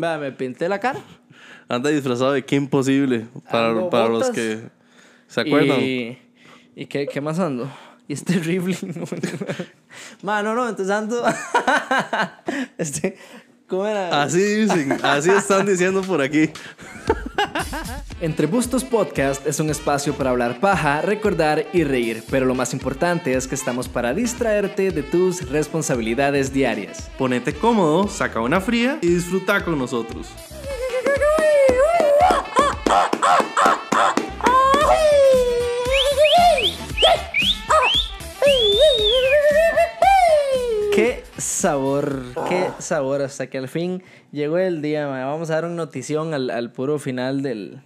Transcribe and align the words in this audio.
Vea, 0.00 0.18
me 0.18 0.32
pinté 0.32 0.68
la 0.68 0.78
cara. 0.78 1.00
Anda 1.68 1.90
disfrazado 1.90 2.32
de 2.32 2.44
qué 2.44 2.56
imposible. 2.56 3.26
Para, 3.50 3.88
para 3.90 4.08
los 4.08 4.30
que 4.30 4.60
se 5.26 5.40
acuerdan. 5.40 5.80
Y, 5.80 6.18
¿y 6.76 6.86
qué, 6.86 7.06
qué 7.06 7.20
más 7.20 7.38
ando? 7.38 7.70
Y 8.06 8.12
es 8.12 8.24
terrible. 8.24 8.76
Mano, 10.22 10.54
no, 10.54 10.68
entonces 10.68 10.94
ando. 10.94 11.24
este, 12.78 13.16
¿Cómo 13.66 13.86
era? 13.86 14.22
Así 14.22 14.42
dicen, 14.42 14.98
así 15.02 15.30
están 15.30 15.66
diciendo 15.66 16.02
por 16.02 16.20
aquí. 16.20 16.50
Entre 18.20 18.46
Bustos 18.46 18.84
Podcast 18.84 19.46
es 19.46 19.60
un 19.60 19.70
espacio 19.70 20.14
para 20.14 20.30
hablar 20.30 20.60
paja, 20.60 21.00
recordar 21.02 21.66
y 21.72 21.84
reír, 21.84 22.22
pero 22.30 22.46
lo 22.46 22.54
más 22.54 22.72
importante 22.72 23.34
es 23.34 23.46
que 23.46 23.54
estamos 23.54 23.88
para 23.88 24.14
distraerte 24.14 24.90
de 24.90 25.02
tus 25.02 25.48
responsabilidades 25.50 26.52
diarias. 26.52 27.10
Ponete 27.18 27.54
cómodo, 27.54 28.08
saca 28.08 28.40
una 28.40 28.60
fría 28.60 28.98
y 29.02 29.08
disfruta 29.08 29.64
con 29.64 29.78
nosotros. 29.78 30.28
sabor, 41.38 42.22
qué 42.48 42.68
sabor, 42.78 43.22
hasta 43.22 43.48
que 43.48 43.58
al 43.58 43.68
fin 43.68 44.02
llegó 44.32 44.58
el 44.58 44.82
día. 44.82 45.06
Vamos 45.06 45.50
a 45.50 45.54
dar 45.54 45.64
una 45.64 45.74
notición 45.74 46.34
al, 46.34 46.50
al 46.50 46.72
puro 46.72 46.98
final 46.98 47.42
del, 47.42 47.80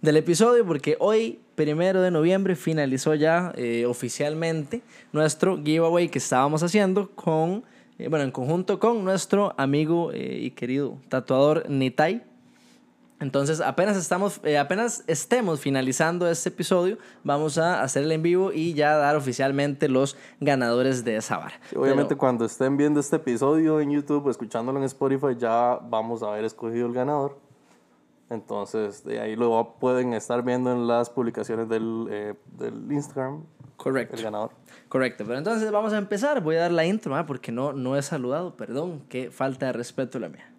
del 0.00 0.16
episodio, 0.16 0.66
porque 0.66 0.96
hoy, 1.00 1.40
primero 1.54 2.02
de 2.02 2.10
noviembre, 2.10 2.56
finalizó 2.56 3.14
ya 3.14 3.52
eh, 3.56 3.86
oficialmente 3.86 4.82
nuestro 5.12 5.56
giveaway 5.56 6.08
que 6.08 6.18
estábamos 6.18 6.62
haciendo 6.62 7.10
con, 7.10 7.64
eh, 7.98 8.08
bueno, 8.08 8.24
en 8.24 8.30
conjunto 8.30 8.78
con 8.78 9.04
nuestro 9.04 9.54
amigo 9.56 10.12
eh, 10.12 10.40
y 10.42 10.50
querido 10.50 10.98
tatuador 11.08 11.68
Nitai. 11.68 12.22
Entonces, 13.22 13.60
apenas 13.60 13.96
estamos, 13.96 14.40
eh, 14.42 14.58
apenas 14.58 15.04
estemos 15.06 15.60
finalizando 15.60 16.28
este 16.28 16.48
episodio, 16.48 16.98
vamos 17.22 17.56
a 17.56 17.80
hacer 17.80 18.02
el 18.02 18.10
en 18.10 18.20
vivo 18.20 18.52
y 18.52 18.74
ya 18.74 18.96
dar 18.96 19.14
oficialmente 19.14 19.88
los 19.88 20.16
ganadores 20.40 21.04
de 21.04 21.16
esa 21.16 21.38
vara. 21.38 21.54
Obviamente 21.76 22.08
Pero- 22.08 22.18
cuando 22.18 22.44
estén 22.44 22.76
viendo 22.76 22.98
este 22.98 23.16
episodio 23.16 23.78
en 23.78 23.92
YouTube 23.92 24.26
o 24.26 24.30
escuchándolo 24.30 24.80
en 24.80 24.84
Spotify 24.86 25.36
ya 25.38 25.78
vamos 25.88 26.24
a 26.24 26.32
haber 26.32 26.44
escogido 26.44 26.88
el 26.88 26.92
ganador. 26.94 27.38
Entonces 28.28 29.04
de 29.04 29.20
ahí 29.20 29.36
lo 29.36 29.76
pueden 29.78 30.14
estar 30.14 30.42
viendo 30.42 30.72
en 30.72 30.88
las 30.88 31.08
publicaciones 31.08 31.68
del, 31.68 32.08
eh, 32.10 32.34
del 32.58 32.90
Instagram, 32.90 33.44
Correcto. 33.76 34.16
el 34.16 34.22
ganador. 34.24 34.50
Correcto, 34.88 35.22
pero 35.24 35.38
entonces 35.38 35.70
vamos 35.70 35.92
a 35.92 35.98
empezar. 35.98 36.40
Voy 36.40 36.56
a 36.56 36.62
dar 36.62 36.72
la 36.72 36.84
intro, 36.84 37.14
¿ah? 37.14 37.24
porque 37.24 37.52
no, 37.52 37.72
no 37.72 37.96
he 37.96 38.02
saludado, 38.02 38.56
perdón, 38.56 39.04
qué 39.08 39.30
falta 39.30 39.66
de 39.66 39.74
respeto 39.74 40.18
la 40.18 40.28
mía. 40.28 40.51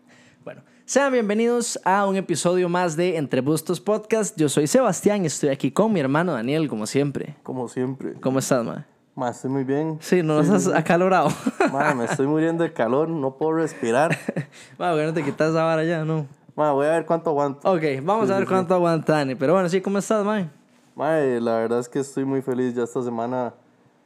Bueno, 0.43 0.61
sean 0.83 1.13
bienvenidos 1.13 1.79
a 1.85 2.05
un 2.05 2.17
episodio 2.17 2.67
más 2.67 2.97
de 2.97 3.15
Entre 3.15 3.39
Bustos 3.39 3.79
Podcast. 3.79 4.37
Yo 4.37 4.49
soy 4.49 4.67
Sebastián 4.67 5.23
y 5.23 5.27
estoy 5.27 5.47
aquí 5.47 5.71
con 5.71 5.93
mi 5.93 6.01
hermano 6.01 6.33
Daniel, 6.33 6.67
como 6.67 6.85
siempre. 6.85 7.37
Como 7.43 7.69
siempre. 7.69 8.15
¿Cómo 8.19 8.39
estás, 8.39 8.65
ma? 8.65 8.85
Ma, 9.15 9.29
estoy 9.29 9.49
muy 9.49 9.63
bien. 9.63 9.99
Sí, 10.01 10.21
no 10.21 10.41
estás 10.41 10.67
acalorado. 10.67 11.29
Ma, 11.71 11.93
me 11.93 12.03
estoy 12.03 12.27
muriendo 12.27 12.65
de 12.65 12.73
calor, 12.73 13.07
no 13.07 13.37
puedo 13.37 13.53
respirar. 13.53 14.17
Ma, 14.77 14.89
porque 14.91 15.05
no 15.05 15.13
te 15.13 15.23
quitas 15.23 15.51
esa 15.51 15.63
vara 15.63 15.85
ya, 15.85 16.03
¿no? 16.03 16.27
Ma, 16.57 16.73
voy 16.73 16.87
a 16.87 16.89
ver 16.89 17.05
cuánto 17.05 17.29
aguanto. 17.29 17.71
Ok, 17.71 17.83
vamos 18.01 18.29
a 18.29 18.37
ver 18.37 18.45
cuánto 18.45 18.73
aguanta 18.73 19.13
Dani. 19.13 19.35
Pero 19.35 19.53
bueno, 19.53 19.69
sí, 19.69 19.79
¿cómo 19.79 19.99
estás, 19.99 20.25
ma? 20.25 20.51
Ma, 20.93 21.21
eh, 21.21 21.39
la 21.39 21.55
verdad 21.59 21.79
es 21.79 21.87
que 21.87 21.99
estoy 21.99 22.25
muy 22.25 22.41
feliz. 22.41 22.75
Ya 22.75 22.83
esta 22.83 23.01
semana 23.01 23.53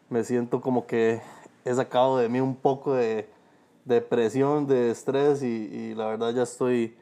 me 0.07 0.23
siento 0.23 0.61
como 0.61 0.85
que 0.85 1.19
he 1.65 1.73
sacado 1.73 2.19
de 2.19 2.29
mí 2.29 2.39
un 2.39 2.55
poco 2.55 2.93
de 2.93 3.27
depresión, 3.87 4.67
de 4.67 4.91
estrés 4.91 5.41
y, 5.43 5.45
y 5.47 5.95
la 5.95 6.07
verdad 6.07 6.33
ya 6.33 6.43
estoy 6.43 6.95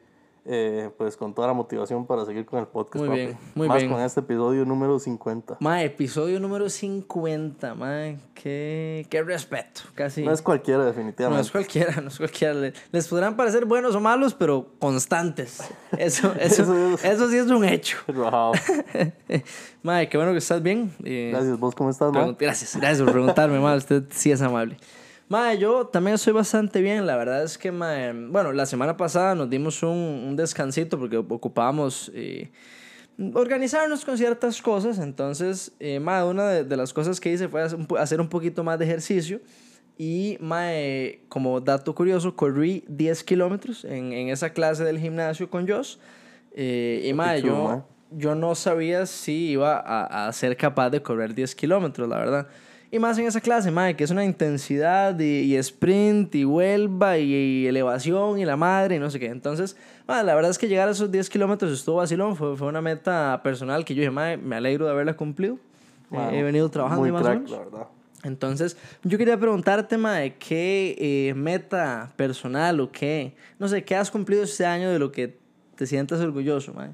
eh, 0.48 0.90
pues 0.96 1.16
con 1.16 1.34
toda 1.34 1.48
la 1.48 1.54
motivación 1.54 2.06
para 2.06 2.24
seguir 2.24 2.46
con 2.46 2.60
el 2.60 2.68
podcast. 2.68 3.00
Muy 3.04 3.08
papi. 3.08 3.20
bien, 3.20 3.38
muy 3.56 3.66
Más 3.66 3.78
bien. 3.78 3.90
con 3.90 4.00
este 4.00 4.20
episodio 4.20 4.64
número 4.64 4.96
50. 5.00 5.56
Ma, 5.58 5.82
episodio 5.82 6.38
número 6.38 6.70
50, 6.70 7.74
ma. 7.74 8.14
Qué, 8.32 9.04
qué 9.10 9.22
respeto, 9.24 9.80
casi. 9.96 10.22
No 10.22 10.30
es 10.30 10.40
cualquiera 10.42 10.78
No 10.80 10.84
definitivamente. 10.84 11.42
es 11.42 11.50
cualquiera, 11.50 12.00
no 12.00 12.06
es 12.08 12.18
cualquiera. 12.18 12.54
Le- 12.54 12.72
Les 12.92 13.08
podrán 13.08 13.34
parecer 13.36 13.64
buenos 13.64 13.96
o 13.96 14.00
malos, 14.00 14.34
pero 14.34 14.68
constantes. 14.78 15.64
Eso, 15.98 16.32
eso, 16.40 16.62
Eso 16.62 16.94
es- 16.94 17.04
eso 17.04 17.28
sí 17.28 17.38
es 17.38 17.46
un 17.50 17.64
hecho. 17.64 17.96
Rajao. 18.06 18.52
Madre, 19.82 20.08
qué 20.08 20.16
bueno 20.16 20.30
que 20.32 20.38
estás 20.38 20.62
bien. 20.62 20.92
Eh, 21.04 21.30
Gracias, 21.32 21.58
¿vos 21.58 21.74
cómo 21.74 21.90
estás, 21.90 22.12
ma? 22.12 22.20
pregun- 22.24 22.36
Gracias, 22.38 22.76
gracias 22.76 23.02
por 23.02 23.10
preguntarme, 23.12 23.58
madre. 23.58 23.78
Usted 23.78 24.04
sí 24.10 24.30
es 24.30 24.40
amable. 24.42 24.76
Madre, 25.28 25.58
yo 25.58 25.86
también 25.88 26.14
estoy 26.14 26.32
bastante 26.32 26.80
bien. 26.80 27.04
La 27.06 27.16
verdad 27.16 27.42
es 27.42 27.58
que, 27.58 27.72
madre, 27.72 28.12
bueno, 28.12 28.52
la 28.52 28.64
semana 28.64 28.96
pasada 28.96 29.34
nos 29.34 29.50
dimos 29.50 29.82
un, 29.82 29.90
un 29.90 30.36
descansito 30.36 30.98
porque 30.98 31.16
ocupábamos 31.16 32.12
eh, 32.14 32.50
organizarnos 33.34 34.04
con 34.04 34.16
ciertas 34.16 34.62
cosas. 34.62 34.98
Entonces, 34.98 35.72
eh, 35.80 35.98
madre, 35.98 36.30
una 36.30 36.48
de, 36.48 36.64
de 36.64 36.76
las 36.76 36.92
cosas 36.92 37.18
que 37.18 37.32
hice 37.32 37.48
fue 37.48 37.66
hacer 37.98 38.20
un 38.20 38.28
poquito 38.28 38.62
más 38.62 38.78
de 38.78 38.84
ejercicio. 38.84 39.40
Y, 39.98 40.36
mae, 40.40 41.22
como 41.28 41.60
dato 41.60 41.94
curioso, 41.94 42.36
corrí 42.36 42.84
10 42.86 43.24
kilómetros 43.24 43.84
en, 43.84 44.12
en 44.12 44.28
esa 44.28 44.50
clase 44.50 44.84
del 44.84 45.00
gimnasio 45.00 45.50
con 45.50 45.66
Josh. 45.66 45.96
Eh, 46.54 47.02
y, 47.04 47.12
mae, 47.14 47.42
yo, 47.42 47.64
mae. 47.64 47.82
yo 48.12 48.36
no 48.36 48.54
sabía 48.54 49.06
si 49.06 49.48
iba 49.50 49.76
a, 49.78 50.28
a 50.28 50.32
ser 50.32 50.56
capaz 50.56 50.90
de 50.90 51.02
correr 51.02 51.34
10 51.34 51.54
kilómetros, 51.56 52.08
la 52.08 52.18
verdad. 52.18 52.48
Y 52.96 52.98
más 52.98 53.18
en 53.18 53.26
esa 53.26 53.42
clase, 53.42 53.70
mae, 53.70 53.94
que 53.94 54.04
es 54.04 54.10
una 54.10 54.24
intensidad 54.24 55.20
y, 55.20 55.40
y 55.40 55.56
sprint 55.56 56.34
y 56.34 56.44
vuelva 56.44 57.18
y, 57.18 57.30
y 57.30 57.66
elevación 57.66 58.38
y 58.38 58.46
la 58.46 58.56
madre 58.56 58.96
y 58.96 58.98
no 58.98 59.10
sé 59.10 59.20
qué. 59.20 59.26
Entonces, 59.26 59.76
mae, 60.08 60.24
la 60.24 60.34
verdad 60.34 60.50
es 60.50 60.56
que 60.56 60.66
llegar 60.66 60.88
a 60.88 60.92
esos 60.92 61.10
10 61.10 61.28
kilómetros 61.28 61.70
estuvo 61.72 61.96
vacilón. 61.96 62.36
Fue, 62.36 62.56
fue 62.56 62.68
una 62.68 62.80
meta 62.80 63.38
personal 63.44 63.84
que 63.84 63.94
yo 63.94 64.00
dije, 64.00 64.10
mae, 64.10 64.38
me 64.38 64.56
alegro 64.56 64.86
de 64.86 64.92
haberla 64.92 65.14
cumplido. 65.14 65.56
Eh, 65.56 65.58
Ma, 66.08 66.32
he 66.32 66.42
venido 66.42 66.70
trabajando 66.70 67.02
muy 67.02 67.10
y 67.10 67.12
más 67.12 67.20
o 67.20 67.24
crack, 67.26 67.36
menos. 67.36 67.50
la 67.50 67.58
verdad. 67.58 67.86
Entonces, 68.22 68.78
yo 69.04 69.18
quería 69.18 69.38
preguntarte, 69.38 69.98
mae, 69.98 70.36
¿qué 70.36 70.96
eh, 70.98 71.34
meta 71.34 72.14
personal 72.16 72.80
o 72.80 72.90
qué, 72.90 73.34
no 73.58 73.68
sé, 73.68 73.84
qué 73.84 73.94
has 73.94 74.10
cumplido 74.10 74.42
este 74.42 74.64
año 74.64 74.90
de 74.90 74.98
lo 74.98 75.12
que 75.12 75.36
te 75.74 75.86
sientas 75.86 76.18
orgulloso, 76.20 76.72
mae? 76.72 76.88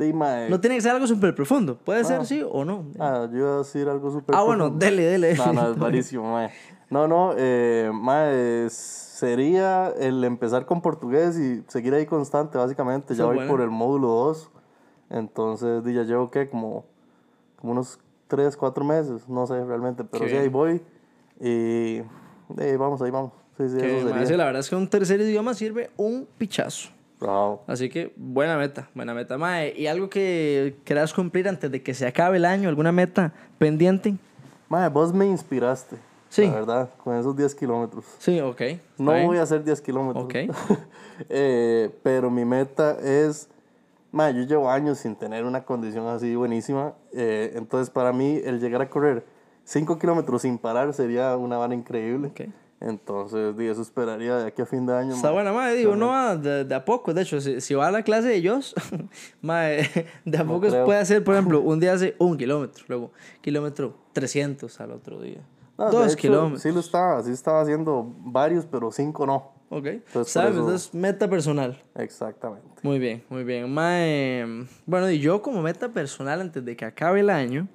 Eh, 0.00 0.46
No 0.48 0.60
tiene 0.60 0.76
que 0.76 0.82
ser 0.82 0.92
algo 0.92 1.06
súper 1.06 1.34
profundo, 1.34 1.76
puede 1.78 2.04
ser 2.04 2.20
Ah. 2.20 2.24
sí 2.24 2.42
o 2.48 2.64
no. 2.64 2.86
Ah, 2.98 3.28
yo 3.30 3.38
iba 3.38 3.54
a 3.54 3.58
decir 3.58 3.88
algo 3.88 4.10
súper 4.10 4.34
Ah, 4.36 4.42
bueno, 4.42 4.64
profundo. 4.64 4.84
dele, 4.84 5.02
dele. 5.04 5.34
No, 5.34 5.52
no, 5.52 5.72
es 5.72 5.78
rarísimo, 5.78 6.32
mae. 6.32 6.50
No, 6.90 7.06
no, 7.08 7.32
eh, 7.36 7.90
mae, 7.92 8.70
sería 8.70 9.88
el 9.98 10.22
empezar 10.24 10.64
con 10.66 10.80
portugués 10.80 11.38
y 11.38 11.62
seguir 11.68 11.92
ahí 11.94 12.06
constante, 12.06 12.56
básicamente. 12.58 13.14
Ya 13.14 13.24
voy 13.24 13.36
bueno. 13.36 13.50
por 13.50 13.60
el 13.60 13.70
módulo 13.70 14.08
2. 14.08 14.50
Entonces, 15.10 15.82
ya 15.84 16.02
llevo, 16.04 16.30
¿qué? 16.30 16.48
Como, 16.48 16.84
como 17.56 17.72
unos 17.72 17.98
3, 18.28 18.56
4 18.56 18.84
meses, 18.84 19.28
no 19.28 19.46
sé 19.46 19.64
realmente, 19.64 20.04
pero 20.04 20.24
Qué 20.24 20.30
sí, 20.30 20.36
ahí 20.36 20.48
voy. 20.48 20.82
Y 21.40 22.02
eh, 22.58 22.76
vamos, 22.78 23.00
ahí 23.02 23.10
vamos. 23.10 23.32
Sí, 23.56 23.68
sí, 23.68 23.76
eso 23.78 24.08
sería. 24.08 24.36
la 24.36 24.44
verdad 24.44 24.60
es 24.60 24.70
que 24.70 24.76
un 24.76 24.88
tercer 24.88 25.20
idioma 25.20 25.52
sirve 25.54 25.90
un 25.96 26.28
pichazo. 26.38 26.90
Bravo. 27.20 27.64
Así 27.66 27.88
que 27.88 28.12
buena 28.16 28.56
meta, 28.56 28.88
buena 28.94 29.12
meta, 29.14 29.36
mae. 29.38 29.74
¿Y 29.76 29.86
algo 29.86 30.08
que 30.08 30.76
quieras 30.84 31.12
cumplir 31.12 31.48
antes 31.48 31.70
de 31.70 31.82
que 31.82 31.94
se 31.94 32.06
acabe 32.06 32.36
el 32.36 32.44
año? 32.44 32.68
¿Alguna 32.68 32.92
meta 32.92 33.32
pendiente? 33.58 34.14
Mae, 34.68 34.88
vos 34.88 35.12
me 35.12 35.26
inspiraste. 35.26 35.96
Sí. 36.28 36.46
La 36.46 36.52
verdad, 36.52 36.90
con 37.02 37.16
esos 37.16 37.34
10 37.34 37.54
kilómetros. 37.54 38.04
Sí, 38.18 38.38
ok. 38.40 38.60
No 38.98 39.12
bien. 39.14 39.26
voy 39.26 39.38
a 39.38 39.42
hacer 39.42 39.64
10 39.64 39.80
kilómetros. 39.80 40.24
Ok. 40.24 40.34
Eh, 41.28 41.90
pero 42.04 42.30
mi 42.30 42.44
meta 42.44 42.96
es. 43.02 43.48
Ma, 44.12 44.30
yo 44.30 44.42
llevo 44.42 44.70
años 44.70 44.98
sin 44.98 45.16
tener 45.16 45.44
una 45.44 45.64
condición 45.64 46.06
así 46.06 46.36
buenísima. 46.36 46.92
eh, 47.12 47.54
entonces, 47.56 47.90
para 47.90 48.12
mí, 48.12 48.40
el 48.44 48.60
llegar 48.60 48.82
a 48.82 48.88
correr 48.88 49.24
5 49.64 49.98
kilómetros 49.98 50.42
sin 50.42 50.58
parar 50.58 50.94
sería 50.94 51.36
una 51.36 51.58
vara 51.58 51.74
increíble. 51.74 52.28
Ok. 52.28 52.42
Entonces, 52.80 53.56
di, 53.56 53.66
eso 53.66 53.82
esperaría 53.82 54.36
de 54.36 54.46
aquí 54.46 54.62
a 54.62 54.66
fin 54.66 54.86
de 54.86 54.94
año. 54.94 55.14
Está 55.14 55.30
buena, 55.32 55.52
madre. 55.52 55.74
Digo, 55.76 55.96
no 55.96 56.08
va 56.08 56.36
de, 56.36 56.64
de 56.64 56.74
a 56.74 56.84
poco. 56.84 57.12
De 57.12 57.22
hecho, 57.22 57.40
si, 57.40 57.60
si 57.60 57.74
va 57.74 57.88
a 57.88 57.90
la 57.90 58.02
clase 58.02 58.28
de 58.28 58.36
ellos, 58.36 58.74
madre, 59.42 59.88
de 60.24 60.38
a 60.38 60.44
No 60.44 60.54
poco 60.54 60.68
creo. 60.68 60.84
puede 60.84 61.00
hacer, 61.00 61.24
por 61.24 61.34
ejemplo, 61.36 61.60
un 61.60 61.80
día 61.80 61.92
hace 61.94 62.14
un 62.18 62.36
kilómetro, 62.36 62.84
luego 62.88 63.12
kilómetro 63.40 63.96
300 64.12 64.80
al 64.80 64.92
otro 64.92 65.20
día. 65.20 65.40
No, 65.76 65.90
Dos 65.90 66.06
hecho, 66.12 66.16
kilómetros. 66.16 66.62
Sí 66.62 66.72
lo 66.72 66.80
estaba, 66.80 67.22
sí 67.22 67.30
estaba 67.30 67.60
haciendo 67.62 68.12
varios, 68.20 68.64
pero 68.66 68.90
5 68.92 69.26
no. 69.26 69.52
Ok. 69.70 69.86
Entonces, 69.86 70.32
¿Sabes? 70.32 70.52
eso- 70.52 70.60
Entonces, 70.60 70.94
meta 70.94 71.28
personal. 71.28 71.82
Exactamente. 71.96 72.66
Muy 72.82 72.98
bien, 72.98 73.22
muy 73.28 73.44
bien. 73.44 73.72
Mae, 73.72 74.44
bueno, 74.86 75.10
y 75.10 75.18
yo 75.18 75.42
como 75.42 75.62
meta 75.62 75.88
personal 75.90 76.40
antes 76.40 76.64
de 76.64 76.76
que 76.76 76.84
acabe 76.84 77.20
el 77.20 77.30
año. 77.30 77.68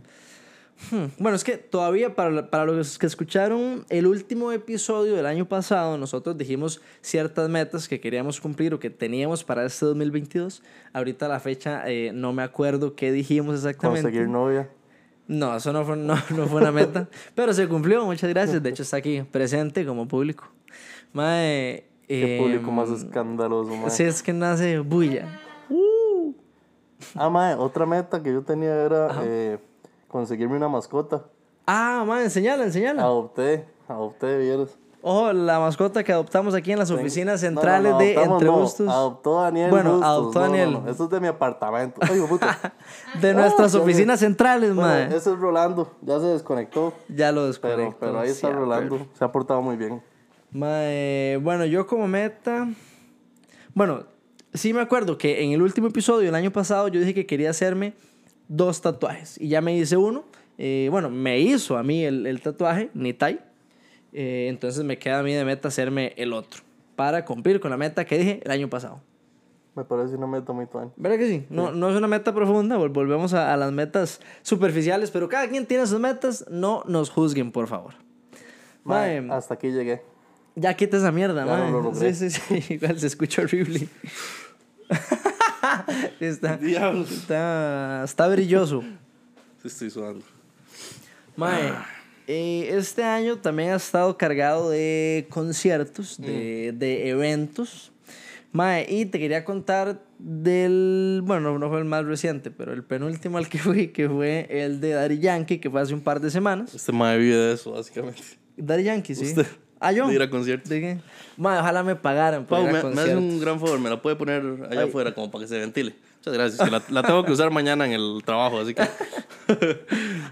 Hmm, 0.91 1.05
Bueno, 1.17 1.35
es 1.35 1.43
que 1.43 1.57
todavía 1.57 2.15
para, 2.15 2.49
para 2.49 2.65
los 2.65 2.97
que 2.97 3.05
escucharon 3.05 3.85
el 3.89 4.07
último 4.07 4.51
episodio 4.51 5.15
del 5.15 5.25
año 5.25 5.45
pasado, 5.47 5.97
nosotros 5.97 6.37
dijimos 6.37 6.81
ciertas 7.01 7.49
metas 7.49 7.87
que 7.87 7.99
queríamos 7.99 8.39
cumplir 8.39 8.73
o 8.73 8.79
que 8.79 8.89
teníamos 8.89 9.43
para 9.43 9.65
este 9.65 9.85
2022. 9.85 10.63
Ahorita 10.93 11.27
la 11.27 11.39
fecha 11.39 11.83
eh, 11.87 12.11
no 12.13 12.33
me 12.33 12.43
acuerdo 12.43 12.95
qué 12.95 13.11
dijimos 13.11 13.55
exactamente. 13.55 14.03
Conseguir 14.03 14.27
novia. 14.27 14.69
No, 15.27 15.55
eso 15.55 15.71
no 15.71 15.85
fue, 15.85 15.95
no, 15.95 16.15
no 16.35 16.47
fue 16.47 16.61
una 16.61 16.71
meta, 16.71 17.07
pero 17.35 17.53
se 17.53 17.67
cumplió, 17.67 18.05
muchas 18.05 18.29
gracias. 18.29 18.61
De 18.61 18.69
hecho, 18.69 18.83
está 18.83 18.97
aquí 18.97 19.23
presente 19.23 19.85
como 19.85 20.07
público. 20.07 20.49
Mae, 21.13 21.85
Qué 22.07 22.37
público 22.39 22.71
más 22.71 22.89
Em, 22.89 22.95
escandaloso, 22.95 23.75
mae. 23.75 23.89
Si 23.89 24.03
es 24.03 24.21
que 24.21 24.33
nace 24.33 24.79
bulla. 24.79 25.39
Ah, 27.15 27.29
mae, 27.29 27.55
otra 27.55 27.85
meta 27.85 28.21
que 28.21 28.31
yo 28.31 28.41
tenía 28.41 28.73
era 28.73 29.21
eh, 29.23 29.59
conseguirme 30.13 30.55
una 30.57 30.69
mascota. 30.69 31.23
Ah, 31.65 32.03
man, 32.07 32.21
enseñala, 32.21 32.63
enseñala. 32.63 33.01
Adopté, 33.01 33.65
adopté, 33.87 34.37
vieras. 34.37 34.77
Ojo, 35.01 35.33
la 35.33 35.59
mascota 35.59 36.03
que 36.03 36.13
adoptamos 36.13 36.53
aquí 36.53 36.71
en 36.71 36.77
las 36.79 36.91
oficinas 36.91 37.41
no, 37.41 37.47
centrales 37.49 37.91
no, 37.93 37.97
de 37.97 38.13
Entre 38.13 38.47
Bustos. 38.47 38.87
Adoptó 38.87 39.41
Daniel. 39.41 39.71
Bueno, 39.71 39.93
Bustos. 39.93 40.07
adoptó 40.07 40.39
Daniel. 40.41 40.71
no, 40.71 40.89
Esto 40.89 41.05
es 41.05 41.09
de 41.09 41.19
mi 41.19 41.27
apartamento. 41.27 41.99
Ay, 42.03 42.21
puta. 42.29 42.73
De 43.21 43.33
nuestras 43.33 43.73
oficinas 43.75 44.19
centrales, 44.19 44.73
Bueno, 44.75 44.87
man. 44.89 45.11
ese 45.11 45.31
es 45.31 45.39
Rolando, 45.39 45.91
ya 46.01 46.19
se 46.19 46.27
desconectó. 46.27 46.93
Ya 47.09 47.31
lo 47.31 47.41
Pero, 47.41 47.47
desconecto. 47.47 47.97
pero 47.99 48.19
ahí 48.19 48.29
está 48.29 48.47
Sí, 48.47 48.53
Rolando, 48.53 49.07
se 49.17 49.25
ha 49.25 49.31
portado 49.31 49.61
muy 49.63 49.75
bien. 49.77 50.01
Mae, 50.51 51.37
bueno, 51.41 51.65
yo 51.65 51.87
como 51.87 52.07
meta. 52.07 52.69
Bueno, 53.73 54.03
sí 54.53 54.73
me 54.73 54.79
acuerdo 54.81 55.17
que 55.17 55.43
en 55.43 55.51
el 55.53 55.61
último 55.63 55.87
episodio 55.87 56.27
del 56.27 56.35
año 56.35 56.51
pasado 56.51 56.87
yo 56.87 56.99
dije 56.99 57.15
que 57.15 57.25
quería 57.25 57.49
hacerme 57.49 57.95
dos 58.55 58.81
tatuajes. 58.81 59.39
Y 59.41 59.47
ya 59.49 59.61
me 59.61 59.75
hice 59.75 59.97
uno. 59.97 60.23
Eh, 60.57 60.87
bueno, 60.91 61.09
me 61.09 61.39
hizo 61.39 61.77
a 61.77 61.83
mí 61.83 62.03
el, 62.03 62.25
el 62.27 62.41
tatuaje, 62.41 62.89
Nitai. 62.93 63.39
Eh, 64.13 64.47
entonces 64.49 64.83
me 64.83 64.97
queda 64.99 65.19
a 65.19 65.23
mí 65.23 65.33
de 65.33 65.43
meta 65.45 65.67
hacerme 65.69 66.13
el 66.17 66.33
otro. 66.33 66.61
Para 66.95 67.25
cumplir 67.25 67.59
con 67.59 67.71
la 67.71 67.77
meta 67.77 68.05
que 68.05 68.17
dije 68.17 68.39
el 68.43 68.51
año 68.51 68.69
pasado. 68.69 69.01
Me 69.75 69.83
parece 69.83 70.15
una 70.15 70.27
meta 70.27 70.53
muy 70.53 70.67
tuan. 70.67 70.91
¿Verdad 70.95 71.17
que 71.17 71.27
sí? 71.27 71.45
No, 71.49 71.71
no 71.71 71.89
es 71.89 71.95
una 71.97 72.07
meta 72.07 72.31
profunda, 72.31 72.77
vol- 72.77 72.93
volvemos 72.93 73.33
a, 73.33 73.51
a 73.51 73.57
las 73.57 73.71
metas 73.71 74.21
superficiales, 74.43 75.09
pero 75.09 75.27
cada 75.27 75.47
quien 75.49 75.65
tiene 75.65 75.87
sus 75.87 75.99
metas, 75.99 76.45
no 76.51 76.83
nos 76.85 77.09
juzguen, 77.09 77.51
por 77.51 77.65
favor. 77.67 77.95
Mae, 78.83 79.21
Mae, 79.21 79.35
hasta 79.35 79.55
aquí 79.55 79.71
llegué. 79.71 80.03
ya 80.55 80.75
quita 80.75 80.97
esa 80.97 81.11
mierda, 81.11 81.43
lo 81.71 81.81
logré. 81.81 82.13
Sí, 82.13 82.29
sí, 82.29 82.39
sí. 82.61 82.73
Igual 82.75 82.99
se 82.99 83.07
escucha 83.07 83.41
horrible. 83.41 83.87
está, 86.19 86.57
Diablos. 86.57 87.11
está, 87.11 88.03
está 88.05 88.27
brilloso. 88.27 88.83
Sí, 89.61 89.67
estoy 89.67 89.89
sudando. 89.89 90.25
Mae, 91.35 91.73
eh, 92.27 92.69
este 92.71 93.03
año 93.03 93.37
también 93.37 93.71
ha 93.71 93.75
estado 93.75 94.17
cargado 94.17 94.69
de 94.69 95.27
conciertos, 95.29 96.19
de, 96.19 96.73
de 96.75 97.09
eventos. 97.09 97.91
Mae, 98.51 98.85
y 98.87 99.05
te 99.05 99.17
quería 99.17 99.43
contar 99.43 100.03
del. 100.19 101.21
Bueno, 101.25 101.57
no 101.57 101.69
fue 101.69 101.79
el 101.79 101.85
más 101.85 102.05
reciente, 102.05 102.51
pero 102.51 102.71
el 102.71 102.83
penúltimo 102.83 103.37
al 103.39 103.49
que 103.49 103.57
fui, 103.57 103.87
que 103.87 104.07
fue 104.07 104.47
el 104.49 104.79
de 104.79 104.91
Daddy 104.91 105.19
Yankee, 105.19 105.57
que 105.57 105.69
fue 105.71 105.81
hace 105.81 105.93
un 105.93 106.01
par 106.01 106.19
de 106.21 106.29
semanas. 106.29 106.73
Este 106.75 106.91
mae 106.91 107.17
vive 107.17 107.35
de 107.35 107.53
eso, 107.53 107.71
básicamente. 107.71 108.21
Daddy 108.55 108.83
Yankee, 108.83 109.15
sí. 109.15 109.25
Usted, 109.25 109.47
Ah, 109.83 109.91
yo. 109.91 110.07
de 110.07 110.15
ir 110.15 110.21
a 110.21 110.29
conciertos. 110.29 110.69
¿De 110.69 110.79
qué? 110.79 110.97
Mae, 111.35 111.59
ojalá 111.59 111.83
me 111.83 111.95
pagaran 111.95 112.45
por 112.45 112.59
Pau, 112.59 112.69
ir 112.69 112.75
a 112.75 112.83
me, 112.83 112.95
me 112.95 113.01
hace 113.01 113.15
un 113.17 113.39
gran 113.39 113.59
favor, 113.59 113.79
me 113.79 113.89
la 113.89 114.01
puede 114.01 114.15
poner 114.15 114.41
allá 114.69 114.81
Ay. 114.81 114.87
afuera 114.87 115.13
como 115.13 115.29
para 115.29 115.43
que 115.43 115.49
se 115.49 115.59
ventile. 115.59 115.93
Muchas 116.17 116.33
gracias, 116.33 116.61
que 116.61 116.71
la, 116.71 116.81
la 116.89 117.03
tengo 117.03 117.25
que 117.25 117.33
usar 117.33 117.51
mañana 117.51 117.85
en 117.85 117.91
el 117.91 118.21
trabajo, 118.23 118.59
así 118.59 118.73
que... 118.73 118.83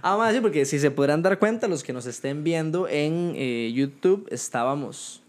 Ah, 0.02 0.16
más 0.18 0.34
sí, 0.34 0.40
porque 0.40 0.66
si 0.66 0.80
se 0.80 0.90
podrán 0.90 1.22
dar 1.22 1.38
cuenta, 1.38 1.68
los 1.68 1.84
que 1.84 1.94
nos 1.94 2.06
estén 2.06 2.44
viendo 2.44 2.88
en 2.88 3.34
eh, 3.36 3.72
YouTube, 3.76 4.26
estábamos 4.32 5.22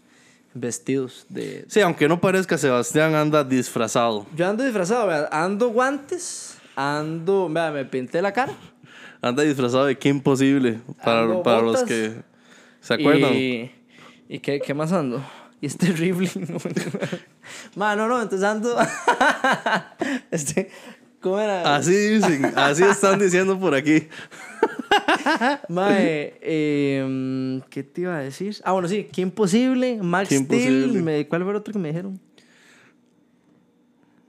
vestidos 0.53 1.25
de... 1.29 1.65
Sí, 1.67 1.81
aunque 1.81 2.07
no 2.07 2.21
parezca, 2.21 2.57
Sebastián 2.57 3.13
anda 3.13 3.43
disfrazado. 3.43 4.25
Yo 4.35 4.47
ando 4.47 4.63
disfrazado, 4.63 5.07
vea, 5.07 5.27
ando 5.31 5.69
guantes, 5.69 6.57
ando, 6.75 7.49
vea, 7.49 7.71
me 7.71 7.85
pinté 7.85 8.21
la 8.21 8.31
cara. 8.31 8.53
Anda 9.21 9.43
disfrazado 9.43 9.85
de 9.85 9.97
qué 9.97 10.09
imposible 10.09 10.79
para, 11.03 11.23
Ando 11.23 11.43
para 11.43 11.61
los 11.61 11.83
que 11.83 12.13
se 12.81 12.93
acuerdan. 12.93 13.33
Y, 13.33 13.71
¿y 14.33 14.39
qué, 14.39 14.59
qué 14.59 14.73
más 14.73 14.91
ando? 14.91 15.23
Y 15.61 15.67
es 15.67 15.77
terrible. 15.77 16.29
Mano, 17.77 18.05
no, 18.09 18.21
entonces 18.21 18.45
ando... 18.45 18.75
este, 20.31 20.69
¿Cómo 21.21 21.39
era? 21.39 21.77
Así 21.77 21.95
dicen, 21.95 22.51
así 22.57 22.83
están 22.83 23.17
diciendo 23.17 23.57
por 23.57 23.73
aquí. 23.73 24.09
Mae, 25.69 26.37
eh, 26.41 27.61
¿qué 27.69 27.83
te 27.83 28.01
iba 28.01 28.17
a 28.17 28.19
decir? 28.19 28.57
Ah, 28.65 28.73
bueno, 28.73 28.89
sí, 28.89 29.07
qué 29.09 29.21
imposible, 29.21 29.99
Max 30.01 30.27
Qué 30.27 30.39
Steel, 30.39 30.73
imposible. 30.83 31.01
me- 31.01 31.27
¿cuál 31.29 31.43
fue 31.43 31.51
el 31.51 31.57
otro 31.57 31.71
que 31.71 31.79
me 31.79 31.87
dijeron? 31.87 32.19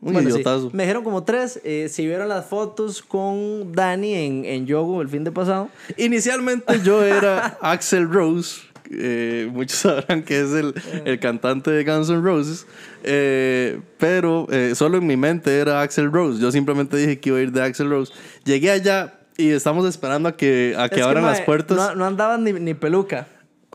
Un 0.01 0.13
Bueno, 0.13 0.31
sí, 0.31 0.43
me 0.73 0.85
dijeron 0.85 1.03
como 1.03 1.25
tres. 1.25 1.61
Eh, 1.65 1.89
si 1.91 2.07
vieron 2.07 2.29
las 2.29 2.47
fotos 2.47 3.03
con 3.03 3.73
Dani 3.73 4.15
en, 4.15 4.45
en 4.45 4.67
Yogo 4.67 5.03
el 5.03 5.09
fin 5.09 5.25
de 5.25 5.33
pasado. 5.33 5.69
Inicialmente 5.97 6.81
yo 6.85 7.03
era 7.03 7.59
Axel 7.61 8.09
Rose. 8.09 8.61
Eh, 8.97 9.49
muchos 9.53 9.79
sabrán 9.81 10.23
que 10.23 10.41
es 10.41 10.53
el, 10.53 10.75
el 11.05 11.19
cantante 11.21 11.71
de 11.71 11.85
Guns 11.85 12.09
N' 12.11 12.21
Roses. 12.23 12.67
eh, 13.03 13.81
pero 13.99 14.47
eh, 14.51 14.75
solo 14.75 14.99
en 14.99 15.07
mi 15.07 15.17
mente 15.17 15.59
era 15.59 15.81
Axel 15.83 16.11
Rose. 16.13 16.41
Yo 16.41 16.51
simplemente 16.53 16.97
dije 16.97 17.19
que 17.19 17.31
iba 17.31 17.39
a 17.39 17.43
ir 17.43 17.53
de 17.53 17.63
Axel 17.63 17.91
Rose. 17.91 18.13
Llegué 18.45 18.71
allá 18.71 19.15
y 19.37 19.51
estamos 19.51 19.87
esperando 19.89 20.29
a 20.29 20.37
que, 20.37 20.75
a 20.79 20.89
que 20.89 21.01
Es 21.01 21.07
abran 21.07 21.25
mae, 21.25 21.33
las 21.33 21.41
puertas. 21.43 21.77
No, 21.77 21.95
no 21.95 22.05
andaban 22.07 22.45
ni, 22.45 22.53
ni 22.53 22.75
peluca. 22.75 23.27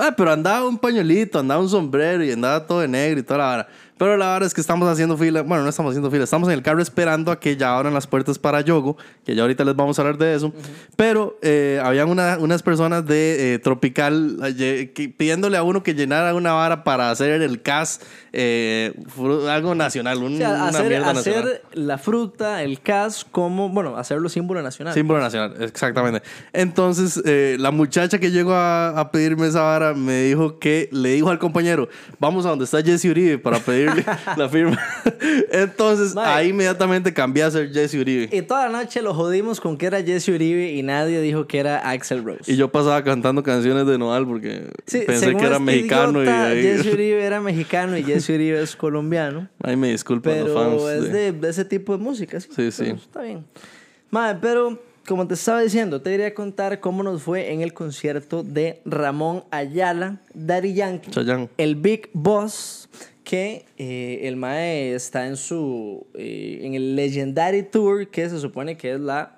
Ah, 0.02 0.14
pero 0.16 0.32
andaba 0.32 0.66
un 0.66 0.78
pañuelito, 0.78 1.40
andaba 1.40 1.62
un 1.62 1.68
sombrero 1.68 2.24
y 2.24 2.32
andaba 2.32 2.66
todo 2.66 2.80
de 2.80 2.88
negro 2.88 3.20
y 3.20 3.24
toda 3.24 3.38
la 3.40 3.46
vara. 3.46 3.68
Pero 4.00 4.18
la 4.18 4.32
verdad 4.34 4.48
es 4.48 4.54
que 4.56 4.62
estamos 4.62 4.90
haciendo 4.90 5.16
fila. 5.18 5.44
Bueno, 5.44 5.62
no 5.64 5.70
estamos 5.70 5.92
haciendo 5.92 6.10
fila, 6.10 6.24
estamos 6.24 6.48
en 6.50 6.56
el 6.56 6.64
carro 6.64 6.82
esperando 6.82 7.32
a 7.32 7.40
que 7.40 7.56
ya 7.58 7.76
abran 7.78 7.94
las 7.94 8.08
puertas 8.08 8.40
para 8.40 8.62
Yogo, 8.62 8.98
que 9.26 9.36
ya 9.36 9.44
ahorita 9.44 9.64
les 9.66 9.76
vamos 9.76 10.00
a 10.00 10.02
hablar 10.02 10.18
de 10.18 10.34
eso. 10.36 10.52
Pero 10.96 11.38
eh, 11.44 11.80
habían 11.84 12.10
una- 12.10 12.38
unas 12.40 12.64
personas 12.64 13.06
de 13.06 13.54
eh, 13.56 13.60
Tropical 13.60 14.38
eh, 14.58 14.92
que- 14.96 15.10
pidiéndole 15.10 15.58
a 15.58 15.64
uno 15.64 15.84
que 15.84 15.94
llenara 15.94 16.34
una 16.34 16.54
vara 16.54 16.84
para 16.84 17.12
hacer 17.12 17.42
el 17.42 17.62
CAS, 17.62 18.00
eh, 18.34 18.94
algo 19.50 19.76
nacional, 19.76 20.20
un- 20.24 20.36
O 20.36 20.38
sea, 20.38 20.50
una 20.50 20.68
hacer, 20.70 21.02
nacional. 21.02 21.18
hacer 21.18 21.62
la 21.74 21.98
fruta, 21.98 22.64
el 22.64 22.80
cas, 22.82 23.26
como, 23.30 23.68
bueno, 23.70 23.98
hacerlo 23.98 24.30
símbolo 24.30 24.62
nacional. 24.62 24.94
Símbolo 24.94 25.20
nacional, 25.20 25.56
exactamente. 25.62 26.22
Entonces, 26.54 27.22
eh, 27.26 27.58
la 27.60 27.72
muchacha 27.72 28.18
que 28.18 28.32
llegó 28.32 28.54
a, 28.54 28.98
a 28.98 29.12
pedirme 29.12 29.48
esa 29.48 29.62
vara 29.62 29.94
me 29.94 30.22
dijo 30.24 30.58
que 30.58 30.88
le 30.94 31.10
dijo 31.10 31.30
al 31.30 31.40
compañero, 31.40 31.90
vamos 32.20 32.46
a 32.46 32.50
donde 32.50 32.64
está 32.66 32.82
Jesse 32.82 33.06
Uribe 33.06 33.38
para 33.38 33.60
la 34.38 34.50
firma. 34.50 34.78
Entonces, 35.52 36.16
Mae. 36.16 36.26
ahí 36.28 36.50
inmediatamente 36.50 37.14
cambié 37.14 37.44
a 37.44 37.52
ser 37.52 37.72
Jesse 37.72 37.96
Uribe. 37.96 38.30
Y 38.36 38.42
toda 38.42 38.68
la 38.70 38.82
noche 38.82 39.02
lo 39.02 39.14
jodimos 39.14 39.60
con 39.60 39.78
que 39.78 39.86
era 39.86 40.02
Jesse 40.02 40.30
Uribe 40.30 40.72
y 40.74 40.84
nadie 40.84 41.22
dijo 41.22 41.48
que 41.48 41.60
era 41.60 41.90
Axel 41.90 42.24
Rose. 42.24 42.52
Y 42.52 42.56
yo 42.56 42.72
pasaba 42.72 43.04
cantando 43.04 43.44
canciones 43.44 43.86
de 43.88 43.98
Noal 43.98 44.26
porque 44.28 44.70
Sí, 44.86 45.02
pensé 45.06 45.36
que 45.36 45.46
era 45.46 45.54
este 45.58 45.60
mexicano 45.60 46.22
idiota, 46.24 46.56
y 46.56 46.62
Jesse 46.62 46.94
Uribe 46.94 47.24
era 47.24 47.42
mexicano 47.42 47.98
y 47.98 48.04
Jesse 48.04 48.30
Uribe 48.30 48.62
es 48.62 48.76
colombiano. 48.76 49.48
ahí 49.64 49.76
me 49.76 49.90
disculpan 49.90 50.40
los 50.40 50.50
Pero 50.50 50.80
fans. 50.80 51.06
es 51.06 51.12
de- 51.14 51.32
de, 51.32 51.50
ese 51.50 51.66
tipo 51.66 51.98
de 51.98 52.04
música, 52.04 52.40
sí. 52.40 52.50
Sí, 52.56 52.72
sí. 52.72 52.84
Pero 52.84 52.96
Está 52.96 53.22
bien. 53.22 53.46
Madre, 54.12 54.40
pero 54.42 54.82
como 55.08 55.28
te 55.28 55.34
estaba 55.34 55.62
diciendo, 55.62 56.02
te 56.02 56.12
quería 56.12 56.34
contar 56.36 56.80
cómo 56.80 57.02
nos 57.04 57.24
fue 57.24 57.52
en 57.52 57.62
el 57.62 57.74
concierto 57.74 58.44
de 58.44 58.80
Ramón 58.86 59.44
Ayala, 59.50 60.18
Daddy 60.34 60.74
Yankee, 60.74 61.10
Chayanne. 61.10 61.50
el 61.58 61.76
Big 61.76 62.10
Boss, 62.14 62.90
que 63.30 63.64
eh, 63.78 64.22
el 64.24 64.38
Mae 64.38 64.96
está 64.96 65.28
en 65.28 65.38
su 65.38 66.08
eh, 66.16 66.62
en 66.64 66.74
el 66.74 66.96
Legendary 66.96 67.62
Tour, 67.62 68.08
que 68.08 68.28
se 68.28 68.40
supone 68.40 68.76
que 68.76 68.94
es 68.94 69.00
la 69.00 69.38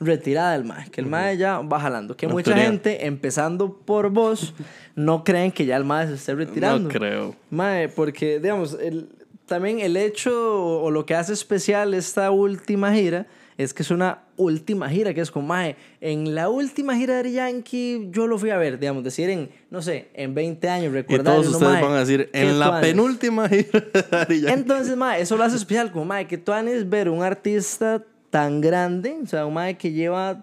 retirada 0.00 0.54
del 0.54 0.64
Mae, 0.64 0.90
que 0.90 1.02
el 1.02 1.06
Mae 1.06 1.36
ya 1.36 1.60
va 1.60 1.78
jalando, 1.78 2.16
que 2.16 2.26
En 2.26 2.32
mucha 2.32 2.56
gente, 2.56 3.06
empezando 3.06 3.78
por 3.78 4.10
vos, 4.10 4.54
no 4.96 5.22
creen 5.22 5.52
que 5.52 5.64
ya 5.64 5.76
el 5.76 5.84
Mae 5.84 6.08
se 6.08 6.14
esté 6.14 6.34
retirando. 6.34 6.80
No 6.80 6.88
creo. 6.88 7.36
Mae, 7.48 7.88
porque, 7.88 8.40
digamos, 8.40 8.76
el, 8.80 9.08
también 9.46 9.78
el 9.78 9.96
hecho 9.96 10.32
o, 10.32 10.82
o 10.82 10.90
lo 10.90 11.06
que 11.06 11.14
hace 11.14 11.32
especial 11.32 11.94
esta 11.94 12.32
última 12.32 12.92
gira 12.92 13.28
es 13.58 13.72
que 13.72 13.82
es 13.82 13.90
una 13.90 14.22
última 14.36 14.88
gira, 14.90 15.14
que 15.14 15.20
es 15.22 15.30
como, 15.30 15.48
Mae, 15.48 15.76
en 16.00 16.34
la 16.34 16.50
última 16.50 16.94
gira 16.96 17.22
de 17.22 17.32
Yankee 17.32 18.08
yo 18.10 18.26
lo 18.26 18.38
fui 18.38 18.50
a 18.50 18.58
ver, 18.58 18.78
digamos, 18.78 19.02
decir 19.02 19.30
en, 19.30 19.48
no 19.70 19.80
sé, 19.80 20.08
en 20.14 20.34
20 20.34 20.68
años, 20.68 20.86
Y 20.86 20.94
recordar. 20.94 21.34
todos 21.36 21.46
uno, 21.48 21.56
ustedes 21.56 21.72
mae, 21.72 21.82
van 21.82 21.92
a 21.92 22.00
decir, 22.00 22.28
en 22.32 22.58
la 22.58 22.66
tuanis". 22.66 22.86
penúltima 22.88 23.48
gira 23.48 23.80
de 24.28 24.40
Yankee. 24.40 24.52
Entonces, 24.60 24.96
mae, 24.96 25.22
eso 25.22 25.36
lo 25.36 25.44
hace 25.44 25.56
especial, 25.56 25.90
como, 25.90 26.04
mae, 26.04 26.26
que 26.26 26.36
tú 26.36 26.52
es 26.52 26.88
ver 26.88 27.08
un 27.08 27.22
artista 27.22 28.04
tan 28.30 28.60
grande, 28.60 29.16
o 29.22 29.26
sea, 29.26 29.46
un 29.46 29.54
mae 29.54 29.78
que 29.78 29.90
lleva 29.92 30.42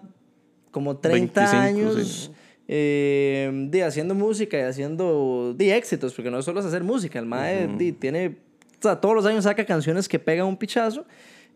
como 0.72 0.96
30 0.96 1.40
25, 1.40 1.62
años 1.62 2.30
sí. 2.30 2.32
eh, 2.66 3.68
de 3.70 3.84
haciendo 3.84 4.16
música 4.16 4.58
y 4.58 4.62
haciendo 4.62 5.54
de 5.56 5.76
éxitos, 5.76 6.12
porque 6.14 6.32
no 6.32 6.42
solo 6.42 6.58
es 6.58 6.66
hacer 6.66 6.82
música, 6.82 7.20
el 7.20 7.26
mae 7.26 7.68
tiene, 8.00 8.36
o 8.80 8.82
sea, 8.82 9.00
todos 9.00 9.14
los 9.14 9.26
años 9.26 9.44
saca 9.44 9.64
canciones 9.64 10.08
que 10.08 10.18
pegan 10.18 10.46
un 10.46 10.56
pichazo 10.56 11.04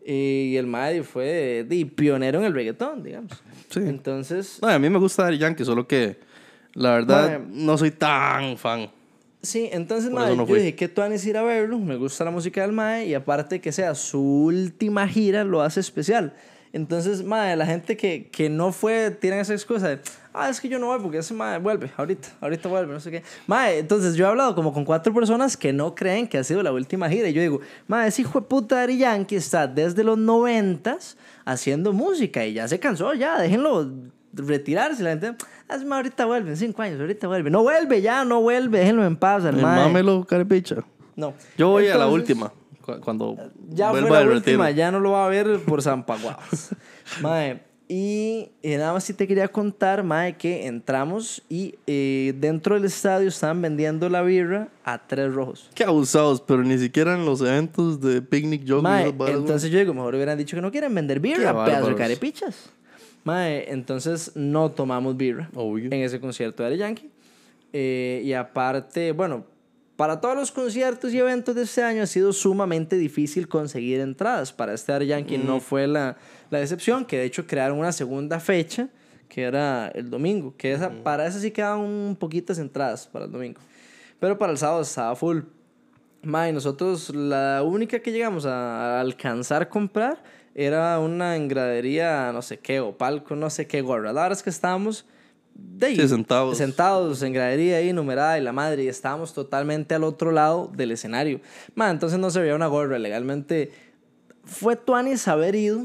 y 0.05 0.55
el 0.57 0.65
mae 0.67 1.03
fue 1.03 1.65
di, 1.67 1.85
pionero 1.85 2.39
en 2.39 2.45
el 2.45 2.53
reggaetón, 2.53 3.03
digamos. 3.03 3.31
Sí. 3.69 3.79
Entonces, 3.79 4.59
No, 4.61 4.67
a 4.67 4.79
mí 4.79 4.89
me 4.89 4.99
gusta 4.99 5.23
Daddy 5.23 5.37
Yankee, 5.37 5.65
solo 5.65 5.87
que 5.87 6.17
la 6.73 6.91
verdad 6.91 7.39
no 7.39 7.77
soy 7.77 7.91
tan 7.91 8.57
fan. 8.57 8.89
Sí, 9.41 9.69
entonces, 9.71 10.11
eso 10.11 10.19
no 10.19 10.35
yo 10.35 10.45
fui. 10.45 10.59
dije 10.59 10.75
que 10.75 10.89
tú 10.89 11.01
ir 11.01 11.37
a 11.37 11.43
verlo, 11.43 11.79
me 11.79 11.95
gusta 11.95 12.25
la 12.25 12.31
música 12.31 12.61
del 12.61 12.73
Mae 12.73 13.05
y 13.05 13.13
aparte 13.13 13.61
que 13.61 13.71
sea 13.71 13.95
su 13.95 14.19
última 14.21 15.07
gira 15.07 15.43
lo 15.45 15.61
hace 15.61 15.79
especial. 15.79 16.33
Entonces, 16.73 17.23
madre, 17.23 17.55
la 17.55 17.65
gente 17.65 17.95
que, 17.95 18.27
que 18.31 18.49
no 18.49 18.71
fue, 18.71 19.11
tienen 19.11 19.39
esa 19.39 19.53
excusa 19.53 19.87
de, 19.87 19.99
ah, 20.39 20.49
es 20.49 20.59
que 20.61 20.67
yo 20.69 20.79
no 20.79 20.87
voy 20.87 20.99
porque 21.01 21.17
ese 21.19 21.33
madre 21.33 21.59
vuelve, 21.59 21.91
ahorita, 21.97 22.29
ahorita 22.41 22.69
vuelve, 22.69 22.93
no 22.93 22.99
sé 22.99 23.11
qué. 23.11 23.23
Madre, 23.47 23.79
entonces 23.79 24.15
yo 24.15 24.25
he 24.25 24.29
hablado 24.29 24.55
como 24.55 24.73
con 24.73 24.85
cuatro 24.85 25.13
personas 25.13 25.55
que 25.57 25.71
no 25.73 25.93
creen 25.95 26.27
que 26.27 26.37
ha 26.37 26.43
sido 26.43 26.63
la 26.63 26.71
última 26.71 27.09
gira. 27.09 27.27
Y 27.29 27.33
yo 27.33 27.41
digo, 27.41 27.59
madre, 27.87 28.07
ese 28.09 28.21
hijo 28.21 28.39
de 28.41 28.47
puta 28.47 28.75
Daddy 28.77 28.97
Yankee 28.97 29.35
está 29.35 29.67
desde 29.67 30.03
los 30.03 30.17
noventas 30.17 31.17
haciendo 31.45 31.93
música 31.93 32.45
y 32.45 32.53
ya 32.53 32.67
se 32.67 32.79
cansó, 32.79 33.13
ya, 33.13 33.39
déjenlo 33.39 33.91
retirarse. 34.33 35.03
La 35.03 35.11
gente, 35.11 35.35
ah, 35.67 35.75
ese 35.75 35.85
mae 35.85 35.97
ahorita 35.99 36.25
vuelve, 36.25 36.51
en 36.51 36.57
cinco 36.57 36.81
años, 36.81 36.99
ahorita 36.99 37.27
vuelve. 37.27 37.49
No 37.49 37.61
vuelve, 37.63 38.01
ya, 38.01 38.23
no 38.25 38.41
vuelve, 38.41 38.79
déjenlo 38.79 39.05
en 39.05 39.15
paz, 39.17 39.43
mae. 39.43 39.53
Mámelo, 39.61 40.25
carepicha. 40.25 40.77
No. 41.15 41.33
Yo 41.57 41.69
voy 41.69 41.87
a 41.87 41.97
la 41.97 42.05
Entonces, 42.05 42.13
última. 42.21 42.53
cu- 42.85 42.99
Cuando 43.03 43.35
Ya 43.69 43.89
fue 43.91 44.01
vuelva 44.01 44.17
la 44.21 44.25
del 44.25 44.35
última, 44.37 44.71
ya 44.71 44.91
no 44.91 44.99
lo 44.99 45.11
va 45.11 45.25
a 45.25 45.29
ver 45.29 45.59
por 45.65 45.81
San 45.81 46.05
Paguados. 46.05 46.69
mae, 47.21 47.61
y 47.91 48.51
eh, 48.61 48.77
nada 48.77 48.93
más 48.93 49.03
sí 49.03 49.15
te 49.15 49.27
quería 49.27 49.47
contar, 49.47 50.03
mae, 50.03 50.37
que 50.37 50.67
entramos 50.67 51.41
y 51.49 51.73
eh, 51.87 52.35
dentro 52.37 52.75
del 52.75 52.85
estadio 52.85 53.27
estaban 53.27 53.59
vendiendo 53.63 54.07
la 54.09 54.21
birra 54.21 54.67
a 54.83 55.07
tres 55.07 55.33
rojos. 55.33 55.71
Qué 55.73 55.83
abusados, 55.83 56.39
pero 56.39 56.63
ni 56.63 56.77
siquiera 56.77 57.15
en 57.15 57.25
los 57.25 57.41
eventos 57.41 57.99
de 57.99 58.21
picnic 58.21 58.61
Mae, 58.83 59.07
entonces 59.07 59.71
yo 59.71 59.79
digo, 59.79 59.95
mejor 59.95 60.13
hubieran 60.13 60.37
dicho 60.37 60.55
que 60.55 60.61
no 60.61 60.69
quieren 60.69 60.93
vender 60.93 61.19
birra, 61.19 61.65
pedazo 61.65 61.87
de 61.87 61.95
carepichas. 61.95 62.69
Mae, 63.23 63.71
entonces 63.71 64.33
no 64.35 64.69
tomamos 64.69 65.17
birra 65.17 65.49
Obvio. 65.55 65.85
en 65.85 66.01
ese 66.01 66.19
concierto 66.19 66.61
de 66.61 66.69
Daddy 66.69 66.79
Yankee. 66.79 67.09
Eh, 67.73 68.21
y 68.23 68.33
aparte, 68.33 69.13
bueno, 69.13 69.45
para 69.99 70.21
todos 70.21 70.33
los 70.37 70.49
conciertos 70.53 71.13
y 71.13 71.19
eventos 71.19 71.53
de 71.55 71.63
este 71.63 71.83
año 71.83 72.03
ha 72.03 72.07
sido 72.07 72.31
sumamente 72.31 72.95
difícil 72.95 73.49
conseguir 73.49 73.99
entradas. 73.99 74.53
Para 74.53 74.73
este 74.73 74.93
Daddy 74.93 75.07
Yankee 75.07 75.37
Mm. 75.37 75.45
no 75.45 75.59
fue 75.59 75.87
la, 75.87 76.15
la 76.49 76.59
decepción, 76.59 77.03
que 77.03 77.17
de 77.17 77.25
hecho 77.25 77.45
crearon 77.45 77.77
una 77.79 77.91
segunda 77.91 78.39
fecha, 78.39 78.87
que 79.27 79.43
era 79.43 79.89
el 79.89 80.09
domingo, 80.09 80.55
que 80.57 80.71
esa, 80.71 80.87
Mm. 80.89 81.03
para 81.03 81.27
esa 81.27 81.41
sí 81.41 81.51
quedaban 81.51 81.81
un 81.81 82.15
poquitas 82.17 82.59
entradas 82.59 83.07
para 83.07 83.25
el 83.25 83.31
domingo. 83.33 83.59
Pero 84.21 84.37
para 84.37 84.53
el 84.53 84.57
sábado 84.57 84.83
estaba 84.83 85.13
full. 85.17 85.39
Mae, 86.23 86.53
nosotros 86.53 87.13
la 87.13 87.61
única 87.65 87.99
que 87.99 88.13
llegamos 88.13 88.45
a, 88.45 88.99
a 88.99 89.01
alcanzar 89.01 89.63
a 89.63 89.69
comprar 89.69 90.23
era 90.55 90.97
una 90.99 91.35
engradería, 91.35 92.31
no 92.31 92.41
sé 92.41 92.57
qué, 92.59 92.79
o 92.79 92.97
palco, 92.97 93.35
no 93.35 93.49
sé 93.49 93.67
qué 93.67 93.81
gorra. 93.81 94.13
La 94.13 94.21
verdad 94.21 94.37
es 94.37 94.43
que 94.43 94.49
estábamos 94.49 95.05
de 95.61 95.85
ahí, 95.87 95.95
Sí, 95.95 96.07
sentados. 96.07 96.57
sentados 96.57 97.21
en 97.23 97.33
gradería 97.33 97.77
ahí 97.77 97.93
numerada 97.93 98.37
y 98.37 98.41
la 98.41 98.51
madre, 98.51 98.83
y 98.83 98.87
estábamos 98.87 99.33
totalmente 99.33 99.95
al 99.95 100.03
otro 100.03 100.31
lado 100.31 100.71
del 100.75 100.91
escenario. 100.91 101.39
Mae, 101.75 101.91
entonces 101.91 102.19
no 102.19 102.29
se 102.31 102.39
veía 102.41 102.55
una 102.55 102.67
gorra. 102.67 102.99
Legalmente 102.99 103.71
fue 104.45 104.75
Tuanis 104.75 105.27
haber 105.27 105.55
ido, 105.55 105.81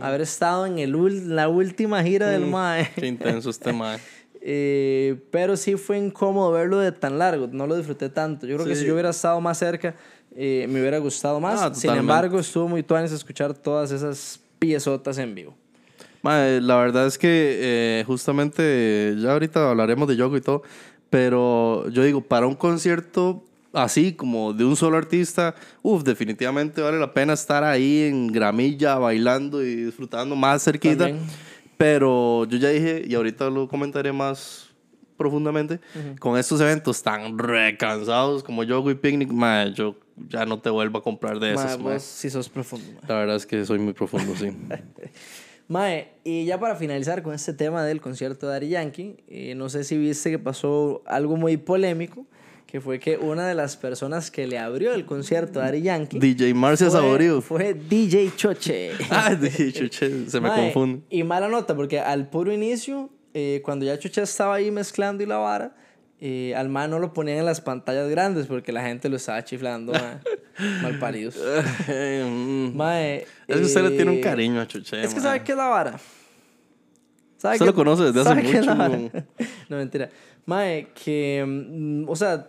haber 0.00 0.20
estado 0.22 0.66
en 0.66 0.78
el, 0.78 1.34
la 1.34 1.48
última 1.48 2.02
gira 2.02 2.28
del 2.28 2.46
Mae. 2.46 2.90
Qué 2.96 3.06
intenso 3.06 3.50
este 3.50 3.72
mae. 3.72 3.98
Eh, 4.40 5.16
pero 5.30 5.56
sí 5.56 5.74
fue 5.76 5.98
incómodo 5.98 6.52
verlo 6.52 6.78
de 6.78 6.92
tan 6.92 7.18
largo, 7.18 7.48
no 7.50 7.66
lo 7.66 7.76
disfruté 7.76 8.08
tanto. 8.08 8.46
Yo 8.46 8.56
creo 8.56 8.66
que 8.66 8.74
Sí. 8.74 8.82
si 8.82 8.86
yo 8.86 8.94
hubiera 8.94 9.10
estado 9.10 9.40
más 9.40 9.58
cerca, 9.58 9.94
eh, 10.36 10.66
me 10.68 10.80
hubiera 10.80 10.98
gustado 10.98 11.40
más. 11.40 11.60
Ah, 11.60 11.74
Sin 11.74 11.90
embargo, 11.90 12.38
estuvo 12.38 12.68
muy 12.68 12.82
tuanes 12.82 13.12
escuchar 13.12 13.52
todas 13.54 13.90
esas 13.90 14.40
piezotas 14.58 15.18
en 15.18 15.34
vivo. 15.34 15.54
Mae, 16.22 16.60
la 16.60 16.76
verdad 16.76 17.06
es 17.06 17.18
que 17.18 17.28
eh, 17.30 18.04
justamente 18.06 19.14
ya 19.18 19.32
ahorita 19.32 19.70
hablaremos 19.70 20.08
de 20.08 20.16
yoga 20.16 20.38
y 20.38 20.40
todo, 20.40 20.62
pero 21.10 21.88
yo 21.90 22.02
digo, 22.02 22.20
para 22.20 22.46
un 22.46 22.54
concierto 22.54 23.44
así 23.72 24.12
como 24.12 24.52
de 24.52 24.64
un 24.64 24.76
solo 24.76 24.96
artista, 24.96 25.54
uff, 25.82 26.02
definitivamente 26.02 26.80
vale 26.80 26.98
la 26.98 27.12
pena 27.12 27.34
estar 27.34 27.64
ahí 27.64 28.02
en 28.02 28.28
gramilla 28.28 28.96
bailando 28.98 29.62
y 29.62 29.84
disfrutando 29.84 30.34
más 30.34 30.64
cerquita. 30.64 31.06
También. 31.06 31.26
Pero 31.76 32.44
yo 32.46 32.58
ya 32.58 32.70
dije, 32.70 33.04
y 33.06 33.14
ahorita 33.14 33.50
lo 33.50 33.68
comentaré 33.68 34.12
más 34.12 34.68
profundamente, 35.16 35.80
con 36.20 36.38
estos 36.38 36.60
eventos 36.60 37.02
tan 37.02 37.38
recansados 37.38 38.42
como 38.42 38.62
Yogo 38.62 38.90
y 38.90 38.94
Picnic, 38.94 39.30
mae, 39.32 39.72
yo 39.74 39.96
ya 40.28 40.46
no 40.46 40.60
te 40.60 40.70
vuelvo 40.70 40.98
a 40.98 41.02
comprar 41.02 41.40
de 41.40 41.52
esos. 41.54 41.78
mae. 41.78 41.94
vos 41.94 42.02
sí 42.02 42.30
sos 42.30 42.48
profundo. 42.48 42.86
mae. 42.94 43.08
La 43.08 43.14
verdad 43.16 43.36
es 43.36 43.44
que 43.44 43.64
soy 43.64 43.78
muy 43.78 43.92
profundo, 43.92 44.34
sí. 44.36 44.50
Mae, 45.68 46.08
y 46.24 46.46
ya 46.46 46.58
para 46.58 46.76
finalizar 46.76 47.22
con 47.22 47.34
este 47.34 47.52
tema 47.52 47.84
del 47.84 48.00
concierto 48.00 48.46
de 48.46 48.52
Daddy 48.54 48.68
Yankee, 48.70 49.16
eh, 49.28 49.54
no 49.54 49.68
sé 49.68 49.84
si 49.84 49.98
viste 49.98 50.30
que 50.30 50.38
pasó 50.38 51.02
algo 51.04 51.36
muy 51.36 51.58
polémico, 51.58 52.26
que 52.66 52.80
fue 52.80 52.98
que 52.98 53.18
una 53.18 53.46
de 53.46 53.54
las 53.54 53.76
personas 53.76 54.30
que 54.30 54.46
le 54.46 54.58
abrió 54.58 54.94
el 54.94 55.04
concierto 55.04 55.60
a 55.60 55.64
Daddy 55.64 55.82
Yankee 55.82 56.18
DJ 56.18 56.54
Marcia 56.54 56.88
fue, 56.90 56.98
Saborío. 57.00 57.42
fue 57.42 57.74
DJ 57.74 58.32
Choche. 58.34 58.92
Ah, 59.10 59.34
dije, 59.34 59.70
chuche, 59.72 60.28
se 60.30 60.40
me 60.40 60.48
Mae, 60.48 60.64
confunde. 60.72 61.02
Y 61.10 61.22
mala 61.22 61.48
nota, 61.48 61.76
porque 61.76 62.00
al 62.00 62.28
puro 62.30 62.50
inicio, 62.52 63.10
eh, 63.34 63.60
cuando 63.62 63.84
ya 63.84 63.98
Chucha 63.98 64.22
estaba 64.22 64.54
ahí 64.54 64.70
mezclando 64.70 65.22
y 65.22 65.26
la 65.26 65.36
vara, 65.36 65.76
eh, 66.20 66.54
al 66.56 66.68
man 66.68 66.90
no 66.90 66.98
lo 66.98 67.12
ponían 67.12 67.38
en 67.38 67.44
las 67.44 67.60
pantallas 67.60 68.08
grandes 68.08 68.46
porque 68.46 68.72
la 68.72 68.82
gente 68.82 69.08
lo 69.08 69.16
estaba 69.16 69.44
chiflando, 69.44 69.92
mae. 69.92 70.18
Mal 70.82 70.98
paridos. 70.98 71.36
Mm. 71.36 72.72
Mae, 72.76 73.26
Es 73.46 73.56
que 73.56 73.62
usted 73.64 73.82
le 73.82 73.90
tiene 73.90 74.10
un 74.10 74.16
eh, 74.18 74.20
cariño 74.20 74.60
a 74.60 74.66
Chuche. 74.66 75.02
Es 75.02 75.14
que 75.14 75.20
sabe 75.20 75.42
qué 75.42 75.52
es 75.52 75.58
la 75.58 75.66
vara. 75.68 75.98
¿Sabe 77.36 77.54
Usted 77.54 77.64
qué- 77.66 77.70
lo 77.70 77.74
conoce 77.74 78.04
desde 78.04 78.20
hace 78.20 78.42
mucho, 78.42 78.74
no, 79.68 79.76
mentira. 79.76 80.08
Mae, 80.46 80.88
que, 81.04 81.44
mm, 81.46 82.08
o 82.08 82.16
sea, 82.16 82.48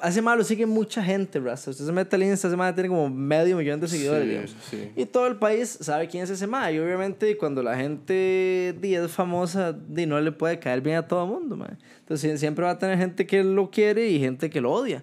hace 0.00 0.20
malo 0.20 0.44
sigue 0.44 0.66
mucha 0.66 1.02
gente, 1.02 1.40
Rasta. 1.40 1.70
Usted 1.70 1.86
se 1.86 1.92
mete 1.92 2.14
al 2.16 2.22
Insta, 2.24 2.48
ese 2.48 2.56
mae 2.56 2.72
tiene 2.74 2.88
como 2.90 3.08
medio 3.08 3.56
millón 3.56 3.80
de 3.80 3.88
seguidores, 3.88 4.50
Sí, 4.50 4.76
sí. 4.76 4.90
Y 4.96 5.06
todo 5.06 5.26
el 5.28 5.36
país 5.36 5.78
sabe 5.80 6.08
quién 6.08 6.24
es 6.24 6.30
ese 6.30 6.46
mae. 6.46 6.74
Y 6.74 6.78
obviamente 6.78 7.36
cuando 7.38 7.62
la 7.62 7.76
gente 7.76 8.76
es 8.82 9.10
famosa, 9.10 9.72
di, 9.72 10.04
no 10.04 10.20
le 10.20 10.30
puede 10.32 10.58
caer 10.58 10.82
bien 10.82 10.96
a 10.96 11.06
todo 11.08 11.24
el 11.24 11.30
mundo, 11.30 11.56
mae. 11.56 11.70
Entonces 12.00 12.30
sie- 12.34 12.36
siempre 12.38 12.64
va 12.66 12.72
a 12.72 12.78
tener 12.78 12.98
gente 12.98 13.26
que 13.26 13.42
lo 13.42 13.70
quiere 13.70 14.08
y 14.10 14.18
gente 14.20 14.50
que 14.50 14.60
lo 14.60 14.72
odia. 14.72 15.02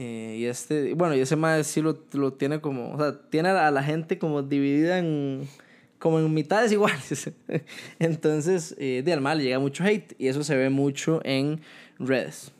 Eh, 0.00 0.36
y 0.38 0.44
este, 0.44 0.94
bueno, 0.94 1.16
y 1.16 1.18
ese 1.18 1.34
mae 1.34 1.64
sí 1.64 1.82
lo, 1.82 1.98
lo 2.12 2.32
tiene 2.32 2.60
como, 2.60 2.92
o 2.92 2.98
sea, 2.98 3.20
tiene 3.30 3.48
a 3.48 3.68
la 3.72 3.82
gente 3.82 4.16
como 4.16 4.44
dividida 4.44 5.00
en, 5.00 5.48
como 5.98 6.20
en 6.20 6.32
mitades 6.32 6.70
iguales. 6.72 7.32
Entonces, 7.98 8.76
eh, 8.78 9.02
de 9.04 9.12
al 9.12 9.20
mal 9.20 9.42
llega 9.42 9.58
mucho 9.58 9.82
hate 9.82 10.14
y 10.16 10.28
eso 10.28 10.44
se 10.44 10.54
ve 10.54 10.70
mucho 10.70 11.20
en 11.24 11.62
redes. 11.98 12.52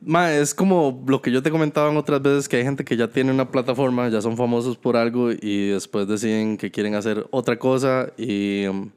Ma, 0.00 0.32
es 0.32 0.54
como 0.54 1.02
lo 1.04 1.20
que 1.20 1.32
yo 1.32 1.42
te 1.42 1.50
comentaba 1.50 1.90
en 1.90 1.96
otras 1.96 2.22
veces, 2.22 2.48
que 2.48 2.58
hay 2.58 2.62
gente 2.62 2.84
que 2.84 2.96
ya 2.96 3.08
tiene 3.08 3.32
una 3.32 3.50
plataforma, 3.50 4.08
ya 4.08 4.22
son 4.22 4.36
famosos 4.36 4.76
por 4.76 4.96
algo 4.96 5.32
y 5.32 5.70
después 5.70 6.06
deciden 6.06 6.58
que 6.58 6.70
quieren 6.70 6.94
hacer 6.94 7.26
otra 7.32 7.58
cosa 7.58 8.12
y, 8.16 8.68
um, 8.68 8.88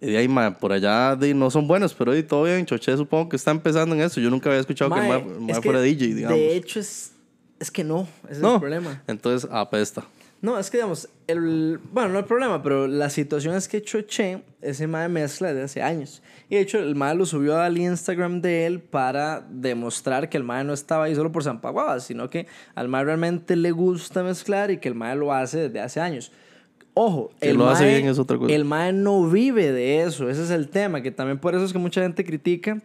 y 0.00 0.10
de 0.10 0.18
ahí, 0.18 0.28
ma, 0.28 0.56
por 0.58 0.72
allá 0.72 1.16
de, 1.16 1.32
no 1.34 1.50
son 1.50 1.66
buenos, 1.66 1.94
pero 1.94 2.12
de 2.12 2.22
todo 2.22 2.44
bien, 2.44 2.66
Choché 2.66 2.96
supongo 2.96 3.28
que 3.28 3.36
está 3.36 3.50
empezando 3.50 3.94
en 3.94 4.02
eso. 4.02 4.20
Yo 4.20 4.30
nunca 4.30 4.48
había 4.50 4.60
escuchado 4.60 4.92
que 4.94 5.00
el 5.00 5.08
Mae, 5.08 5.24
ma- 5.24 5.40
ma 5.40 5.52
es 5.52 5.58
que, 5.58 5.62
fuera 5.64 5.80
DJ, 5.80 6.14
digamos. 6.14 6.38
De 6.38 6.56
hecho, 6.56 6.80
es, 6.80 7.12
es 7.58 7.70
que 7.70 7.82
no, 7.84 8.06
ese 8.24 8.32
es 8.34 8.38
no, 8.40 8.54
el 8.54 8.60
problema. 8.60 9.02
entonces 9.06 9.48
apesta. 9.50 10.04
No, 10.42 10.58
es 10.58 10.70
que 10.70 10.76
digamos, 10.76 11.08
el, 11.26 11.80
bueno, 11.92 12.10
no 12.10 12.18
el 12.18 12.26
problema, 12.26 12.62
pero 12.62 12.86
la 12.86 13.08
situación 13.08 13.54
es 13.54 13.68
que 13.68 13.82
Choché, 13.82 14.42
ese 14.60 14.86
mae 14.86 15.08
mezcla 15.08 15.48
desde 15.48 15.62
hace 15.62 15.82
años. 15.82 16.22
Y 16.50 16.56
de 16.56 16.60
hecho, 16.60 16.78
el 16.78 16.94
mae 16.94 17.14
lo 17.14 17.24
subió 17.24 17.58
al 17.58 17.78
Instagram 17.78 18.42
de 18.42 18.66
él 18.66 18.80
para 18.80 19.44
demostrar 19.50 20.28
que 20.28 20.36
el 20.36 20.44
mae 20.44 20.62
no 20.62 20.74
estaba 20.74 21.04
ahí 21.04 21.14
solo 21.14 21.32
por 21.32 21.42
San 21.42 21.62
Paguadas, 21.62 22.04
sino 22.04 22.28
que 22.28 22.46
al 22.74 22.86
mae 22.88 23.02
realmente 23.04 23.56
le 23.56 23.70
gusta 23.72 24.22
mezclar 24.22 24.70
y 24.70 24.78
que 24.78 24.88
el 24.88 24.94
mae 24.94 25.16
lo 25.16 25.32
hace 25.32 25.68
desde 25.68 25.80
hace 25.80 26.00
años. 26.00 26.30
Ojo, 26.98 27.30
Que 27.40 27.50
el 27.50 27.58
lo 27.58 27.68
hace 27.68 27.84
mae- 27.84 27.94
bien 27.98 28.08
es 28.08 28.18
otra 28.18 28.38
cosa. 28.38 28.54
El 28.54 28.64
mae 28.64 28.90
no 28.92 29.28
vive 29.28 29.70
de 29.70 30.02
eso, 30.02 30.30
ese 30.30 30.42
es 30.44 30.50
el 30.50 30.68
tema, 30.70 31.02
que 31.02 31.10
también 31.10 31.38
por 31.38 31.54
eso 31.54 31.62
es 31.64 31.72
que 31.72 31.78
mucha 31.78 32.00
gente 32.00 32.24
critica 32.24 32.80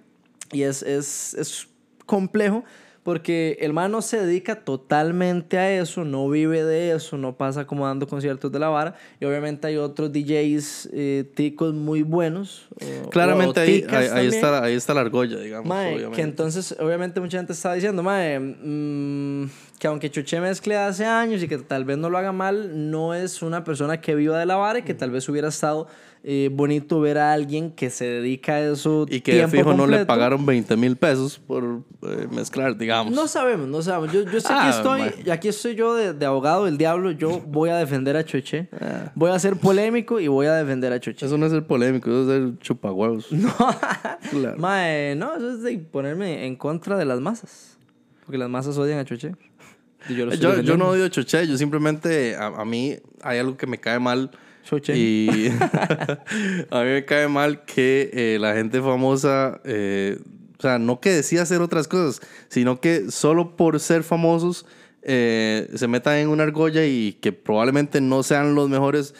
y 0.51 0.63
es, 0.63 0.83
es, 0.83 1.33
es 1.35 1.67
complejo 2.05 2.65
porque 3.03 3.57
el 3.61 3.73
man 3.73 3.91
no 3.91 4.01
se 4.03 4.23
dedica 4.23 4.55
totalmente 4.63 5.57
a 5.57 5.71
eso, 5.81 6.05
no 6.05 6.29
vive 6.29 6.63
de 6.63 6.91
eso, 6.91 7.17
no 7.17 7.35
pasa 7.35 7.65
como 7.65 7.87
dando 7.87 8.07
conciertos 8.07 8.51
de 8.51 8.59
la 8.59 8.69
vara. 8.69 8.95
Y 9.19 9.25
obviamente 9.25 9.65
hay 9.67 9.77
otros 9.77 10.11
DJs 10.11 10.89
eh, 10.93 11.23
ticos 11.33 11.73
muy 11.73 12.03
buenos. 12.03 12.67
o- 13.05 13.09
Claramente 13.09 13.59
o 13.59 13.63
ahí, 13.63 13.85
ahí, 13.89 14.07
ahí 14.13 14.27
está, 14.27 14.63
ahí 14.63 14.73
está 14.75 14.93
la 14.93 15.01
argolla, 15.01 15.39
digamos. 15.39 15.67
Mae, 15.67 15.95
obviamente. 15.95 16.15
que 16.17 16.21
entonces 16.21 16.75
obviamente 16.79 17.19
mucha 17.19 17.37
gente 17.39 17.53
está 17.53 17.73
diciendo, 17.73 18.03
mae, 18.03 18.39
mm, 18.39 19.49
que 19.79 19.87
aunque 19.87 20.11
Chuché 20.11 20.39
mezcle 20.39 20.77
hace 20.77 21.05
años 21.05 21.41
y 21.41 21.47
que 21.47 21.57
tal 21.57 21.85
vez 21.85 21.97
no 21.97 22.09
lo 22.09 22.17
haga 22.19 22.31
mal, 22.31 22.91
no 22.91 23.15
es 23.15 23.41
una 23.41 23.63
persona 23.63 23.99
que 23.99 24.13
viva 24.13 24.37
de 24.37 24.45
la 24.45 24.55
vara 24.57 24.79
y 24.79 24.83
que 24.83 24.93
tal 24.93 25.09
vez 25.09 25.27
hubiera 25.27 25.47
estado 25.47 25.87
eh, 26.23 26.49
bonito 26.53 26.99
ver 27.01 27.17
a 27.17 27.33
alguien 27.33 27.71
que 27.71 27.89
se 27.89 28.05
dedica 28.05 28.53
a 28.53 28.59
eso 28.61 29.07
Y 29.09 29.21
que 29.21 29.33
de 29.35 29.47
fijo 29.47 29.69
no 29.73 29.87
le 29.87 29.97
completo. 29.97 30.05
pagaron 30.07 30.45
20 30.45 30.77
mil 30.77 30.95
pesos 30.95 31.39
por 31.39 31.81
eh, 32.03 32.27
mezclar, 32.31 32.77
digamos. 32.77 33.11
No 33.13 33.27
sabemos, 33.27 33.67
no 33.67 33.81
sabemos. 33.81 34.13
Yo, 34.13 34.21
yo 34.31 34.39
sé 34.39 34.47
Ah, 34.51 34.65
que 34.69 34.77
estoy, 34.77 34.99
mae. 35.01 35.13
y 35.25 35.29
aquí 35.31 35.47
estoy 35.47 35.73
yo 35.75 35.95
de, 35.95 36.13
de 36.13 36.25
abogado 36.25 36.65
del 36.65 36.77
diablo. 36.77 37.09
Yo 37.11 37.39
voy 37.39 37.69
a 37.69 37.75
defender 37.77 38.15
a 38.17 38.23
Choche. 38.23 38.69
Ah. 38.79 39.11
Voy 39.15 39.31
a 39.31 39.39
ser 39.39 39.55
polémico 39.55 40.19
y 40.19 40.27
voy 40.27 40.45
a 40.45 40.53
defender 40.53 40.93
a 40.93 40.99
Choche. 40.99 41.25
Eso 41.25 41.37
no 41.39 41.45
es 41.47 41.53
el 41.53 41.63
polémico, 41.63 42.09
eso 42.11 42.31
es 42.31 42.37
el 42.41 42.59
chupahuevos. 42.59 43.27
No, 43.31 43.49
Claro. 44.29 44.57
Mae, 44.59 45.15
no, 45.15 45.35
eso 45.35 45.49
es 45.55 45.61
de 45.63 45.77
ponerme 45.79 46.45
en 46.45 46.55
contra 46.55 46.97
de 46.97 47.05
las 47.05 47.19
masas. 47.19 47.77
Porque 48.25 48.37
las 48.37 48.49
masas 48.49 48.77
odian 48.77 48.99
a 48.99 49.05
Choche. 49.05 49.35
Y 50.07 50.15
yo, 50.15 50.29
Yo, 50.33 50.61
yo 50.61 50.77
no 50.77 50.89
odio 50.89 51.07
Choché, 51.09 51.47
yo 51.47 51.57
simplemente, 51.57 52.35
a, 52.35 52.45
a 52.47 52.65
mí 52.65 52.95
hay 53.23 53.39
algo 53.39 53.57
que 53.57 53.65
me 53.67 53.79
cae 53.79 53.99
mal 53.99 54.29
Choche. 54.63 54.93
Y 54.95 55.49
a 56.69 56.83
mí 56.83 56.89
me 56.89 57.05
cae 57.05 57.27
mal 57.27 57.65
que 57.65 58.09
eh, 58.13 58.37
la 58.39 58.53
gente 58.53 58.81
famosa, 58.81 59.59
eh, 59.63 60.19
o 60.57 60.61
sea, 60.61 60.79
no 60.79 60.99
que 60.99 61.09
decía 61.09 61.41
hacer 61.41 61.61
otras 61.61 61.87
cosas, 61.87 62.21
sino 62.47 62.79
que 62.79 63.11
solo 63.11 63.55
por 63.55 63.79
ser 63.79 64.03
famosos 64.03 64.65
eh, 65.03 65.67
se 65.73 65.87
metan 65.87 66.17
en 66.17 66.29
una 66.29 66.43
argolla 66.43 66.85
y 66.85 67.13
que 67.13 67.31
probablemente 67.31 68.01
no 68.01 68.21
sean 68.21 68.53
los 68.53 68.69
mejores 68.69 69.15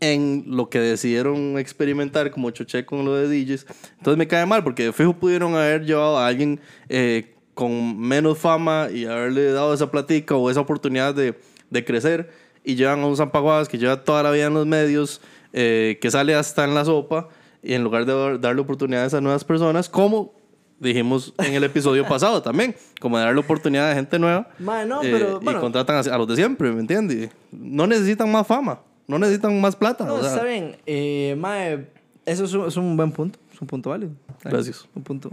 en 0.00 0.44
lo 0.46 0.70
que 0.70 0.80
decidieron 0.80 1.58
experimentar 1.58 2.30
como 2.30 2.50
Choche 2.50 2.84
con 2.84 3.04
lo 3.04 3.14
de 3.14 3.28
DJs. 3.28 3.66
Entonces 3.98 4.18
me 4.18 4.26
cae 4.26 4.46
mal 4.46 4.64
porque 4.64 4.84
de 4.84 4.92
fijo 4.92 5.12
pudieron 5.12 5.54
haber 5.54 5.84
llevado 5.84 6.18
a 6.18 6.26
alguien 6.26 6.60
eh, 6.88 7.34
con 7.54 7.98
menos 7.98 8.38
fama 8.38 8.88
y 8.92 9.04
haberle 9.04 9.52
dado 9.52 9.74
esa 9.74 9.90
platica 9.90 10.34
o 10.34 10.50
esa 10.50 10.60
oportunidad 10.60 11.14
de, 11.14 11.38
de 11.68 11.84
crecer 11.84 12.30
y 12.70 12.76
llevan 12.76 13.00
a 13.00 13.06
un 13.06 13.16
Zampaguadas 13.16 13.68
que 13.68 13.78
lleva 13.78 14.02
toda 14.04 14.22
la 14.22 14.30
vida 14.30 14.46
en 14.46 14.54
los 14.54 14.66
medios, 14.66 15.20
eh, 15.52 15.98
que 16.00 16.10
sale 16.10 16.34
hasta 16.34 16.64
en 16.64 16.74
la 16.74 16.84
sopa 16.84 17.28
y 17.62 17.74
en 17.74 17.82
lugar 17.84 18.06
de 18.06 18.14
dar- 18.14 18.40
darle 18.40 18.60
oportunidades 18.62 19.14
a 19.14 19.20
nuevas 19.20 19.44
personas, 19.44 19.88
como 19.88 20.32
dijimos 20.78 21.34
en 21.38 21.52
el 21.54 21.64
episodio 21.64 22.04
pasado 22.08 22.40
también, 22.42 22.74
como 23.00 23.18
de 23.18 23.24
darle 23.24 23.40
oportunidad 23.40 23.90
a 23.90 23.94
gente 23.94 24.18
nueva. 24.18 24.48
Mae, 24.58 24.86
no, 24.86 25.02
eh, 25.02 25.08
pero, 25.12 25.38
y 25.40 25.44
bueno. 25.44 25.60
contratan 25.60 25.96
a, 25.96 26.14
a 26.14 26.18
los 26.18 26.26
de 26.28 26.36
siempre, 26.36 26.70
¿me 26.72 26.80
entiendes? 26.80 27.30
No 27.52 27.86
necesitan 27.86 28.30
más 28.32 28.46
fama, 28.46 28.80
no 29.06 29.18
necesitan 29.18 29.60
más 29.60 29.76
plata. 29.76 30.04
No, 30.06 30.14
o 30.14 30.20
sea, 30.22 30.30
está 30.32 30.44
bien. 30.44 30.76
Eh, 30.86 31.34
mae, 31.38 31.86
eso 32.24 32.44
es 32.44 32.52
un, 32.54 32.66
es 32.66 32.76
un 32.76 32.96
buen 32.96 33.12
punto. 33.12 33.38
Es 33.52 33.60
un 33.60 33.66
punto 33.68 33.90
válido. 33.90 34.12
Gracias. 34.42 34.86
Un 34.94 35.02
punto. 35.02 35.30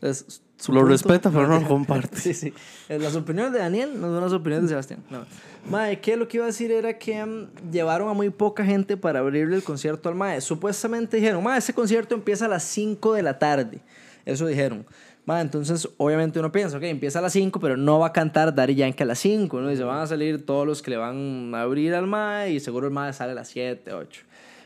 Es 0.00 0.42
su 0.56 0.72
Lo 0.72 0.80
punto. 0.80 0.92
respeta, 0.92 1.30
pero 1.30 1.46
no 1.48 1.60
lo 1.60 1.68
comparte. 1.68 2.16
sí, 2.18 2.34
sí. 2.34 2.52
Eh, 2.88 2.98
Las 2.98 3.14
opiniones 3.16 3.52
de 3.52 3.58
Daniel 3.58 4.00
no 4.00 4.08
son 4.08 4.20
las 4.22 4.32
opiniones 4.32 4.64
de 4.64 4.68
Sebastián. 4.70 5.02
No. 5.10 5.24
Mae, 5.70 6.00
que 6.00 6.16
lo 6.16 6.26
que 6.28 6.38
iba 6.38 6.44
a 6.44 6.48
decir 6.48 6.70
era 6.72 6.98
que 6.98 7.24
mm, 7.24 7.70
llevaron 7.70 8.08
a 8.08 8.12
muy 8.12 8.30
poca 8.30 8.64
gente 8.64 8.96
para 8.96 9.18
abrirle 9.20 9.56
el 9.56 9.62
concierto 9.62 10.08
al 10.08 10.14
Mae. 10.14 10.40
Supuestamente 10.40 11.16
dijeron, 11.18 11.42
Mae, 11.42 11.58
ese 11.58 11.72
concierto 11.74 12.14
empieza 12.14 12.46
a 12.46 12.48
las 12.48 12.62
5 12.64 13.14
de 13.14 13.22
la 13.22 13.38
tarde. 13.38 13.80
Eso 14.24 14.46
dijeron. 14.46 14.86
Mae, 15.26 15.42
entonces, 15.42 15.86
obviamente 15.98 16.38
uno 16.38 16.50
piensa, 16.50 16.78
ok, 16.78 16.84
empieza 16.84 17.18
a 17.18 17.22
las 17.22 17.34
5, 17.34 17.60
pero 17.60 17.76
no 17.76 17.98
va 17.98 18.06
a 18.06 18.12
cantar 18.14 18.54
Daddy 18.54 18.76
Yankee 18.76 19.02
a 19.02 19.06
las 19.06 19.18
5, 19.18 19.60
¿no? 19.60 19.70
Y 19.70 19.76
se 19.76 19.84
van 19.84 20.00
a 20.00 20.06
salir 20.06 20.46
todos 20.46 20.66
los 20.66 20.80
que 20.80 20.90
le 20.92 20.96
van 20.96 21.52
a 21.54 21.60
abrir 21.62 21.94
al 21.94 22.06
Mae 22.06 22.52
y 22.52 22.60
seguro 22.60 22.86
el 22.86 22.92
Mae 22.94 23.12
sale 23.12 23.32
a 23.32 23.34
las 23.34 23.48
7, 23.48 23.92
8. 23.92 24.22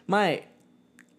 Mae, 0.07 0.47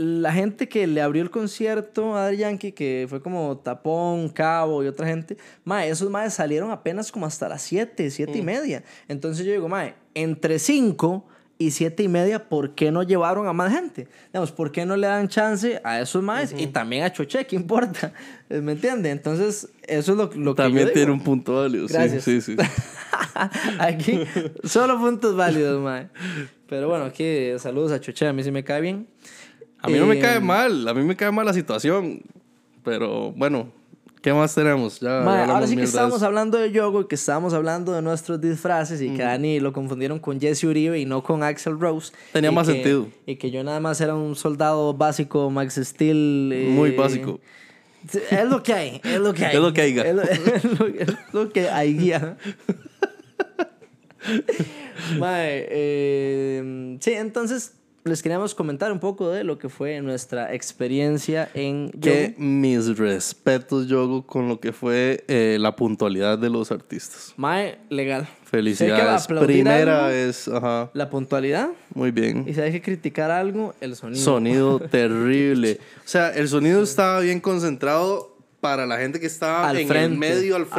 la 0.04 0.34
gente 0.34 0.68
que 0.68 0.86
le 0.86 1.02
abrió 1.02 1.24
el 1.24 1.32
concierto 1.32 2.16
a 2.16 2.24
Daddy 2.24 2.38
Yankee, 2.38 2.72
que 2.72 3.06
fue 3.10 3.22
como 3.22 3.58
Tapón, 3.58 4.30
Cabo 4.30 4.84
y 4.84 4.88
otra 4.88 5.08
gente, 5.08 5.38
mae, 5.64 5.90
esos 5.90 6.10
maes 6.10 6.34
salieron 6.34 6.72
apenas 6.72 7.12
como 7.12 7.26
hasta 7.26 7.48
las 7.48 7.62
7, 7.62 8.10
7 8.10 8.38
y 8.38 8.42
media. 8.42 8.84
Entonces 9.08 9.46
yo 9.46 9.52
digo, 9.52 9.70
mae, 9.70 9.96
entre 10.14 10.60
5 10.60 11.26
y 11.58 11.72
7 11.72 12.04
y 12.04 12.08
media, 12.08 12.50
¿por 12.50 12.76
qué 12.76 12.92
no 12.92 13.04
llevaron 13.04 13.48
a 13.48 13.54
más 13.54 13.74
gente? 13.74 14.08
Digamos, 14.28 14.52
¿por 14.52 14.72
qué 14.72 14.86
no 14.86 14.98
le 14.98 15.08
dan 15.08 15.28
chance 15.28 15.80
a 15.84 16.02
esos 16.02 16.22
maes? 16.22 16.54
Y 16.58 16.68
también 16.68 17.04
a 17.04 17.12
Choche, 17.12 17.46
¿qué 17.46 17.56
importa? 17.56 18.14
¿Me 18.50 18.74
entiende? 18.74 19.10
Entonces, 19.12 19.70
eso 19.84 20.12
es 20.12 20.18
lo, 20.18 20.30
lo 20.34 20.56
que 20.56 20.64
También 20.64 20.92
tiene 20.94 21.12
un 21.12 21.22
punto 21.22 21.56
válido. 21.56 21.88
sí, 21.88 21.94
Gracias. 21.94 22.24
Sí, 22.24 22.42
sí, 22.42 22.56
Aquí, 23.80 24.20
solo 24.64 25.00
puntos 25.00 25.36
válidos, 25.36 25.82
mae. 25.82 26.10
Pero 26.68 26.90
bueno, 26.90 27.06
aquí 27.06 27.52
saludos 27.60 27.92
a 27.92 28.00
Choche, 28.00 28.28
a 28.28 28.34
mí 28.34 28.44
sí 28.44 28.52
me 28.52 28.64
cae 28.64 28.82
bien. 28.82 29.08
A 29.84 29.90
mí 29.90 30.00
no 30.00 30.06
me 30.08 30.16
Eh, 30.18 30.20
cae 30.20 30.40
mal, 30.40 30.88
a 30.88 30.94
mí 30.94 31.04
me 31.04 31.16
cae 31.16 31.32
mal 31.32 31.46
la 31.46 31.54
situación. 31.54 32.22
Pero 32.84 33.32
bueno, 33.34 33.68
¿qué 34.22 34.34
más 34.34 34.54
tenemos? 34.56 35.00
Ya, 35.00 35.20
ya 35.20 35.26
Mae, 35.26 35.44
ahora 35.50 35.68
sí 35.68 35.76
que 35.76 35.84
estábamos 35.84 36.24
hablando 36.24 36.58
de 36.58 36.72
yogo 36.72 37.02
y 37.02 37.08
que 37.08 37.16
estábamos 37.16 37.54
hablando 37.54 37.94
de 37.94 38.02
nuestros 38.02 38.42
disfraces 38.42 39.02
y 39.02 39.10
que 39.12 39.22
Dani 39.24 39.60
lo 39.60 39.72
confundieron 39.74 40.20
con 40.20 40.40
Jesse 40.42 40.64
Uribe 40.66 41.00
y 41.00 41.06
no 41.06 41.24
con 41.24 41.44
Axel 41.44 41.80
Rose. 41.80 42.12
Tenía 42.34 42.52
más 42.52 42.68
que- 42.68 42.74
sentido. 42.74 43.08
Y 43.26 43.36
que 43.36 43.52
yo 43.52 43.64
nada 43.64 43.80
más 43.80 44.02
era 44.02 44.16
un 44.16 44.36
soldado 44.36 44.94
básico, 44.94 45.50
Max 45.50 45.80
Steel. 45.82 46.52
eh, 46.54 46.68
Muy 46.70 46.92
básico. 46.92 47.40
Es 48.32 48.46
lo 48.50 48.62
que 48.64 48.74
hay, 48.74 49.02
es 49.04 49.20
lo 49.20 49.34
que 49.34 49.46
hay. 49.46 49.56
Es 49.56 49.62
lo 49.62 49.74
que 49.74 49.82
haya. 49.82 50.04
Es 50.04 50.16
lo, 50.16 50.22
es 50.24 50.80
lo- 50.80 50.88
es 50.88 51.08
lo 51.34 51.50
que 51.54 51.70
hay, 51.70 51.98
guía. 51.98 52.38
Mae, 55.20 55.68
eh, 55.70 56.98
sí, 57.02 57.12
entonces 57.14 57.74
les 58.06 58.22
queríamos 58.22 58.54
comentar 58.54 58.92
un 58.92 59.00
poco 59.00 59.30
de 59.30 59.44
lo 59.46 59.58
que 59.58 59.70
fue 59.70 60.02
nuestra 60.02 60.54
experiencia 60.54 61.50
en 61.54 61.90
Que 61.92 62.34
yogo. 62.36 62.44
mis 62.44 62.98
respetos, 62.98 63.88
Yogo, 63.88 64.26
con 64.28 64.48
lo 64.50 64.60
que 64.60 64.74
fue 64.74 65.24
eh, 65.28 65.58
la 65.60 65.76
puntualidad 65.76 66.38
de 66.38 66.50
los 66.50 66.72
artistas. 66.72 67.34
Mae, 67.38 67.78
legal. 67.90 68.28
Felicidades. 68.44 69.26
Primera 69.28 70.08
vez, 70.08 70.48
ajá, 70.48 70.92
La 70.94 71.10
puntualidad. 71.10 71.70
muy 71.96 72.12
bien. 72.12 72.46
Y 72.48 72.54
si 72.54 72.62
hay 72.62 72.72
que 72.74 72.82
criticar 72.82 73.32
algo, 73.32 73.74
el 73.82 73.96
sonido. 73.96 74.22
Sonido 74.24 74.80
terrible. 74.92 75.80
O 76.00 76.08
sea, 76.08 76.30
el 76.32 76.48
sonido 76.50 76.84
estaba 76.84 77.22
bien 77.22 77.40
concentrado 77.40 78.36
para 78.60 78.86
la 78.86 78.98
gente 78.98 79.20
que 79.20 79.26
estaba 79.28 79.70
Al 79.70 79.78
en 79.78 79.82
el 79.84 79.88
frente. 79.88 80.18
medio, 80.18 80.56
al 80.56 80.64
Ajá. 80.64 80.78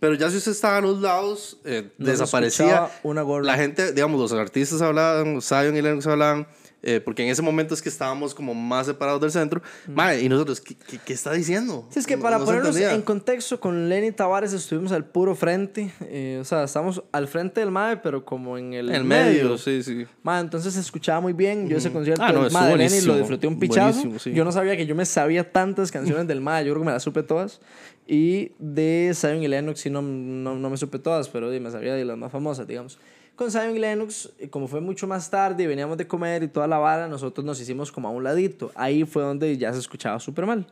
Pero 0.00 0.14
ya 0.14 0.30
si 0.30 0.36
usted 0.36 0.52
estaba 0.52 0.76
a 0.76 0.80
los 0.80 1.00
lados, 1.00 1.58
eh, 1.64 1.90
No 1.98 2.06
desaparecía. 2.06 2.90
una 3.02 3.22
gorra. 3.22 3.44
La 3.44 3.54
gente, 3.56 3.92
digamos, 3.92 4.20
los 4.20 4.32
artistas 4.32 4.82
hablaban, 4.82 5.40
Zion 5.40 5.76
y 5.76 5.82
Lennox 5.82 6.06
hablaban, 6.06 6.46
eh, 6.82 7.00
porque 7.00 7.22
en 7.24 7.30
ese 7.30 7.42
momento 7.42 7.74
es 7.74 7.82
que 7.82 7.88
estábamos 7.88 8.34
como 8.34 8.54
más 8.54 8.86
separados 8.86 9.20
del 9.20 9.30
centro. 9.32 9.60
Mae, 9.88 10.22
y 10.22 10.28
nosotros, 10.28 10.60
¿qué, 10.60 10.76
qué, 10.76 10.98
qué 11.04 11.12
está 11.12 11.32
diciendo? 11.32 11.86
Sí, 11.90 11.98
es 11.98 12.06
que 12.06 12.16
No- 12.16 12.22
para 12.22 12.38
no 12.38 12.44
ponernos 12.44 12.76
en 12.76 13.02
contexto, 13.02 13.58
con 13.58 13.88
Lenny 13.88 14.12
Tavares 14.12 14.52
estuvimos 14.52 14.92
al 14.92 15.04
puro 15.04 15.34
frente. 15.34 15.90
eh, 16.02 16.38
o 16.40 16.44
sea, 16.44 16.64
estamos 16.64 17.02
al 17.12 17.26
frente 17.28 17.60
del 17.60 17.70
MAE, 17.70 17.96
pero 17.98 18.24
como 18.24 18.56
en 18.58 18.74
el, 18.74 18.90
El 18.90 19.04
medio, 19.04 19.58
sí, 19.58 19.82
sí. 19.82 20.06
Mae, 20.22 20.40
entonces 20.40 20.74
se 20.74 20.80
escuchaba 20.80 21.20
muy 21.20 21.32
bien. 21.32 21.68
Yo 21.68 21.76
ese 21.78 21.90
concierto 21.90 22.22
Ah, 22.22 22.32
no, 22.32 22.44
del 22.44 22.52
MAE 22.52 22.68
de 22.72 22.76
Lenny 22.78 23.00
lo 23.02 23.16
disfruté 23.18 23.46
un 23.46 23.58
pichazo. 23.58 24.02
sí. 24.18 24.32
Yo 24.32 24.44
no 24.44 24.52
sabía 24.52 24.76
que 24.76 24.86
yo 24.86 24.94
me 24.94 25.06
sabía 25.06 25.50
tantas 25.50 25.90
canciones 25.90 26.26
del 26.28 26.40
MAE. 26.40 26.64
Yo 26.66 26.72
creo 26.72 26.82
que 26.82 26.86
me 26.86 26.92
las 26.92 27.02
supe 27.02 27.22
todas. 27.22 27.60
Y 28.08 28.52
de 28.60 29.10
Zion 29.16 29.42
y 29.42 29.48
Lennox 29.48 29.80
sí 29.80 29.90
no, 29.90 30.00
no, 30.00 30.70
me 30.70 30.76
supe 30.76 31.00
todas, 31.00 31.28
pero 31.28 31.48
me 31.48 31.70
sabía 31.72 31.94
de 31.94 32.04
las 32.04 32.16
más 32.16 32.30
famosas, 32.30 32.64
digamos. 32.66 33.00
Con 33.36 33.50
Zion 33.50 33.76
y 33.76 33.78
Lennox, 33.78 34.30
eh, 34.38 34.48
como 34.48 34.66
fue 34.66 34.80
mucho 34.80 35.06
más 35.06 35.28
tarde 35.30 35.64
y 35.64 35.66
veníamos 35.66 35.98
de 35.98 36.06
comer 36.06 36.42
y 36.42 36.48
toda 36.48 36.66
la 36.66 36.78
vara, 36.78 37.06
nosotros 37.06 37.44
nos 37.44 37.60
hicimos 37.60 37.92
como 37.92 38.08
a 38.08 38.10
un 38.10 38.24
ladito. 38.24 38.72
Ahí 38.74 39.04
fue 39.04 39.22
donde 39.22 39.56
ya 39.58 39.72
se 39.74 39.78
escuchaba 39.78 40.18
súper 40.20 40.46
mal. 40.46 40.66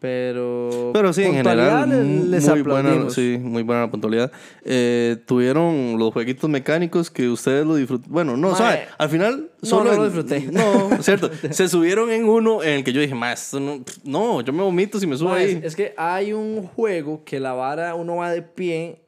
Pero... 0.00 0.90
Pero 0.92 1.12
sí, 1.12 1.22
en 1.22 1.34
general, 1.34 1.88
les- 1.88 2.44
les 2.44 2.48
muy 2.48 2.62
buena, 2.62 3.08
sí, 3.10 3.38
muy 3.40 3.62
buena 3.62 3.82
la 3.82 3.90
puntualidad. 3.90 4.32
Eh, 4.64 5.16
tuvieron 5.26 5.96
los 5.98 6.12
jueguitos 6.12 6.50
mecánicos 6.50 7.10
que 7.10 7.28
ustedes 7.28 7.64
lo 7.64 7.76
disfrutaron. 7.76 8.12
Bueno, 8.12 8.36
no, 8.36 8.48
Mae, 8.50 8.56
¿sabe? 8.58 8.80
Al 8.98 9.08
final, 9.08 9.50
no, 9.62 9.68
solo. 9.68 9.84
no 9.90 9.92
en- 9.92 9.98
lo 9.98 10.04
disfruté. 10.06 10.40
No, 10.50 11.02
cierto. 11.02 11.30
Se 11.50 11.68
subieron 11.68 12.10
en 12.10 12.24
uno 12.28 12.62
en 12.62 12.70
el 12.70 12.84
que 12.84 12.92
yo 12.92 13.00
dije, 13.00 13.14
más, 13.14 13.54
no, 13.54 13.80
no, 14.04 14.40
yo 14.40 14.52
me 14.52 14.62
vomito 14.62 14.98
si 14.98 15.06
me 15.06 15.16
subo 15.16 15.32
ahí. 15.32 15.60
es 15.62 15.76
que 15.76 15.94
hay 15.96 16.32
un 16.32 16.64
juego 16.66 17.22
que 17.24 17.38
la 17.38 17.52
vara 17.52 17.94
uno 17.94 18.16
va 18.16 18.30
de 18.32 18.42
pie 18.42 19.01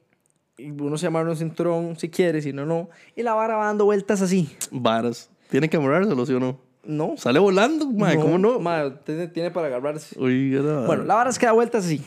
y 0.57 0.71
uno 0.71 0.97
se 0.97 1.03
llama 1.07 1.21
un 1.21 1.35
cinturón 1.35 1.97
si 1.97 2.09
quiere, 2.09 2.41
si 2.41 2.53
no, 2.53 2.65
no. 2.65 2.89
Y 3.15 3.23
la 3.23 3.33
vara 3.33 3.55
va 3.57 3.65
dando 3.65 3.85
vueltas 3.85 4.21
así. 4.21 4.49
Varas. 4.71 5.29
Tiene 5.49 5.69
que 5.69 5.77
amarrárselo, 5.77 6.25
¿sí 6.25 6.33
o 6.33 6.39
no? 6.39 6.57
No. 6.83 7.15
Sale 7.17 7.39
volando, 7.39 7.87
mae, 7.91 8.15
¿cómo 8.19 8.37
no? 8.37 8.59
Mae, 8.59 8.91
tiene, 9.03 9.27
tiene 9.27 9.51
para 9.51 9.67
agarrarse. 9.67 10.15
Oiga, 10.19 10.61
la- 10.61 10.85
Bueno, 10.85 11.03
la 11.03 11.15
vara 11.15 11.29
es 11.29 11.39
que 11.39 11.45
da 11.45 11.51
vueltas 11.51 11.85
así. 11.85 12.01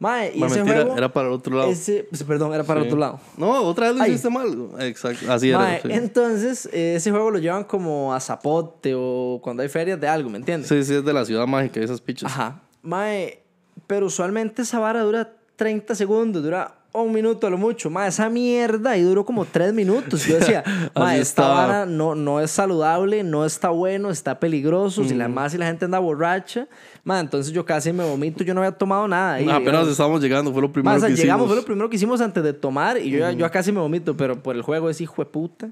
Mae, 0.00 0.32
y 0.34 0.38
Mae, 0.40 0.48
ese 0.48 0.58
mentira, 0.58 0.82
juego. 0.82 0.96
era 0.96 1.12
para 1.12 1.26
el 1.28 1.34
otro 1.34 1.56
lado. 1.56 1.70
ese- 1.70 2.06
pues, 2.08 2.22
perdón, 2.24 2.52
era 2.54 2.62
para 2.64 2.80
Sí. 2.82 2.86
otro 2.86 2.98
lado. 2.98 3.20
No, 3.36 3.50
otra 3.62 3.88
vez 3.88 3.96
lo 3.96 4.02
Ahí. 4.02 4.10
hiciste 4.10 4.30
mal. 4.30 4.68
Exacto, 4.80 5.30
así 5.32 5.50
Mae, 5.52 5.74
era. 5.74 5.82
sí. 5.82 5.88
entonces, 5.92 6.66
eh, 6.72 6.94
ese 6.96 7.10
juego 7.10 7.30
lo 7.32 7.38
llevan 7.38 7.64
como 7.64 8.14
a 8.14 8.20
Zapote 8.20 8.92
o 8.96 9.40
cuando 9.42 9.62
hay 9.62 9.68
ferias 9.68 10.00
de 10.00 10.06
algo, 10.08 10.30
¿me 10.30 10.38
entiendes? 10.38 10.68
Sí, 10.68 10.82
sí, 10.84 10.94
es 10.94 11.04
de 11.04 11.12
la 11.12 11.24
ciudad 11.24 11.46
mágica, 11.46 11.80
esas 11.80 12.00
pichas. 12.00 12.30
Ajá. 12.30 12.60
Mae, 12.82 13.42
pero 13.88 14.06
usualmente 14.06 14.62
esa 14.62 14.78
vara 14.78 15.02
dura 15.02 15.32
30 15.56 15.94
segundos, 15.96 16.42
dura 16.44 16.77
un 16.92 17.12
minuto 17.12 17.46
a 17.46 17.50
lo 17.50 17.58
mucho. 17.58 17.90
Mae, 17.90 18.08
esa 18.08 18.28
mierda 18.30 18.90
ahí 18.92 19.02
duró 19.02 19.24
como 19.24 19.44
3 19.44 19.72
minutos. 19.74 20.24
Yo 20.26 20.36
decía, 20.38 20.64
Así 20.94 21.18
esta 21.20 21.46
vara 21.48 21.86
no, 21.86 22.14
no 22.14 22.40
es 22.40 22.50
saludable, 22.50 23.22
no 23.22 23.44
está 23.44 23.68
bueno, 23.68 24.10
está 24.10 24.40
peligroso. 24.40 25.04
Si 25.04 25.14
la 25.14 25.28
más 25.28 25.52
si 25.52 25.58
la 25.58 25.66
gente 25.66 25.84
anda 25.84 25.98
borracha, 25.98 26.66
mae, 27.04 27.20
entonces 27.20 27.52
yo 27.52 27.64
casi 27.64 27.92
me 27.92 28.04
vomito, 28.04 28.42
yo 28.42 28.54
no 28.54 28.60
había 28.62 28.72
tomado 28.72 29.06
nada. 29.06 29.34
ahí, 29.34 29.44
Apenas 29.44 29.60
digamos. 29.64 29.88
estábamos 29.90 30.20
llegando, 30.22 30.52
fue 30.52 30.62
lo 30.62 30.72
primero 30.72 30.90
Mae, 30.90 30.96
o 30.96 31.00
sea, 31.00 31.08
que 31.08 31.14
llegamos, 31.14 31.44
hicimos. 31.44 31.48
fue 31.48 31.56
lo 31.62 31.64
primero 31.66 31.90
que 31.90 31.96
hicimos 31.96 32.20
antes 32.20 32.42
de 32.42 32.52
tomar 32.52 32.98
y 32.98 33.10
yo, 33.10 33.18
ya- 33.20 33.32
yo 33.32 33.50
casi 33.50 33.70
me 33.70 33.80
vomito, 33.80 34.16
pero 34.16 34.42
por 34.42 34.56
el 34.56 34.62
juego 34.62 34.90
es 34.90 35.00
hijo 35.00 35.22
de 35.22 35.30
puta. 35.30 35.68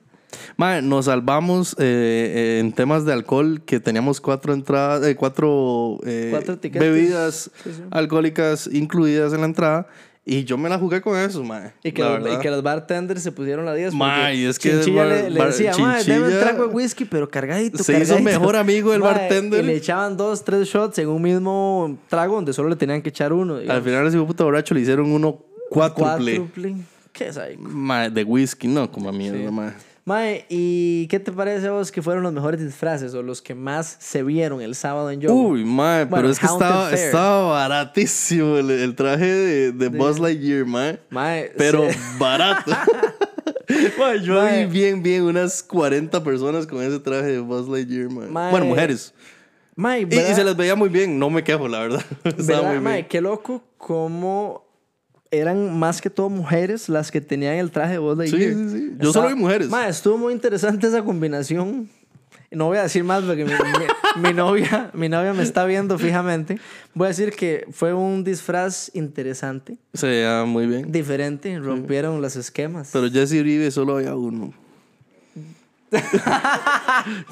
Mae, 0.57 0.83
nos 0.83 1.07
salvamos 1.07 1.72
eh, 1.74 1.76
eh, 1.79 2.59
en 2.61 2.72
temas 2.72 3.05
de 3.07 3.12
alcohol 3.12 3.62
que 3.64 3.81
teníamos 3.81 4.20
cuatro 4.20 4.52
entradas, 4.52 5.05
eh, 5.07 5.16
cuatro, 5.16 5.98
eh, 6.05 6.29
Cuatro 6.31 6.59
bebidas 6.79 7.50
Sí, 7.64 7.70
sí. 7.72 7.83
alcohólicas 7.90 8.68
incluidas 8.72 9.33
en 9.33 9.40
la 9.40 9.46
entrada 9.46 9.87
y 10.29 10.43
yo 10.45 10.59
me 10.59 10.69
la 10.69 10.77
jugué 10.77 11.01
con 11.01 11.17
eso, 11.17 11.43
mae. 11.45 11.73
Y 11.85 11.93
que, 11.93 12.03
los, 12.03 12.35
y 12.35 12.39
que 12.41 12.51
los 12.51 12.61
bartenders 12.62 13.23
se 13.23 13.31
pusieron 13.31 13.65
la 13.65 13.75
10. 13.75 13.93
porque 13.93 13.99
Mae, 14.05 14.49
es 14.49 14.59
que 14.59 14.71
Chinchilla 14.73 15.05
bar- 15.05 15.09
le, 15.23 15.31
le 15.31 15.39
bar- 15.39 15.49
decía, 15.49 15.73
mae, 15.79 16.03
deme 16.03 16.27
un 16.27 16.41
trago 16.41 16.67
de 16.67 16.75
whisky, 16.75 17.05
pero 17.05 17.29
cargadito, 17.31 17.79
se 17.79 17.93
hizo 17.93 18.15
cargadito". 18.17 18.23
mejor 18.41 18.57
amigo 18.57 18.91
del 18.91 19.01
Mae, 19.03 19.12
bartender. 19.12 19.62
Y 19.65 19.67
le 19.69 19.77
echaban 19.77 20.17
dos, 20.17 20.45
tres 20.45 20.67
shots 20.69 20.99
en 20.99 21.09
un 21.09 21.23
mismo 21.23 21.97
trago 22.09 22.35
donde 22.35 22.53
solo 22.53 22.69
le 22.69 22.77
tenían 22.77 23.01
que 23.03 23.11
echar 23.11 23.33
uno. 23.33 23.55
Al 23.55 23.61
digamos. 23.62 23.85
final 23.85 24.07
ese 24.09 24.19
puta 24.19 24.43
borracho 24.45 24.75
le 24.75 24.81
hicieron 24.81 25.11
uno 25.12 25.39
cuádruple. 25.71 26.43
¿Qué 27.12 27.29
es 27.29 27.37
ahí? 27.39 27.57
Mae, 27.59 28.11
de 28.11 28.25
whisky, 28.25 28.67
no, 28.69 28.91
como 28.91 29.09
a 29.09 29.12
mierda, 29.12 29.39
Sí. 29.39 29.51
mae. 29.51 29.71
Mae, 30.07 30.47
¿y 30.49 31.09
qué 31.09 31.19
te 31.19 31.33
parece 31.33 31.66
a 31.66 31.73
vos 31.73 31.90
que 31.90 32.01
fueron 32.01 32.23
los 32.23 32.33
mejores 32.33 32.61
disfraces 32.64 33.12
o 33.14 33.23
los 33.25 33.42
que 33.42 33.57
más 33.57 33.97
se 33.99 34.23
vieron 34.23 34.61
el 34.62 34.77
sábado 34.77 35.11
en 35.11 35.21
Yogo? 35.21 35.35
Uy, 35.49 35.64
mae, 35.64 36.05
Bueno, 36.05 36.16
pero 36.23 36.31
es 36.31 36.38
que 36.38 36.47
estaba, 36.47 36.92
estaba 36.92 37.49
baratísimo 37.51 38.57
el, 38.57 38.71
el 38.71 38.95
traje 38.95 39.27
de, 39.27 39.73
de 39.73 39.88
Buzz 39.88 40.21
Lightyear, 40.21 40.64
mae. 40.64 41.01
Mae, 41.11 41.51
Pero 41.59 41.90
sí. 41.90 41.99
barato. 42.21 42.71
Mae, 43.99 44.21
yo 44.23 44.35
Mae. 44.35 44.66
vi 44.66 44.73
bien, 44.81 45.03
bien 45.03 45.23
unas 45.25 45.61
40 45.64 46.23
personas 46.23 46.69
con 46.69 46.81
ese 46.85 47.01
traje 47.01 47.27
de 47.33 47.38
Buzz 47.40 47.69
Lightyear, 47.69 48.09
mae. 48.09 48.29
Mae. 48.29 48.51
Bueno, 48.53 48.66
mujeres. 48.66 49.12
Mae, 49.75 50.03
Y, 50.03 50.05
y 50.14 50.35
se 50.35 50.45
les 50.45 50.57
veía 50.57 50.77
muy 50.77 50.88
bien, 50.88 51.19
no 51.19 51.31
me 51.31 51.42
quejo, 51.42 51.66
la 51.66 51.81
verdad. 51.81 52.05
Estaba 52.25 52.61
¿Verdad, 52.61 52.71
muy 52.75 52.81
mae? 52.81 52.95
bien. 52.99 53.07
Qué 53.09 53.21
loco 53.21 53.64
cómo 53.77 54.65
eran 55.38 55.79
más 55.79 56.01
que 56.01 56.11
todo 56.11 56.29
mujeres 56.29 56.88
las 56.88 57.11
que 57.11 57.20
tenían 57.20 57.55
el 57.55 57.70
traje 57.70 57.92
de 57.94 57.99
Buzz 57.99 58.18
Lightyear. 58.18 58.53
Sí, 58.55 58.68
sí, 58.68 58.79
sí. 58.79 58.92
Yo 59.01 59.12
solo 59.12 59.29
vi 59.29 59.35
mujeres. 59.35 59.68
Mae, 59.68 59.88
estuvo 59.90 60.18
muy 60.18 60.33
interesante 60.33 60.87
esa 60.87 61.03
combinación. 61.03 61.88
No 62.51 62.66
voy 62.66 62.79
a 62.79 62.83
decir 62.85 63.03
más 63.03 63.25
porque 63.25 63.44
mi, 63.44 63.51
mi- 63.53 64.22
mi 64.29 64.33
novia, 64.35 64.90
mi 64.94 65.09
novia 65.09 65.33
me 65.35 65.42
está 65.42 65.64
viendo 65.66 65.99
fijamente. 65.99 66.59
Voy 66.94 67.07
a 67.07 67.09
decir 67.09 67.33
que 67.33 67.66
fue 67.72 67.92
un 67.92 68.22
disfraz 68.25 68.90
interesante, 68.94 69.77
Se 69.94 70.07
veía 70.07 70.44
muy 70.44 70.66
bien. 70.66 70.90
diferente, 70.92 71.59
rompieron 71.59 72.22
los 72.22 72.37
esquemas. 72.37 72.90
Pero 72.92 73.11
Jesse 73.11 73.33
Uribe 73.40 73.70
solo 73.70 73.96
había 73.96 74.14
uno. 74.14 74.55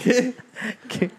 ¿Qué? 0.02 0.34
que, 0.88 1.10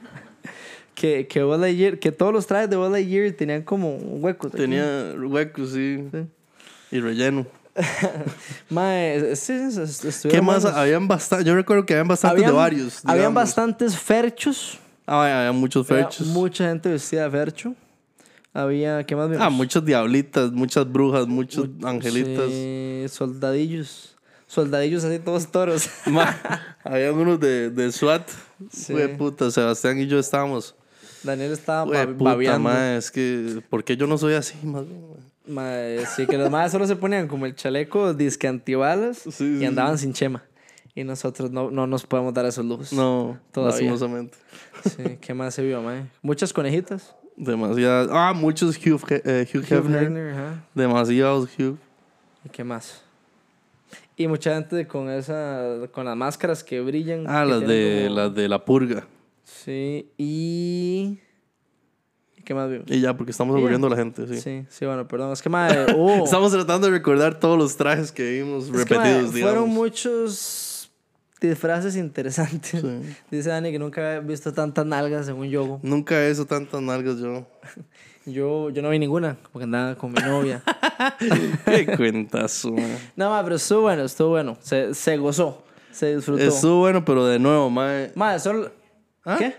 que, 0.93 1.27
que, 1.27 1.43
Buzz 1.43 1.59
Lightyear- 1.59 1.99
que 1.99 2.11
todos 2.11 2.33
los 2.33 2.47
trajes 2.47 2.69
de 2.69 2.75
Buzz 2.77 2.91
Lightyear 2.91 3.31
tenían 3.33 3.61
como 3.63 3.95
huecos. 3.95 4.53
aquí. 4.53 4.61
Tenía 4.61 5.13
huecos, 5.17 5.71
sí. 5.71 6.03
Sí. 6.11 6.19
Y 6.95 6.99
relleno. 7.01 7.45
Mae, 8.69 9.35
sí, 9.35 9.53
¿Qué 10.29 10.41
más? 10.41 10.63
Habían 10.63 11.07
bastante. 11.07 11.43
Yo 11.45 11.55
recuerdo 11.55 11.85
que 11.85 11.93
habían 11.93 12.07
bastantes 12.07 12.37
Habían- 12.37 12.51
de 12.51 12.57
varios. 12.57 12.99
Habían 13.03 13.17
digamos. 13.17 13.35
bastantes 13.35 13.97
ferchos. 13.97 14.79
Ah, 15.05 15.39
había 15.39 15.51
muchos 15.51 15.89
Había 15.91 16.05
fechos. 16.05 16.27
Mucha 16.27 16.69
gente 16.69 16.89
vestida 16.89 17.25
de 17.25 17.31
fercho. 17.31 17.75
Había, 18.53 19.03
¿qué 19.05 19.15
más 19.15 19.29
vimos? 19.29 19.45
Ah, 19.45 19.49
muchas 19.49 19.83
diablitas, 19.83 20.51
muchas 20.53 20.89
brujas, 20.89 21.27
muchos 21.27 21.67
angelitas. 21.83 22.49
Sí, 22.49 23.05
soldadillos. 23.09 24.15
Soldadillos 24.47 25.03
así 25.03 25.19
todos 25.19 25.51
toros. 25.51 25.89
Ma, 26.05 26.33
había 26.83 27.11
unos 27.11 27.39
de, 27.41 27.69
de 27.69 27.91
SWAT. 27.91 28.25
Sí. 28.71 28.93
Güey, 28.93 29.17
puta, 29.17 29.51
Sebastián 29.51 29.99
y 29.99 30.07
yo 30.07 30.17
estábamos. 30.17 30.75
Daniel 31.23 31.51
estaba 31.51 31.83
Güey, 31.83 32.13
puta, 32.13 32.57
ma, 32.59 32.95
es 32.95 33.11
que, 33.11 33.61
¿por 33.69 33.83
qué 33.83 33.97
yo 33.97 34.07
no 34.07 34.17
soy 34.17 34.35
así, 34.35 34.55
más 34.63 34.87
bien, 34.87 35.01
ma? 35.47 35.61
Mae, 35.61 36.05
sí, 36.15 36.25
que 36.27 36.37
los 36.37 36.49
más 36.49 36.71
solo 36.71 36.85
se 36.87 36.95
ponían 36.95 37.27
como 37.27 37.45
el 37.45 37.55
chaleco 37.55 38.13
disque 38.13 38.47
antibalas 38.47 39.19
Sí, 39.29 39.59
y 39.61 39.65
andaban 39.65 39.97
sin 39.97 40.13
chema. 40.13 40.43
Y 40.93 41.03
nosotros 41.03 41.51
no, 41.51 41.69
no 41.71 41.87
nos 41.87 42.05
podemos 42.05 42.33
dar 42.33 42.45
esos 42.45 42.63
lujos. 42.65 42.93
No, 42.93 43.37
Todavía. 43.51 43.73
lastimosamente. 43.73 44.37
Sí, 44.85 45.17
¿qué 45.19 45.33
más 45.33 45.53
se 45.53 45.61
vio, 45.63 45.81
mae? 45.81 46.05
Muchas 46.21 46.53
conejitas. 46.53 47.15
Demasiadas. 47.35 48.07
Ah, 48.11 48.33
muchos 48.33 48.77
Hugh, 48.77 49.01
eh, 49.09 49.45
Hugh 49.53 49.57
Hugh 49.59 49.73
Hefner. 49.73 50.03
Hefner, 50.03 50.33
ajá. 50.33 50.63
Demasiados 50.73 51.49
Hugh. 51.59 51.77
¿Y 52.45 52.49
qué 52.49 52.63
más? 52.63 53.01
Y 54.15 54.27
mucha 54.29 54.53
gente 54.55 54.87
con 54.87 55.09
esa, 55.09 55.61
con 55.91 56.05
las 56.05 56.15
máscaras 56.15 56.63
que 56.63 56.79
brillan. 56.79 57.25
Ah, 57.27 57.43
que 57.43 57.49
las 57.51 57.67
de, 57.67 58.03
como- 58.07 58.15
las 58.15 58.33
de 58.35 58.47
la 58.47 58.63
purga. 58.63 59.05
Sí, 59.43 60.09
y... 60.17 61.19
¿y 62.45 62.47
¿Qué 62.47 62.53
más 62.53 62.69
vimos? 62.69 62.85
Y 62.87 63.01
ya, 63.01 63.17
porque 63.17 63.31
estamos 63.31 63.55
aburriendo 63.55 63.87
a 63.87 63.89
la 63.89 63.95
gente, 63.95 64.27
sí. 64.27 64.39
Sí, 64.39 64.65
sí, 64.69 64.85
bueno, 64.85 65.07
perdón. 65.07 65.33
Es 65.33 65.41
que, 65.41 65.49
madre, 65.49 65.85
Estamos 66.23 66.51
tratando 66.51 66.87
de 66.87 66.93
recordar 66.93 67.39
todos 67.39 67.57
los 67.57 67.75
trajes 67.75 68.11
que 68.11 68.31
vimos 68.31 68.65
es 68.65 68.71
que, 68.71 68.77
repetidos, 68.77 68.99
madre, 69.01 69.31
digamos. 69.31 69.41
Fueron 69.41 69.69
muchos 69.69 70.91
disfraces 71.41 71.95
interesantes. 71.95 72.81
Sí. 72.81 73.15
Dice 73.31 73.49
Dani 73.49 73.71
que 73.71 73.79
nunca 73.79 74.01
había 74.01 74.19
visto 74.19 74.53
tantas 74.53 74.85
nalgas 74.85 75.27
en 75.27 75.35
un 75.35 75.49
yogo. 75.49 75.79
Nunca 75.81 76.21
he 76.21 76.29
hecho 76.29 76.45
tantas 76.45 76.81
nalgas 76.81 77.17
yo. 77.17 77.47
Yo, 78.27 78.71
yo 78.71 78.81
no 78.81 78.89
vi 78.89 78.97
ninguna, 78.97 79.37
porque 79.51 79.65
andaba 79.65 79.93
con 79.93 80.11
mi 80.11 80.19
novia. 80.19 80.63
Qué 81.65 81.85
cuentazo, 81.95 82.71
man. 82.71 82.97
no, 83.15 83.29
ma, 83.29 83.43
pero 83.43 83.57
estuvo 83.57 83.81
bueno, 83.81 84.01
estuvo 84.03 84.29
bueno. 84.29 84.57
Se, 84.61 84.95
se 84.95 85.17
gozó, 85.17 85.63
se 85.91 86.15
disfrutó. 86.15 86.41
Estuvo 86.41 86.79
bueno, 86.79 87.05
pero 87.05 87.27
de 87.27 87.37
nuevo, 87.37 87.69
mae. 87.69 88.11
Madre, 88.15 88.39
solo... 88.39 88.71
¿Ah? 89.23 89.35
¿Qué? 89.37 89.55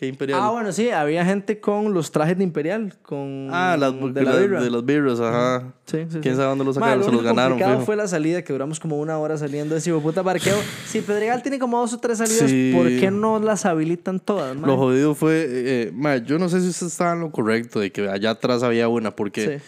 Qué 0.00 0.06
imperial. 0.06 0.40
Ah, 0.42 0.48
bueno, 0.50 0.72
sí, 0.72 0.88
había 0.88 1.26
gente 1.26 1.60
con 1.60 1.92
los 1.92 2.10
trajes 2.10 2.38
de 2.38 2.42
Imperial, 2.42 2.94
con... 3.02 3.48
Ah, 3.52 3.76
las 3.78 3.92
de 4.14 4.22
la 4.22 4.34
birra. 4.36 4.62
de 4.62 4.70
las 4.70 4.82
birras, 4.82 5.20
ajá. 5.20 5.74
Sí, 5.84 5.98
sí, 6.08 6.20
¿Quién 6.22 6.34
sí. 6.34 6.36
sabe 6.36 6.44
dónde 6.46 6.64
los 6.64 6.74
sacaron? 6.76 7.00
lo 7.00 7.04
Se 7.04 7.12
los 7.12 7.22
ganaron, 7.22 7.58
fijo. 7.58 7.80
fue 7.80 7.96
la 7.96 8.08
salida, 8.08 8.40
que 8.40 8.50
duramos 8.54 8.80
como 8.80 8.98
una 8.98 9.18
hora 9.18 9.36
saliendo 9.36 9.74
de 9.78 9.92
puta 10.00 10.24
parqueo. 10.24 10.56
Si 10.86 11.02
Pedregal 11.02 11.42
tiene 11.42 11.58
como 11.58 11.78
dos 11.80 11.92
o 11.92 11.98
tres 11.98 12.16
salidas, 12.16 12.48
Sí. 12.48 12.72
¿por 12.74 12.86
qué 12.88 13.10
no 13.10 13.40
las 13.40 13.66
habilitan 13.66 14.20
todas? 14.20 14.56
Lo 14.56 14.78
jodido 14.78 15.14
fue, 15.14 15.44
eh, 15.46 15.92
mae, 15.94 16.22
yo 16.24 16.38
no 16.38 16.48
sé 16.48 16.62
si 16.62 16.68
usted 16.68 16.86
estaba 16.86 17.12
en 17.12 17.20
lo 17.20 17.30
correcto 17.30 17.78
de 17.78 17.92
que 17.92 18.08
allá 18.08 18.30
atrás 18.30 18.62
había 18.62 18.88
una, 18.88 19.14
porque 19.14 19.58
Sí. 19.60 19.64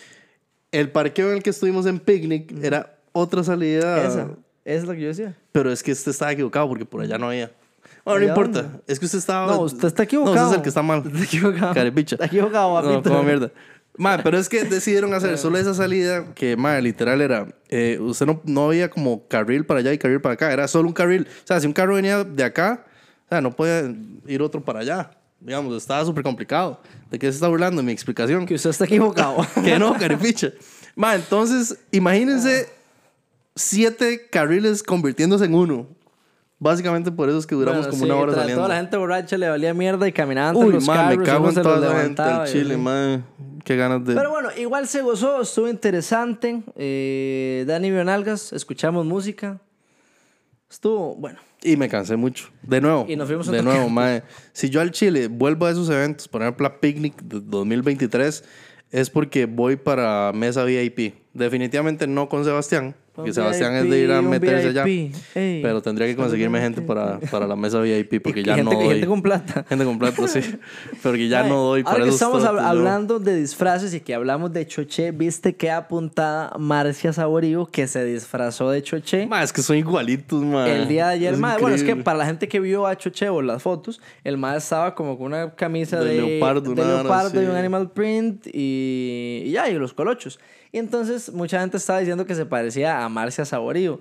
el 0.72 0.90
parqueo 0.90 1.28
en 1.28 1.36
el 1.36 1.42
que 1.42 1.50
estuvimos 1.50 1.84
en 1.84 1.98
Picnic 1.98 2.54
era 2.64 2.96
otra 3.12 3.44
salida. 3.44 3.98
Esa, 4.06 4.20
esa 4.22 4.30
es 4.64 4.84
lo 4.84 4.94
que 4.94 5.00
yo 5.02 5.08
decía. 5.08 5.36
Pero 5.52 5.70
es 5.70 5.82
que 5.82 5.92
usted 5.92 6.10
estaba 6.12 6.32
equivocado 6.32 6.66
porque 6.70 6.86
por 6.86 7.02
allá 7.02 7.18
no 7.18 7.28
había. 7.28 7.50
Bueno, 8.04 8.18
no 8.20 8.24
¿Allá 8.24 8.32
importa. 8.32 8.62
dónde? 8.62 8.78
Es 8.86 8.98
que 8.98 9.06
usted 9.06 9.18
estaba. 9.18 9.46
No, 9.46 9.60
usted 9.60 9.86
está 9.88 10.02
equivocado. 10.02 10.34
No, 10.36 10.42
usted 10.42 10.52
es 10.52 10.56
el 10.58 10.62
que 10.62 10.68
está 10.68 10.82
mal. 10.82 11.02
Está 11.06 11.24
equivocado. 11.24 11.74
Carepicha. 11.74 12.16
Está 12.16 12.26
equivocado, 12.26 12.82
No, 12.82 12.88
papito. 12.90 13.10
como 13.10 13.22
mierda. 13.22 13.50
Ma, 13.96 14.18
pero 14.22 14.38
es 14.38 14.48
que 14.48 14.64
decidieron 14.64 15.12
hacer 15.14 15.36
solo 15.38 15.58
esa 15.58 15.74
salida 15.74 16.32
que, 16.34 16.56
ma, 16.56 16.80
literal 16.80 17.20
era. 17.20 17.46
eh, 17.68 17.98
usted 18.00 18.26
no, 18.26 18.40
no 18.44 18.66
había 18.66 18.88
como 18.90 19.26
carril 19.28 19.66
para 19.66 19.80
allá 19.80 19.92
y 19.92 19.98
carril 19.98 20.20
para 20.20 20.34
acá. 20.34 20.52
Era 20.52 20.66
solo 20.66 20.88
un 20.88 20.94
carril. 20.94 21.26
O 21.44 21.46
sea, 21.46 21.60
si 21.60 21.66
un 21.66 21.72
carro 21.72 21.94
venía 21.94 22.24
de 22.24 22.42
acá, 22.42 22.84
o 23.26 23.28
sea, 23.28 23.40
no 23.40 23.50
podía 23.52 23.94
ir 24.26 24.40
otro 24.42 24.62
para 24.64 24.80
allá. 24.80 25.10
Digamos, 25.40 25.76
estaba 25.76 26.04
súper 26.04 26.22
complicado. 26.22 26.80
¿De 27.10 27.18
qué 27.18 27.26
se 27.26 27.34
está 27.34 27.48
burlando? 27.48 27.82
Mi 27.82 27.92
explicación. 27.92 28.46
Que 28.46 28.54
usted 28.54 28.70
está 28.70 28.84
equivocado. 28.86 29.36
que 29.64 29.78
no, 29.78 29.92
carepicha. 29.94 30.52
Ma, 30.96 31.14
entonces, 31.14 31.76
imagínense 31.90 32.68
siete 33.54 34.28
carriles 34.30 34.82
convirtiéndose 34.82 35.44
en 35.44 35.54
uno. 35.54 35.86
Básicamente 36.62 37.10
por 37.10 37.28
eso 37.28 37.38
es 37.38 37.46
que 37.46 37.56
duramos 37.56 37.80
Bueno, 37.80 37.90
como 37.90 38.04
sí, 38.04 38.10
una 38.10 38.20
hora 38.20 38.34
saliendo. 38.34 38.62
Toda 38.62 38.68
la 38.68 38.80
gente 38.80 38.96
borracha 38.96 39.36
le 39.36 39.48
valía 39.48 39.74
mierda 39.74 40.06
y 40.06 40.12
caminaban 40.12 40.54
entre 40.54 40.68
Uy, 40.68 40.74
los 40.74 40.86
ma, 40.86 40.94
carros. 40.94 41.18
me 41.18 41.24
cago 41.24 41.48
en 41.48 41.54
toda 41.56 41.80
la 41.80 42.00
gente 42.02 42.22
del 42.22 42.44
Chile, 42.44 42.74
así. 42.74 42.82
ma. 42.82 43.22
Qué 43.64 43.74
ganas 43.76 44.04
de... 44.04 44.14
Pero 44.14 44.30
bueno, 44.30 44.48
igual 44.56 44.86
se 44.86 45.02
gozó, 45.02 45.42
estuvo 45.42 45.66
interesante. 45.66 46.62
Eh, 46.76 47.64
Dani 47.66 47.90
Bionalgas, 47.90 48.52
escuchamos 48.52 49.04
música. 49.04 49.58
Estuvo, 50.70 51.16
bueno. 51.16 51.40
Y 51.64 51.76
me 51.76 51.88
cansé 51.88 52.14
mucho. 52.14 52.48
De 52.62 52.80
nuevo. 52.80 53.06
Y 53.08 53.16
nos 53.16 53.26
fuimos 53.26 53.48
De 53.48 53.60
nuevo, 53.60 53.88
mae. 53.90 54.22
Si 54.52 54.70
yo 54.70 54.80
al 54.80 54.92
Chile 54.92 55.26
vuelvo 55.26 55.66
a 55.66 55.70
esos 55.72 55.90
eventos, 55.90 56.28
por 56.28 56.42
ejemplo, 56.42 56.64
a 56.68 56.78
Picnic 56.78 57.20
de 57.22 57.40
2023, 57.40 58.44
es 58.92 59.10
porque 59.10 59.46
voy 59.46 59.74
para 59.74 60.30
mesa 60.32 60.62
VIP. 60.62 61.21
Definitivamente 61.34 62.06
no 62.06 62.28
con 62.28 62.44
Sebastián, 62.44 62.94
porque 63.14 63.32
Sebastián 63.32 63.74
es 63.76 63.88
de 63.88 64.00
ir 64.00 64.12
a 64.12 64.20
meterse 64.20 64.68
allá. 64.68 64.84
Pero 65.32 65.80
tendría 65.80 66.06
que 66.06 66.14
conseguirme 66.14 66.60
gente 66.60 66.82
para, 66.82 67.18
para 67.30 67.46
la 67.46 67.56
mesa 67.56 67.80
VIP, 67.80 68.20
porque 68.22 68.40
Y 68.40 68.44
ya 68.44 68.54
gente, 68.56 68.74
no 68.74 68.78
doy. 68.78 68.88
gente 68.90 69.06
con 69.06 69.22
plata. 69.22 69.64
Gente 69.68 69.84
con 69.86 69.98
plata, 69.98 70.28
sí. 70.28 70.40
Porque 71.02 71.28
ya 71.28 71.40
Mae, 71.40 71.48
no 71.48 71.56
doy 71.62 71.82
para 71.84 71.94
Ahora 71.94 72.04
que 72.04 72.10
estamos 72.10 72.42
hab- 72.44 72.60
hablando 72.60 73.18
de 73.18 73.34
disfraces 73.36 73.94
y 73.94 74.00
que 74.00 74.14
hablamos 74.14 74.52
de 74.52 74.66
Choché, 74.66 75.10
viste 75.10 75.56
que 75.56 75.70
apuntada 75.70 76.52
Marcia 76.58 77.14
Saborío 77.14 77.64
que 77.64 77.86
se 77.86 78.04
disfrazó 78.04 78.70
de 78.70 78.82
Choché. 78.82 79.26
Ma, 79.26 79.42
es 79.42 79.54
que 79.54 79.62
son 79.62 79.78
igualitos, 79.78 80.42
ma. 80.44 80.68
El 80.68 80.86
día 80.86 81.06
de 81.08 81.14
ayer, 81.14 81.32
Es 81.32 81.38
mae, 81.40 81.58
bueno, 81.58 81.74
es 81.76 81.82
que 81.82 81.96
para 81.96 82.18
la 82.18 82.26
gente 82.26 82.46
que 82.46 82.60
vio 82.60 82.86
a 82.86 82.94
Chochevo 82.98 83.40
las 83.40 83.62
fotos, 83.62 84.02
el 84.22 84.36
mae 84.36 84.58
estaba 84.58 84.94
como 84.94 85.16
con 85.16 85.28
una 85.28 85.54
camisa 85.54 85.98
De 85.98 86.10
de, 86.10 86.16
leopardo, 86.22 86.74
de 86.74 86.84
leopardo 86.84 87.42
y 87.42 87.46
un 87.46 87.56
animal 87.56 87.90
print 87.90 88.46
y, 88.48 89.44
y 89.46 89.50
ya, 89.52 89.66
y 89.70 89.74
los 89.74 89.94
colochos. 89.94 90.38
Y 90.72 90.78
entonces 90.78 91.32
mucha 91.32 91.60
gente 91.60 91.76
estaba 91.76 91.98
diciendo 92.00 92.24
que 92.26 92.34
se 92.34 92.46
parecía 92.46 93.04
a 93.04 93.08
Marcia 93.08 93.44
Saborío. 93.44 94.00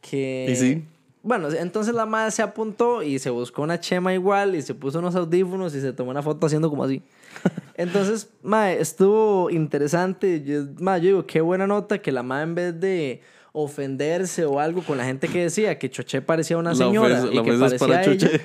Que, 0.00 0.46
Y 0.50 0.56
sí. 0.56 0.84
Bueno, 1.24 1.48
entonces 1.52 1.94
la 1.94 2.04
madre 2.04 2.32
se 2.32 2.42
apuntó 2.42 3.02
y 3.02 3.18
se 3.20 3.30
buscó 3.30 3.62
una 3.62 3.78
chema 3.78 4.12
igual 4.12 4.56
y 4.56 4.62
se 4.62 4.74
puso 4.74 4.98
unos 4.98 5.14
audífonos 5.14 5.72
y 5.74 5.80
se 5.80 5.92
tomó 5.92 6.10
una 6.10 6.20
foto 6.22 6.46
haciendo 6.46 6.68
como 6.68 6.82
así. 6.82 7.00
Entonces, 7.76 8.28
mae, 8.42 8.80
estuvo 8.80 9.48
interesante. 9.48 10.42
Yo, 10.42 10.64
mae, 10.80 11.00
yo 11.00 11.06
digo, 11.06 11.26
qué 11.26 11.40
buena 11.40 11.66
nota 11.68 11.98
que 12.02 12.10
la 12.10 12.24
madre 12.24 12.42
en 12.42 12.54
vez 12.56 12.80
de 12.80 13.20
ofenderse 13.52 14.44
o 14.44 14.58
algo 14.58 14.82
con 14.82 14.98
la 14.98 15.04
gente 15.04 15.28
que 15.28 15.42
decía 15.44 15.78
que 15.78 15.88
Choché 15.90 16.22
parecía 16.22 16.56
una 16.58 16.70
La 16.70 16.76
señora 16.76 17.20
ofensa- 17.22 17.32
y 17.32 17.36
la 17.36 17.42
que 17.44 17.52
parecía 17.52 17.78
para 17.78 18.02
ella. 18.04 18.16
Choché. 18.18 18.40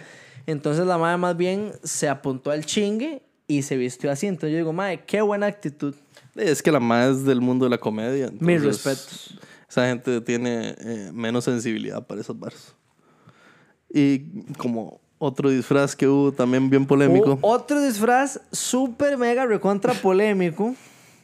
Entonces 0.46 0.86
la 0.86 0.98
madre 1.00 1.18
más 1.18 1.36
bien 1.36 1.72
se 1.84 2.08
apuntó 2.08 2.52
al 2.52 2.64
chingue 2.66 3.24
y 3.48 3.62
se 3.64 3.78
vistió 3.78 4.12
así. 4.12 4.28
Entonces 4.28 4.52
yo 4.52 4.58
digo, 4.58 4.74
madre, 4.74 5.04
qué 5.06 5.22
buena 5.22 5.46
actitud. 5.48 5.96
Es 6.36 6.62
que 6.62 6.72
la 6.72 6.80
más 6.80 7.24
del 7.26 7.42
mundo 7.42 7.66
de 7.66 7.70
la 7.72 7.78
comedia. 7.78 8.30
Mis 8.40 8.58
entonces, 8.58 8.84
respetos. 8.86 9.40
Esa 9.70 9.88
gente 9.88 10.22
tiene 10.22 10.76
eh, 10.80 11.12
menos 11.14 11.44
sensibilidad 11.44 12.06
para 12.06 12.22
esos 12.22 12.38
bares. 12.40 12.74
Y 13.94 14.20
como 14.58 15.00
otro 15.18 15.50
disfraz 15.50 15.96
que 15.96 16.08
hubo 16.08 16.32
también 16.32 16.70
bien 16.70 16.86
polémico. 16.86 17.40
O- 17.42 17.52
otro 17.54 17.82
disfraz 17.82 18.40
súper 18.52 19.18
mega 19.18 19.46
recontra 19.46 19.94
polémico. 19.94 20.76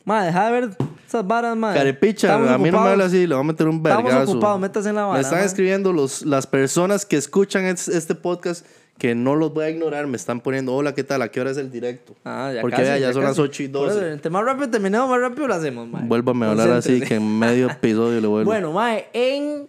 Madre, 0.05 0.27
deja 0.27 0.45
de 0.45 0.51
ver 0.51 0.77
Esas 1.07 1.25
varas, 1.25 1.55
mae. 1.55 1.75
Carepicha, 1.77 2.27
Estamos 2.27 2.49
a 2.49 2.57
mí 2.57 2.69
no 2.71 2.81
me 2.81 2.89
habla 2.89 3.05
así, 3.05 3.25
le 3.27 3.35
voy 3.35 3.43
a 3.43 3.47
meter 3.47 3.67
un 3.67 3.77
Estamos 3.77 4.03
vergazo. 4.03 4.31
ocupados, 4.31 4.59
métase 4.59 4.89
en 4.89 4.95
la 4.95 5.03
vara, 5.05 5.13
Me 5.13 5.21
están 5.21 5.39
mae. 5.39 5.45
escribiendo 5.45 5.93
los, 5.93 6.23
las 6.25 6.45
personas 6.47 7.05
que 7.05 7.15
escuchan 7.17 7.63
es- 7.65 7.87
este 7.87 8.13
podcast 8.15 8.65
que 8.97 9.15
no 9.15 9.35
los 9.35 9.53
voy 9.53 9.65
a 9.65 9.69
ignorar. 9.69 10.07
Me 10.07 10.17
están 10.17 10.39
poniendo, 10.41 10.73
hola, 10.73 10.93
¿qué 10.93 11.03
tal? 11.03 11.21
¿A 11.21 11.29
qué 11.29 11.41
hora 11.41 11.51
es 11.51 11.57
el 11.57 11.71
directo? 11.71 12.15
Ah, 12.23 12.51
ya 12.53 12.61
Porque 12.61 12.77
casi, 12.77 12.87
vea, 12.89 12.97
ya, 12.99 13.13
son 13.13 13.23
casi. 13.23 13.31
las 13.31 13.39
8 13.39 13.63
y 13.63 13.67
Por 13.67 13.87
12. 13.87 13.97
eso, 13.97 14.07
entre 14.07 14.29
más 14.31 14.45
rápido 14.45 14.69
terminemos, 14.69 15.09
más 15.09 15.19
rápido 15.19 15.47
lo 15.47 15.53
hacemos, 15.55 15.87
mae. 15.87 16.05
Vuélvame 16.05 16.45
a 16.45 16.51
hablar 16.51 16.71
así, 16.71 17.01
que 17.01 17.15
en 17.15 17.39
medio 17.39 17.69
episodio 17.69 18.21
le 18.21 18.27
vuelvo. 18.27 18.49
Bueno, 18.49 18.71
mae, 18.71 19.07
en 19.13 19.67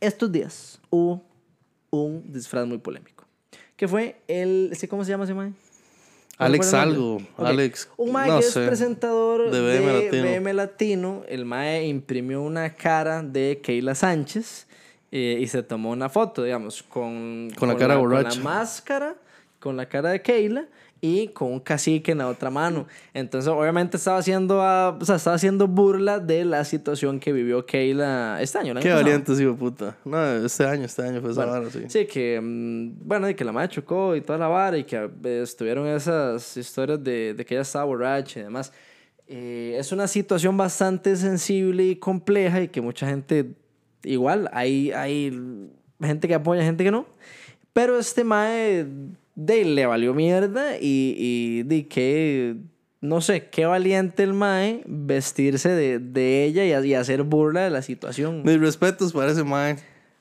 estos 0.00 0.30
días 0.30 0.80
hubo 0.90 1.22
un 1.90 2.24
disfraz 2.32 2.66
muy 2.66 2.78
polémico. 2.78 3.24
Que 3.76 3.86
fue 3.88 4.16
el... 4.28 4.70
¿sí 4.74 4.88
¿Cómo 4.88 5.04
se 5.04 5.10
llama 5.10 5.24
ese 5.24 5.34
mae? 5.34 5.48
¿No 6.38 6.44
Alex 6.44 6.74
algo, 6.74 7.04
nombre? 7.12 7.26
Ok. 7.38 7.46
Alex, 7.46 7.88
Un 7.96 8.12
mae 8.12 8.28
no 8.28 8.36
que 8.38 8.42
sé, 8.42 8.60
es 8.62 8.66
presentador 8.66 9.50
de 9.50 9.60
de, 9.60 9.80
BM 9.80 9.92
BM, 10.40 10.52
Latino. 10.52 10.52
Latino. 10.52 11.22
El 11.28 11.44
mae 11.46 11.86
imprimió 11.86 12.42
una 12.42 12.74
cara 12.74 13.22
de 13.22 13.60
Keila 13.62 13.94
Sánchez 13.94 14.65
eh, 15.18 15.38
y 15.40 15.46
se 15.46 15.62
tomó 15.62 15.90
una 15.92 16.08
foto, 16.08 16.42
digamos, 16.42 16.82
con... 16.82 17.48
Con 17.58 17.68
la 17.68 17.76
cara 17.76 17.94
Con 17.94 18.02
borracha. 18.04 18.36
la 18.38 18.44
máscara, 18.44 19.14
con 19.58 19.76
la 19.76 19.88
cara 19.88 20.10
de 20.10 20.20
Keila 20.20 20.66
y 21.00 21.28
con 21.28 21.52
un 21.52 21.60
cacique 21.60 22.12
en 22.12 22.18
la 22.18 22.28
otra 22.28 22.50
mano. 22.50 22.86
Entonces, 23.14 23.48
obviamente 23.50 23.96
estaba 23.96 24.18
haciendo, 24.18 24.60
ah, 24.62 24.96
o 25.00 25.04
sea, 25.04 25.16
estaba 25.16 25.36
haciendo 25.36 25.68
burla 25.68 26.18
de 26.18 26.44
la 26.44 26.64
situación 26.64 27.18
que 27.20 27.32
vivió 27.32 27.64
Keila 27.64 28.38
este 28.42 28.58
año. 28.58 28.74
Qué 28.74 28.80
pasado. 28.80 29.02
valiente, 29.02 29.32
hijo 29.42 29.54
puta. 29.56 29.96
No, 30.04 30.22
este 30.44 30.66
año, 30.66 30.84
este 30.84 31.02
año 31.02 31.20
fue 31.20 31.30
esa 31.30 31.44
Bueno, 31.46 31.60
vara, 31.60 31.70
sí. 31.70 31.84
Sí, 31.88 32.06
que, 32.06 32.40
mm, 32.42 33.06
bueno, 33.06 33.28
y 33.30 33.34
que 33.34 33.44
la 33.44 33.52
madre 33.52 33.68
chocó 33.70 34.16
y 34.16 34.20
toda 34.20 34.38
la 34.38 34.48
vara 34.48 34.76
y 34.76 34.84
que 34.84 34.96
eh, 35.24 35.40
estuvieron 35.42 35.86
esas 35.86 36.56
historias 36.56 37.02
de, 37.02 37.34
de 37.34 37.44
que 37.44 37.54
ella 37.54 37.62
estaba 37.62 37.84
borracha 37.86 38.40
y 38.40 38.42
demás. 38.42 38.72
Eh, 39.28 39.76
es 39.78 39.92
una 39.92 40.06
situación 40.06 40.56
bastante 40.56 41.16
sensible 41.16 41.84
y 41.84 41.96
compleja 41.96 42.60
y 42.62 42.68
que 42.68 42.80
mucha 42.80 43.06
gente, 43.08 43.50
igual, 44.06 44.48
hay, 44.52 44.92
hay 44.92 45.30
gente 46.00 46.28
que 46.28 46.34
apoya, 46.34 46.62
gente 46.62 46.84
que 46.84 46.90
no. 46.90 47.06
Pero 47.72 47.98
este 47.98 48.24
mae 48.24 48.86
de, 49.34 49.64
le 49.64 49.86
valió 49.86 50.14
mierda 50.14 50.76
y, 50.80 51.14
y 51.18 51.62
de 51.64 51.86
que, 51.86 52.56
no 53.00 53.20
sé, 53.20 53.48
qué 53.50 53.66
valiente 53.66 54.22
el 54.22 54.32
mae 54.32 54.82
vestirse 54.86 55.68
de, 55.68 55.98
de 55.98 56.44
ella 56.44 56.64
y, 56.64 56.88
y 56.88 56.94
hacer 56.94 57.22
burla 57.22 57.64
de 57.64 57.70
la 57.70 57.82
situación. 57.82 58.42
Mis 58.44 58.58
respetos 58.58 59.12
para 59.12 59.32
ese 59.32 59.44
mae. 59.44 59.76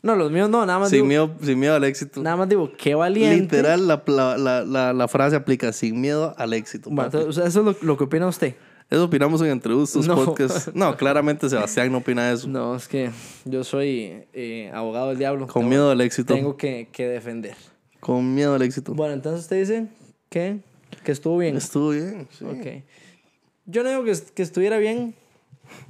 No, 0.06 0.16
los 0.16 0.32
míos 0.32 0.50
no, 0.50 0.64
nada 0.68 0.78
más 0.78 0.90
Sin 0.90 0.98
digo, 0.98 1.08
miedo, 1.08 1.36
sin 1.42 1.60
miedo 1.60 1.74
al 1.74 1.84
éxito. 1.84 2.22
Nada 2.22 2.36
más 2.36 2.48
digo, 2.48 2.72
qué 2.78 2.94
valiente. 2.94 3.58
Literal, 3.58 3.88
la, 3.88 4.04
la, 4.38 4.64
la, 4.64 4.94
la, 4.94 5.08
frase 5.08 5.36
aplica 5.36 5.74
sin 5.74 6.00
miedo 6.00 6.36
al 6.38 6.54
éxito. 6.54 6.92
Bueno, 6.92 7.10
papi. 7.10 7.18
entonces, 7.24 7.46
eso 7.46 7.60
es 7.62 7.66
lo, 7.66 7.88
lo 7.88 7.98
que 7.98 8.04
opina 8.04 8.28
usted. 8.28 8.54
Eso 8.90 9.06
opinamos 9.06 9.42
en 9.42 9.48
Entre 9.48 9.74
Gustos 9.74 10.08
No. 10.08 10.16
Podcast. 10.24 10.70
No, 10.76 10.96
claramente 10.96 11.50
Sebastián 11.50 11.92
no 11.92 11.98
opina 12.00 12.32
eso. 12.32 12.48
No, 12.48 12.76
es 12.76 12.88
que 12.88 13.10
yo 13.46 13.64
soy 13.64 14.24
eh, 14.34 14.70
abogado 14.74 15.10
del 15.10 15.18
diablo. 15.18 15.48
Con 15.48 15.62
Tengo- 15.64 15.70
miedo 15.70 15.92
al 15.92 16.02
éxito. 16.02 16.34
Tengo 16.34 16.56
que, 16.58 16.88
que 16.92 17.08
defender. 17.08 17.56
Con 18.00 18.36
miedo 18.36 18.54
al 18.54 18.62
éxito. 18.62 18.94
Bueno, 18.94 19.14
entonces 19.16 19.42
usted 19.42 19.60
dice 19.60 19.88
que, 20.30 20.60
que 21.04 21.12
estuvo 21.12 21.38
bien. 21.40 21.58
Estuvo 21.58 21.90
bien, 21.90 22.28
sí. 22.38 22.46
Ok. 22.46 22.84
Yo 23.66 23.82
no 23.84 23.90
digo 23.90 24.04
que, 24.04 24.14
que 24.36 24.44
estuviera 24.44 24.78
bien 24.78 25.16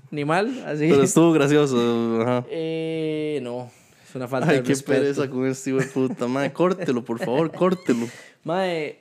ni 0.10 0.24
mal, 0.24 0.64
así. 0.66 0.88
Pero 0.90 1.04
estuvo 1.04 1.34
gracioso. 1.34 2.22
Ajá. 2.22 2.46
Eh, 2.50 3.40
no, 3.44 3.70
es 4.08 4.16
una 4.16 4.30
falta 4.30 4.50
Ay, 4.50 4.58
de 4.58 4.64
qué 4.64 4.70
respeto. 4.70 5.02
pereza 5.02 5.30
con 5.30 5.46
este 5.46 5.72
hijo 5.72 5.80
de 5.80 5.86
puta. 5.88 6.28
Madre, 6.30 6.54
córtelo, 6.54 7.04
por 7.04 7.20
favor, 7.20 7.52
córtelo. 7.52 8.08
Mae, 8.46 9.00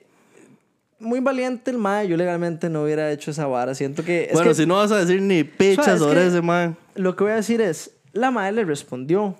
muy 1.05 1.21
valiente 1.21 1.71
el 1.71 1.79
mae. 1.79 2.09
Yo 2.09 2.17
legalmente 2.17 2.69
no 2.69 2.83
hubiera 2.85 3.11
hecho 3.13 3.31
esa 3.31 3.47
vara. 3.47 3.75
Siento 3.75 4.05
que... 4.05 4.25
es 4.25 4.33
bueno, 4.33 4.49
que- 4.51 4.55
si 4.55 4.67
no 4.67 4.77
vas 4.77 4.91
a 4.93 4.99
decir 4.99 5.21
ni 5.23 5.45
pichas 5.45 5.87
es 5.89 5.99
sobre 6.01 6.27
ese 6.27 6.43
man. 6.43 6.77
Lo 6.95 7.15
que 7.17 7.25
voy 7.25 7.33
a 7.33 7.37
decir 7.37 7.61
es, 7.61 7.93
la 8.13 8.31
madre 8.31 8.53
le 8.53 8.65
respondió. 8.65 9.37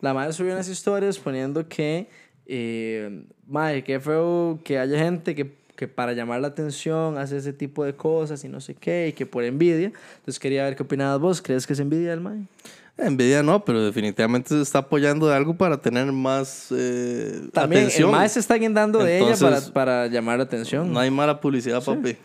La 0.00 0.12
madre 0.14 0.32
subió 0.32 0.52
unas 0.52 0.68
historias 0.68 1.18
poniendo 1.18 1.68
que, 1.68 2.08
eh, 2.46 3.24
madre, 3.46 3.84
qué 3.84 4.00
feo 4.00 4.58
que 4.64 4.78
haya 4.78 4.98
gente 4.98 5.34
que, 5.36 5.54
que 5.76 5.86
para 5.86 6.12
llamar 6.12 6.40
la 6.40 6.48
atención 6.48 7.18
hace 7.18 7.36
ese 7.36 7.52
tipo 7.52 7.84
de 7.84 7.94
cosas 7.94 8.42
y 8.44 8.48
no 8.48 8.60
sé 8.60 8.74
qué, 8.74 9.08
y 9.08 9.12
que 9.12 9.26
por 9.26 9.44
envidia. 9.44 9.92
Entonces 10.16 10.38
quería 10.40 10.64
ver 10.64 10.74
qué 10.76 10.82
opinabas 10.82 11.20
vos. 11.20 11.40
¿Crees 11.40 11.66
que 11.66 11.72
es 11.74 11.80
envidia 11.80 12.10
del 12.10 12.20
madre? 12.20 12.40
Envidia 12.98 13.42
no, 13.42 13.64
pero 13.64 13.84
definitivamente 13.84 14.50
se 14.50 14.60
está 14.62 14.80
apoyando 14.80 15.26
de 15.26 15.34
algo 15.34 15.54
para 15.56 15.80
tener 15.80 16.12
más 16.12 16.68
eh, 16.70 17.48
También 17.52 17.84
atención. 17.84 18.10
el 18.10 18.12
madre 18.16 18.28
se 18.28 18.40
está 18.40 18.54
guindando 18.56 18.98
de 19.02 19.18
ella 19.18 19.32
Entonces, 19.32 19.70
para, 19.70 20.02
para 20.02 20.06
llamar 20.08 20.38
la 20.38 20.44
atención. 20.44 20.92
No 20.92 21.00
hay 21.00 21.10
mala 21.10 21.40
publicidad, 21.40 21.82
papi. 21.82 22.16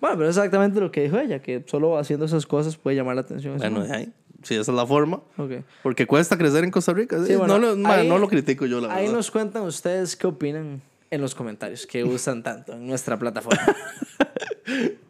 Bueno, 0.00 0.16
pero 0.16 0.30
es 0.30 0.36
exactamente 0.36 0.80
lo 0.80 0.90
que 0.90 1.02
dijo 1.02 1.18
ella, 1.18 1.40
que 1.40 1.62
solo 1.66 1.98
haciendo 1.98 2.26
esas 2.26 2.46
cosas 2.46 2.76
puede 2.76 2.96
llamar 2.96 3.14
la 3.16 3.20
atención. 3.22 3.58
Bueno, 3.58 3.84
de 3.84 3.94
ahí, 3.94 4.12
si 4.42 4.54
esa 4.54 4.70
es 4.72 4.76
la 4.76 4.86
forma. 4.86 5.20
Ok. 5.36 5.52
Porque 5.82 6.06
cuesta 6.06 6.38
crecer 6.38 6.64
en 6.64 6.70
Costa 6.70 6.92
Rica. 6.92 7.16
Sí, 7.24 7.34
bueno, 7.36 7.58
no, 7.58 7.74
lo, 7.74 7.88
ahí- 7.88 8.08
no 8.08 8.18
lo 8.18 8.28
critico 8.28 8.64
yo, 8.66 8.80
la 8.80 8.92
Ahí 8.94 9.02
verdad. 9.02 9.16
nos 9.16 9.30
cuentan 9.30 9.62
ustedes 9.64 10.16
qué 10.16 10.26
opinan 10.28 10.80
en 11.10 11.20
los 11.20 11.34
comentarios 11.34 11.86
que 11.86 12.02
usan 12.04 12.42
tanto 12.42 12.72
en 12.72 12.86
nuestra 12.86 13.18
plataforma. 13.18 13.60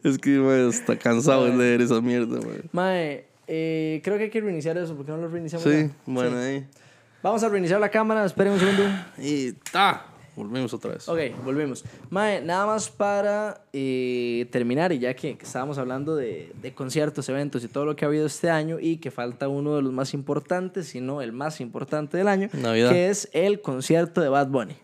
Es 0.03 0.18
que 0.18 0.31
ma, 0.31 0.57
está 0.68 0.98
cansado 0.98 1.44
de 1.44 1.57
leer 1.57 1.81
esa 1.83 2.01
mierda. 2.01 2.38
ma. 2.40 2.46
Mae, 2.72 3.25
eh, 3.55 4.01
creo 4.03 4.17
que 4.17 4.25
hay 4.25 4.31
que 4.31 4.41
reiniciar 4.41 4.79
eso, 4.79 4.97
porque 4.97 5.12
no 5.12 5.19
lo 5.19 5.29
reiniciamos. 5.29 5.69
Sí, 5.69 5.88
ya? 5.88 5.91
bueno, 6.07 6.38
ahí. 6.38 6.67
Vamos 7.23 7.43
a 7.43 7.51
reiniciar 7.51 7.79
la 7.81 7.91
cámara, 7.91 8.25
esperen 8.25 8.55
un 8.55 8.59
segundo. 8.59 8.83
Y 9.19 9.53
ta, 9.71 10.07
volvimos 10.35 10.73
otra 10.73 10.93
vez. 10.93 11.07
Ok, 11.07 11.19
volvemos. 11.45 11.85
Mae, 12.09 12.41
nada 12.41 12.65
más 12.65 12.88
para 12.88 13.67
eh, 13.75 14.49
terminar, 14.51 14.91
y 14.93 15.01
ya 15.01 15.12
que, 15.15 15.37
que 15.37 15.45
estábamos 15.45 15.77
hablando 15.77 16.17
de, 16.17 16.51
de 16.62 16.73
conciertos, 16.73 17.29
eventos 17.29 17.62
y 17.62 17.69
todo 17.69 17.85
lo 17.85 17.95
que 17.95 18.07
ha 18.07 18.09
habido 18.09 18.25
este 18.25 18.49
año, 18.49 18.79
y 18.81 18.97
que 18.97 19.11
falta 19.11 19.49
uno 19.49 19.77
de 19.77 19.83
los 19.83 19.93
más 19.93 20.15
importantes, 20.15 20.88
si 20.88 21.03
no 21.03 21.21
el 21.21 21.33
más 21.33 21.61
importante 21.61 22.17
del 22.17 22.29
año, 22.29 22.49
Navidad. 22.55 22.91
que 22.91 23.11
es 23.11 23.29
el 23.35 23.61
concierto 23.61 24.23
de 24.23 24.31
Bad 24.31 24.49
Bunny. 24.49 24.77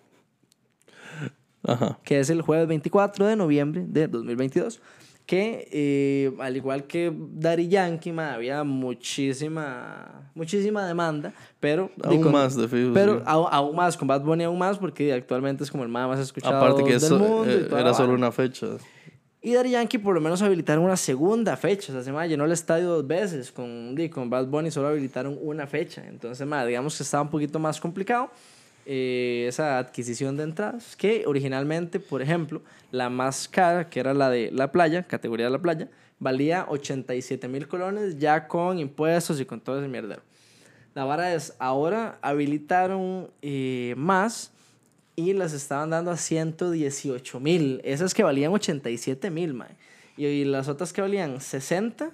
Ajá. 1.64 1.98
que 2.04 2.20
es 2.20 2.28
el 2.30 2.42
jueves 2.42 2.68
24 2.68 3.26
de 3.26 3.36
noviembre 3.36 3.84
de 3.86 4.08
2022. 4.08 4.80
Que 5.28 5.68
eh, 5.70 6.32
al 6.40 6.56
igual 6.56 6.84
que 6.84 7.12
Daddy 7.14 7.68
Yankee, 7.68 8.12
ma, 8.12 8.32
había 8.32 8.64
muchísima, 8.64 10.30
muchísima 10.34 10.86
demanda, 10.86 11.34
pero... 11.60 11.90
Aún 12.02 12.22
con- 12.22 12.32
más 12.32 12.56
de 12.56 12.66
fijo, 12.66 12.92
Pero 12.94 13.22
aún, 13.26 13.46
aún 13.50 13.76
más, 13.76 13.94
con 13.98 14.08
Bad 14.08 14.22
Bunny 14.22 14.44
aún 14.44 14.58
más, 14.58 14.78
porque 14.78 15.12
actualmente 15.12 15.64
es 15.64 15.70
como 15.70 15.82
el 15.84 15.90
más 15.90 16.18
escuchado 16.18 16.56
Aparte 16.56 16.82
que 16.82 16.94
del 16.94 16.96
eso 16.96 17.18
mundo. 17.18 17.44
y 17.46 17.56
eh, 17.56 17.68
era 17.70 17.92
solo 17.92 18.14
una 18.14 18.32
fecha. 18.32 18.68
Y 19.42 19.52
Daddy 19.52 19.72
Yankee 19.72 19.98
por 19.98 20.14
lo 20.14 20.22
menos 20.22 20.40
habilitaron 20.40 20.82
una 20.82 20.96
segunda 20.96 21.58
fecha. 21.58 21.92
O 21.92 22.02
sea, 22.02 22.02
se 22.02 22.28
llenó 22.28 22.46
el 22.46 22.52
estadio 22.52 22.88
dos 22.88 23.06
veces. 23.06 23.52
Con, 23.52 23.94
con 24.10 24.30
Bad 24.30 24.46
Bunny 24.46 24.70
solo 24.70 24.88
habilitaron 24.88 25.38
una 25.42 25.66
fecha. 25.66 26.04
Entonces, 26.08 26.46
ma, 26.46 26.64
digamos 26.64 26.96
que 26.96 27.02
estaba 27.02 27.22
un 27.22 27.30
poquito 27.30 27.58
más 27.58 27.78
complicado 27.80 28.30
eh, 28.90 29.44
esa 29.46 29.78
adquisición 29.78 30.38
de 30.38 30.44
entradas. 30.44 30.96
Que 30.96 31.24
originalmente, 31.26 32.00
por 32.00 32.22
ejemplo, 32.22 32.62
la 32.90 33.10
más 33.10 33.46
cara, 33.46 33.90
que 33.90 34.00
era 34.00 34.14
la 34.14 34.30
de 34.30 34.50
la 34.50 34.72
playa, 34.72 35.06
categoría 35.06 35.44
de 35.44 35.52
la 35.52 35.60
playa, 35.60 35.90
valía 36.18 36.64
87 36.70 37.46
mil 37.48 37.68
colones 37.68 38.18
ya 38.18 38.48
con 38.48 38.78
impuestos 38.78 39.40
y 39.40 39.44
con 39.44 39.60
todo 39.60 39.78
ese 39.78 39.88
mierdero. 39.88 40.22
La 40.94 41.04
vara 41.04 41.34
es, 41.34 41.54
ahora 41.58 42.18
habilitaron 42.22 43.30
eh, 43.42 43.92
más 43.98 44.52
y 45.16 45.34
las 45.34 45.52
estaban 45.52 45.90
dando 45.90 46.10
a 46.10 46.16
118 46.16 47.40
mil. 47.40 47.82
Esas 47.84 48.14
que 48.14 48.22
valían 48.22 48.54
87 48.54 49.30
mil, 49.30 49.52
mae. 49.52 49.76
Y, 50.16 50.24
y 50.24 50.44
las 50.46 50.66
otras 50.66 50.94
que 50.94 51.02
valían 51.02 51.42
60, 51.42 52.10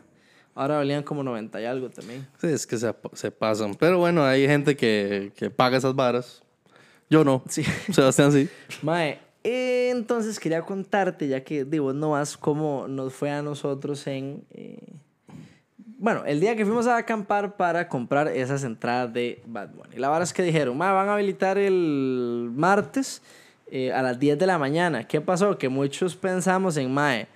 ahora 0.56 0.78
valían 0.78 1.04
como 1.04 1.22
90 1.22 1.60
y 1.60 1.64
algo 1.66 1.88
también. 1.88 2.26
Sí, 2.40 2.48
es 2.48 2.66
que 2.66 2.78
se, 2.78 2.92
se 3.12 3.30
pasan. 3.30 3.74
Pero 3.74 4.00
bueno, 4.00 4.24
hay 4.24 4.48
gente 4.48 4.76
que, 4.76 5.30
que 5.36 5.50
paga 5.50 5.76
esas 5.76 5.94
varas. 5.94 6.43
Yo 7.10 7.24
no. 7.24 7.42
Sí. 7.48 7.62
Sebastián 7.92 8.32
sí. 8.32 8.48
Mae, 8.82 9.18
entonces 9.42 10.40
quería 10.40 10.62
contarte, 10.62 11.28
ya 11.28 11.42
que 11.44 11.64
digo, 11.64 11.92
no 11.92 12.10
más 12.10 12.36
cómo 12.36 12.86
nos 12.88 13.12
fue 13.12 13.30
a 13.30 13.42
nosotros 13.42 14.06
en... 14.06 14.44
eh, 14.50 14.78
bueno, 15.96 16.24
el 16.26 16.40
día 16.40 16.54
que 16.54 16.66
fuimos 16.66 16.86
a 16.86 16.98
acampar 16.98 17.56
para 17.56 17.88
comprar 17.88 18.28
esas 18.28 18.62
entradas 18.64 19.12
de 19.14 19.42
Bad 19.46 19.70
Bunny. 19.70 19.96
La 19.96 20.08
verdad 20.08 20.24
es 20.24 20.32
que 20.34 20.42
dijeron, 20.42 20.76
"Ma, 20.76 20.92
van 20.92 21.08
a 21.08 21.14
habilitar 21.14 21.56
el 21.56 22.50
martes 22.54 23.22
eh, 23.70 23.90
a 23.92 24.02
las 24.02 24.18
10 24.18 24.38
de 24.38 24.46
la 24.46 24.58
mañana. 24.58 25.06
¿Qué 25.06 25.20
pasó? 25.22 25.56
Que 25.56 25.68
muchos 25.70 26.14
pensamos 26.14 26.76
en, 26.76 26.92
Mae, 26.92 27.26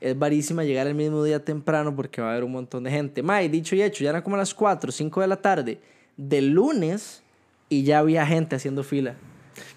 es 0.00 0.16
varísima 0.16 0.62
llegar 0.62 0.86
el 0.86 0.94
mismo 0.94 1.24
día 1.24 1.44
temprano 1.44 1.94
porque 1.96 2.20
va 2.20 2.28
a 2.28 2.30
haber 2.32 2.44
un 2.44 2.52
montón 2.52 2.84
de 2.84 2.90
gente. 2.92 3.22
Mae, 3.22 3.48
dicho 3.48 3.74
y 3.74 3.82
hecho, 3.82 4.04
ya 4.04 4.10
eran 4.10 4.22
como 4.22 4.36
las 4.36 4.54
4, 4.54 4.92
5 4.92 5.20
de 5.22 5.26
la 5.26 5.36
tarde 5.36 5.80
del 6.16 6.50
lunes 6.50 7.23
y 7.68 7.84
ya 7.84 7.98
había 7.98 8.26
gente 8.26 8.56
haciendo 8.56 8.82
fila. 8.82 9.14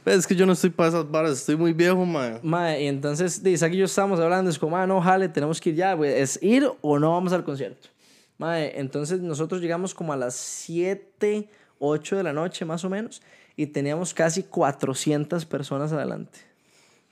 Pero 0.04 0.18
es 0.18 0.26
que 0.26 0.36
yo 0.36 0.46
no 0.46 0.54
estoy 0.54 0.70
para 0.70 0.90
esas 0.90 1.10
varas. 1.10 1.32
Estoy 1.34 1.56
muy 1.56 1.74
viejo, 1.74 2.06
man. 2.06 2.40
Mae, 2.42 2.84
y 2.84 2.88
entonces, 2.88 3.44
dice, 3.44 3.66
aquí 3.66 3.78
yo 3.78 3.86
estamos 3.86 4.20
hablando, 4.20 4.50
es 4.50 4.58
como, 4.58 4.78
ah, 4.78 4.88
no, 4.88 5.02
jale, 5.02 5.30
tenemos 5.30 5.60
que 5.60 5.72
ir 5.72 5.76
ya, 5.76 5.94
güey, 5.94 6.14
es 6.14 6.42
ir 6.42 6.70
o 6.82 7.00
no 7.00 7.12
vamos 7.12 7.34
al 7.34 7.44
concierto. 7.44 7.90
Mae, 8.38 8.80
entonces 8.80 9.20
nosotros 9.20 9.62
llegamos 9.62 9.94
como 9.94 10.14
a 10.14 10.16
las 10.16 10.36
7, 10.36 11.50
8 11.80 12.16
de 12.16 12.24
la 12.24 12.34
noche 12.34 12.66
más 12.66 12.86
o 12.86 12.90
menos 12.90 13.22
y 13.56 13.68
teníamos 13.68 14.14
casi 14.14 14.44
400 14.44 15.46
personas 15.46 15.92
adelante. 15.92 16.40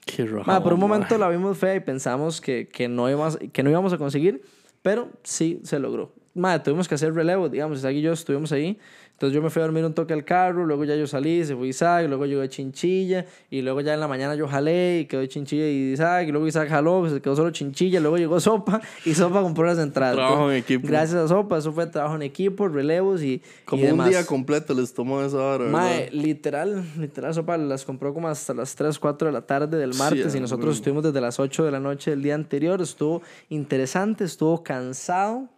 Qué 0.04 0.24
raro. 0.24 0.44
Mae, 0.46 0.60
por 0.60 0.72
un 0.72 0.80
momento 0.80 1.18
la 1.18 1.28
vimos 1.28 1.58
fea 1.58 1.74
y 1.74 1.80
pensamos 1.80 2.40
que, 2.40 2.68
que, 2.68 2.88
no 2.88 3.10
íbamos, 3.10 3.38
que 3.52 3.62
no 3.62 3.70
íbamos 3.70 3.92
a 3.92 3.98
conseguir, 3.98 4.42
Pero 4.82 5.10
sí 5.24 5.60
se 5.64 5.78
logró. 5.80 6.12
Madre, 6.32 6.60
tuvimos 6.60 6.86
que 6.86 6.94
hacer 6.94 7.12
relevo, 7.14 7.48
digamos, 7.48 7.78
Isaac 7.78 7.94
y 7.94 8.02
yo 8.02 8.12
estuvimos 8.12 8.52
ahí. 8.52 8.78
Entonces 9.16 9.34
yo 9.34 9.40
me 9.40 9.48
fui 9.48 9.62
a 9.62 9.64
dormir 9.64 9.82
un 9.82 9.94
toque 9.94 10.12
al 10.12 10.26
carro, 10.26 10.66
luego 10.66 10.84
ya 10.84 10.94
yo 10.94 11.06
salí, 11.06 11.42
se 11.42 11.56
fue 11.56 11.68
Isaac, 11.68 12.06
luego 12.06 12.26
llegó 12.26 12.44
Chinchilla, 12.46 13.24
y 13.48 13.62
luego 13.62 13.80
ya 13.80 13.94
en 13.94 14.00
la 14.00 14.08
mañana 14.08 14.34
yo 14.34 14.46
jalé 14.46 14.98
y 15.00 15.06
quedó 15.06 15.24
Chinchilla 15.24 15.66
y 15.66 15.92
Isaac, 15.92 16.28
y 16.28 16.32
luego 16.32 16.46
Isaac 16.46 16.68
jaló, 16.68 17.08
se 17.08 17.22
quedó 17.22 17.34
solo 17.34 17.50
Chinchilla, 17.50 17.98
luego 18.00 18.18
llegó 18.18 18.38
Sopa 18.40 18.78
y 19.06 19.14
Sopa 19.14 19.40
compró 19.40 19.64
las 19.64 19.78
entradas. 19.78 20.16
Trabajo 20.16 20.50
en 20.50 20.58
equipo. 20.58 20.86
Gracias 20.86 21.18
a 21.18 21.28
Sopa, 21.28 21.56
eso 21.56 21.72
fue 21.72 21.86
trabajo 21.86 22.14
en 22.14 22.20
equipo, 22.20 22.68
relevos 22.68 23.22
y, 23.22 23.32
y 23.36 23.42
Como 23.64 23.80
un 23.84 23.88
demás. 23.88 24.10
día 24.10 24.26
completo 24.26 24.74
les 24.74 24.92
tomó 24.92 25.22
esa 25.22 25.38
hora. 25.38 25.64
Mae, 25.64 26.10
literal, 26.10 26.84
literal, 26.98 27.32
Sopa 27.32 27.56
las 27.56 27.86
compró 27.86 28.12
como 28.12 28.28
hasta 28.28 28.52
las 28.52 28.74
3, 28.76 28.98
4 28.98 29.28
de 29.28 29.32
la 29.32 29.46
tarde 29.46 29.78
del 29.78 29.94
martes 29.94 30.32
Sí, 30.32 30.36
y 30.36 30.40
nosotros 30.42 30.76
estuvimos 30.76 31.02
desde 31.02 31.22
las 31.22 31.40
8 31.40 31.64
de 31.64 31.70
la 31.70 31.80
noche 31.80 32.10
del 32.10 32.22
día 32.22 32.34
anterior. 32.34 32.82
Estuvo 32.82 33.22
interesante, 33.48 34.24
estuvo 34.24 34.62
cansado. 34.62 35.48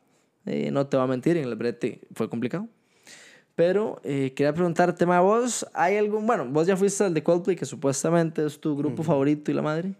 eh, 0.46 0.70
no 0.70 0.86
te 0.86 0.96
voy 0.96 1.04
a 1.04 1.08
mentir, 1.08 1.36
en 1.36 1.44
el 1.48 1.56
brete 1.56 2.00
fue 2.14 2.28
complicado. 2.30 2.68
Pero 3.58 4.00
eh, 4.04 4.34
quería 4.36 4.52
preguntar, 4.54 4.94
tema 4.94 5.18
vos, 5.20 5.66
¿hay 5.74 5.96
algún, 5.96 6.24
bueno, 6.28 6.46
vos 6.48 6.64
ya 6.68 6.76
fuiste 6.76 7.02
al 7.02 7.12
de 7.12 7.24
Coldplay, 7.24 7.56
que 7.56 7.64
supuestamente 7.64 8.46
es 8.46 8.60
tu 8.60 8.76
grupo 8.76 9.02
favorito 9.02 9.50
y 9.50 9.54
la 9.54 9.62
madre? 9.62 9.94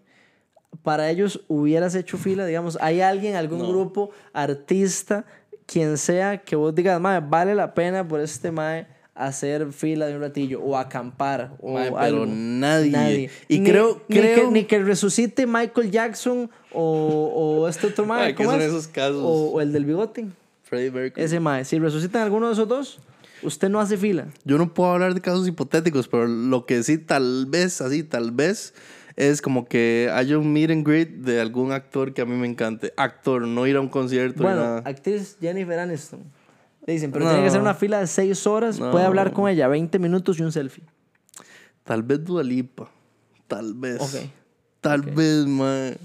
Para 0.81 1.09
ellos 1.09 1.41
hubieras 1.49 1.93
hecho 1.93 2.17
fila, 2.17 2.45
digamos, 2.45 2.77
¿hay 2.79 3.01
alguien, 3.01 3.35
algún 3.35 3.67
grupo, 3.67 4.11
artista, 4.31 5.25
quien 5.65 5.97
sea, 5.97 6.37
que 6.37 6.55
vos 6.55 6.73
digas, 6.73 7.01
mae, 7.01 7.19
vale 7.19 7.53
la 7.53 7.73
pena 7.73 8.07
por 8.07 8.21
este 8.21 8.49
mae 8.49 8.87
hacer 9.13 9.73
fila 9.73 10.05
de 10.07 10.15
un 10.15 10.21
ratillo 10.21 10.61
o 10.61 10.77
acampar 10.77 11.57
o 11.61 11.73
Mae, 11.73 11.87
pero 11.89 11.97
algo? 11.99 12.25
nadie. 12.27 13.29
Y 13.49 13.59
ni, 13.59 13.69
creo- 13.69 14.01
ni 14.07 14.15
creo- 14.19 14.45
que, 14.45 14.51
ni 14.53 14.63
que 14.63 14.79
resucite 14.79 15.45
Michael 15.45 15.91
Jackson 15.91 16.49
o, 16.71 17.61
o 17.61 17.67
este 17.67 17.87
otro 17.87 18.05
mae, 18.05 18.19
Mae, 18.19 18.27
¿qué 18.35 18.35
¿cómo 18.45 18.51
son 18.51 18.61
es? 18.61 18.67
esos 18.67 18.87
casos? 18.87 19.21
O, 19.21 19.51
o 19.51 19.59
el 19.59 19.73
del 19.73 19.83
bigote. 19.83 20.27
Freddie 20.63 20.91
Mercury. 20.91 21.25
Ese 21.25 21.41
mae, 21.41 21.65
si 21.65 21.77
resucitan 21.77 22.21
alguno 22.21 22.47
de 22.47 22.53
esos 22.53 22.67
dos, 22.69 22.99
usted 23.43 23.69
no 23.69 23.79
hace 23.79 23.97
fila. 23.97 24.27
Yo 24.45 24.57
no 24.57 24.73
puedo 24.73 24.91
hablar 24.91 25.13
de 25.13 25.21
casos 25.21 25.47
hipotéticos, 25.47 26.07
pero 26.07 26.27
lo 26.27 26.65
que 26.65 26.83
sí 26.83 26.97
tal 26.97 27.45
vez, 27.47 27.81
así 27.81 28.03
tal 28.03 28.31
vez, 28.31 28.73
es 29.15 29.41
como 29.41 29.65
que 29.67 30.09
haya 30.13 30.37
un 30.37 30.51
meet 30.53 30.71
and 30.71 30.85
greet 30.87 31.09
de 31.09 31.41
algún 31.41 31.71
actor 31.71 32.13
que 32.13 32.21
a 32.21 32.25
mí 32.25 32.35
me 32.35 32.47
encante. 32.47 32.93
Actor, 32.97 33.47
no 33.47 33.67
ir 33.67 33.75
a 33.75 33.81
un 33.81 33.89
concierto 33.89 34.43
Bueno, 34.43 34.61
nada. 34.61 34.81
actriz 34.85 35.37
Jennifer 35.41 35.77
Aniston. 35.79 36.21
Le 36.85 36.93
dicen, 36.93 37.11
pero 37.11 37.25
No. 37.25 37.31
tiene 37.31 37.43
que 37.45 37.51
ser 37.51 37.61
una 37.61 37.73
fila 37.73 37.99
de 37.99 38.07
6 38.07 38.47
horas, 38.47 38.79
No. 38.79 38.91
puede 38.91 39.05
hablar 39.05 39.33
con 39.33 39.47
ella 39.49 39.67
20 39.67 39.99
minutos 39.99 40.39
y 40.39 40.43
un 40.43 40.51
selfie. 40.51 40.83
Tal 41.83 42.03
vez 42.03 42.23
Dua 42.23 42.43
Lipa. 42.43 42.89
Tal 43.47 43.73
vez. 43.73 43.99
Ok. 43.99 44.29
Tal 44.81 45.01
vez, 45.01 45.45
man. 45.45 45.95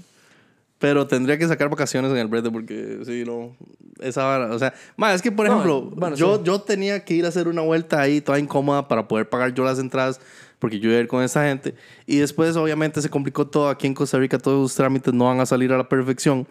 Pero 0.85 1.07
tendría 1.07 1.35
que 1.35 1.47
sacar 1.47 1.67
vacaciones 1.67 2.11
en 2.11 2.17
el 2.17 2.27
brete 2.27 2.51
porque, 2.51 2.99
sí, 3.05 3.23
no. 3.25 3.55
Esa 3.99 4.23
vara. 4.23 4.53
O 4.53 4.59
sea, 4.59 4.71
es 5.15 5.21
que, 5.23 5.31
por 5.31 5.47
No, 5.47 5.53
ejemplo, 5.53 5.81
bueno, 5.95 6.15
yo, 6.15 6.35
sí. 6.35 6.43
yo 6.43 6.61
tenía 6.61 7.03
que 7.03 7.15
ir 7.15 7.25
a 7.25 7.29
hacer 7.29 7.47
una 7.47 7.63
vuelta 7.63 7.99
ahí 7.99 8.21
toda 8.21 8.37
incómoda 8.37 8.87
para 8.87 9.07
poder 9.07 9.27
pagar 9.27 9.51
yo 9.55 9.63
las 9.63 9.79
entradas 9.79 10.21
porque 10.59 10.79
yo 10.79 10.89
iba 10.89 10.99
a 10.99 11.01
ir 11.01 11.07
con 11.07 11.23
esa 11.23 11.43
gente. 11.47 11.73
Y 12.05 12.17
después, 12.17 12.55
obviamente, 12.55 13.01
se 13.01 13.09
complicó 13.09 13.47
todo. 13.47 13.69
Aquí 13.69 13.87
en 13.87 13.95
Costa 13.95 14.19
Rica 14.19 14.37
todos 14.37 14.61
los 14.61 14.75
trámites 14.75 15.11
no 15.11 15.25
van 15.25 15.39
a 15.39 15.47
salir 15.47 15.73
a 15.73 15.77
la 15.77 15.89
perfección. 15.89 16.45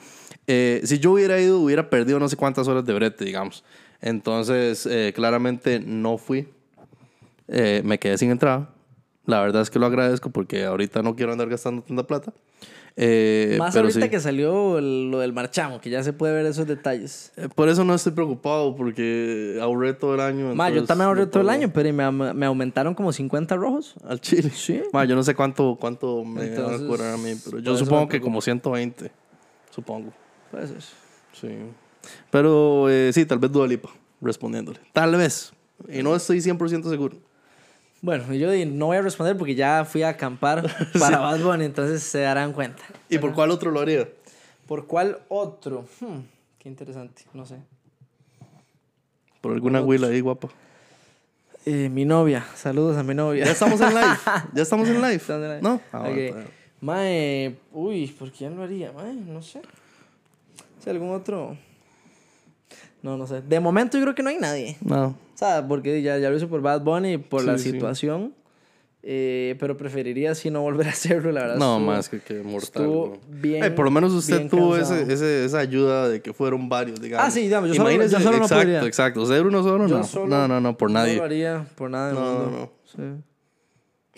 Eh, 0.48 0.80
si 0.82 0.98
yo 0.98 1.12
hubiera 1.12 1.40
ido, 1.40 1.60
hubiera 1.60 1.88
perdido 1.88 2.18
no 2.18 2.28
sé 2.28 2.34
cuántas 2.34 2.66
horas 2.66 2.84
de 2.84 2.92
brete, 2.92 3.24
digamos. 3.24 3.62
Entonces, 4.00 4.84
eh, 4.90 5.12
claramente 5.14 5.78
no 5.78 6.18
fui. 6.18 6.48
Eh, 7.46 7.82
me 7.84 8.00
quedé 8.00 8.18
sin 8.18 8.32
entrada. 8.32 8.68
La 9.26 9.40
verdad 9.42 9.62
es 9.62 9.70
que 9.70 9.78
lo 9.78 9.86
agradezco 9.86 10.30
porque 10.30 10.64
ahorita 10.64 11.02
no 11.02 11.14
quiero 11.14 11.30
andar 11.30 11.48
gastando 11.48 11.82
tanta 11.82 12.04
plata. 12.04 12.32
Eh, 12.96 13.56
Más 13.58 13.74
pero 13.74 13.86
ahorita 13.86 14.06
sí. 14.06 14.08
que 14.08 14.20
salió 14.20 14.78
el- 14.78 15.10
lo 15.10 15.18
del 15.18 15.32
marchamo, 15.32 15.80
que 15.80 15.90
ya 15.90 16.04
se 16.04 16.12
puede 16.12 16.32
ver 16.32 16.46
esos 16.46 16.66
detalles. 16.66 17.32
Eh, 17.36 17.48
Por 17.52 17.68
eso 17.68 17.82
no 17.82 17.92
estoy 17.94 18.12
preocupado 18.12 18.76
porque 18.76 19.58
ahorré 19.60 19.94
todo 19.94 20.14
el 20.14 20.20
año. 20.20 20.54
Ma, 20.54 20.70
yo 20.70 20.84
también 20.84 21.08
ahorré 21.08 21.22
no 21.22 21.28
todo 21.28 21.42
el 21.42 21.48
año, 21.48 21.72
pero 21.72 21.92
me, 21.92 22.46
aumentaron 22.46 22.94
como 22.94 23.12
50 23.12 23.56
rojos. 23.56 23.94
Al 24.06 24.20
chile. 24.20 24.50
Sí. 24.54 24.80
Ma, 24.92 25.04
yo 25.04 25.16
no 25.16 25.24
sé 25.24 25.34
cuánto, 25.34 25.76
cuánto 25.80 26.24
me 26.24 26.50
van 26.50 26.74
a 26.74 26.86
cobrar 26.86 27.14
a 27.14 27.16
mí, 27.16 27.34
pero 27.44 27.58
yo 27.58 27.76
supongo 27.76 28.08
que 28.08 28.20
como 28.20 28.40
120. 28.40 29.10
Supongo. 29.70 30.12
Puede 30.52 30.68
ser. 30.68 30.82
Sí. 31.32 31.48
Pero 32.30 32.88
eh, 32.88 33.10
sí, 33.12 33.26
tal 33.26 33.40
vez 33.40 33.50
Dua 33.50 33.66
Lipa, 33.66 33.90
respondiéndole. 34.20 34.78
Tal 34.92 35.16
vez. 35.16 35.52
Y 35.88 36.02
no 36.04 36.14
estoy 36.14 36.40
100% 36.40 36.88
seguro. 36.88 37.16
Bueno, 38.04 38.34
yo 38.34 38.50
no 38.66 38.86
voy 38.86 38.98
a 38.98 39.00
responder 39.00 39.34
porque 39.34 39.54
ya 39.54 39.82
fui 39.86 40.02
a 40.02 40.10
acampar 40.10 40.62
para 41.00 41.20
Bad 41.20 41.40
Bunny, 41.40 41.64
entonces 41.64 42.02
se 42.02 42.20
darán 42.20 42.52
cuenta. 42.52 42.82
¿Y 43.08 43.16
por 43.16 43.32
cuál 43.32 43.50
otro 43.50 43.70
lo 43.70 43.80
haría? 43.80 44.06
¿Por 44.66 44.86
cuál 44.86 45.20
otro? 45.30 45.86
Hmm, 46.00 46.18
qué 46.58 46.68
interesante, 46.68 47.22
no 47.32 47.46
sé. 47.46 47.56
Por 49.40 49.54
alguna 49.54 49.80
huila 49.80 50.08
ahí, 50.08 50.20
guapa. 50.20 50.50
Eh, 51.64 51.88
mi 51.88 52.04
novia, 52.04 52.44
saludos 52.54 52.98
a 52.98 53.02
mi 53.02 53.14
novia. 53.14 53.46
Ya 53.46 53.52
estamos 53.52 53.80
en 53.80 53.94
live. 53.94 54.18
Ya 54.52 54.62
estamos 54.62 54.86
en 54.86 54.96
live. 54.96 55.14
Estamos 55.14 55.42
en 55.42 55.48
live. 55.48 55.62
¿No? 55.62 55.80
Ah, 55.90 56.00
bueno. 56.00 56.44
Mae, 56.82 57.56
uy, 57.72 58.08
¿por 58.08 58.30
quién 58.30 58.54
lo 58.54 58.64
haría? 58.64 58.92
Mae, 58.92 59.14
no 59.14 59.40
sé. 59.40 59.62
Algún 60.86 61.08
otro. 61.14 61.56
No, 63.04 63.18
no 63.18 63.26
sé. 63.26 63.42
De 63.42 63.60
momento 63.60 63.98
yo 63.98 64.04
creo 64.04 64.14
que 64.14 64.22
no 64.22 64.30
hay 64.30 64.38
nadie. 64.38 64.76
No. 64.80 65.08
O 65.08 65.36
sea, 65.36 65.66
porque 65.68 66.00
ya, 66.00 66.16
ya 66.18 66.30
lo 66.30 66.36
hice 66.36 66.46
por 66.46 66.62
Bad 66.62 66.80
Bunny, 66.80 67.18
por 67.18 67.42
Sí, 67.42 67.46
la 67.46 67.58
sí. 67.58 67.70
situación. 67.70 68.34
Eh, 69.06 69.56
pero 69.60 69.76
preferiría 69.76 70.34
si 70.34 70.50
no 70.50 70.62
volver 70.62 70.86
a 70.86 70.90
hacerlo, 70.90 71.30
la 71.30 71.42
verdad. 71.42 71.56
No, 71.56 71.74
estuvo- 71.76 71.86
más 71.92 72.08
que, 72.08 72.20
que 72.20 72.42
mortal. 72.42 73.18
bien- 73.28 73.62
Eh, 73.62 73.70
por 73.70 73.84
lo 73.84 73.90
menos 73.90 74.14
usted 74.14 74.48
tuvo 74.48 74.78
ese, 74.78 75.02
ese- 75.12 75.44
esa 75.44 75.58
ayuda 75.58 76.08
de 76.08 76.22
que 76.22 76.32
fueron 76.32 76.70
varios, 76.70 76.98
digamos. 76.98 77.26
Ah, 77.26 77.30
sí, 77.30 77.40
digamos, 77.42 77.68
yo 77.68 77.74
solo- 77.74 77.90
yo 77.90 78.08
solo 78.08 78.30
no 78.38 78.44
exacto, 78.44 78.54
podría. 78.54 78.82
exacto. 78.84 79.26
Ser 79.26 79.46
uno 79.46 79.62
solo, 79.62 79.86
Yo 79.86 79.98
no. 79.98 80.04
solo 80.04 80.26
no, 80.28 80.48
no, 80.48 80.58
no, 80.62 80.74
por 80.78 80.90
No 80.90 81.00
nadie. 81.00 81.16
lo 81.16 81.24
haría 81.24 81.66
por 81.74 81.90
nada 81.90 82.14
No, 82.14 82.44
no, 82.44 82.50
no. 82.50 82.70
Sí. 82.86 83.02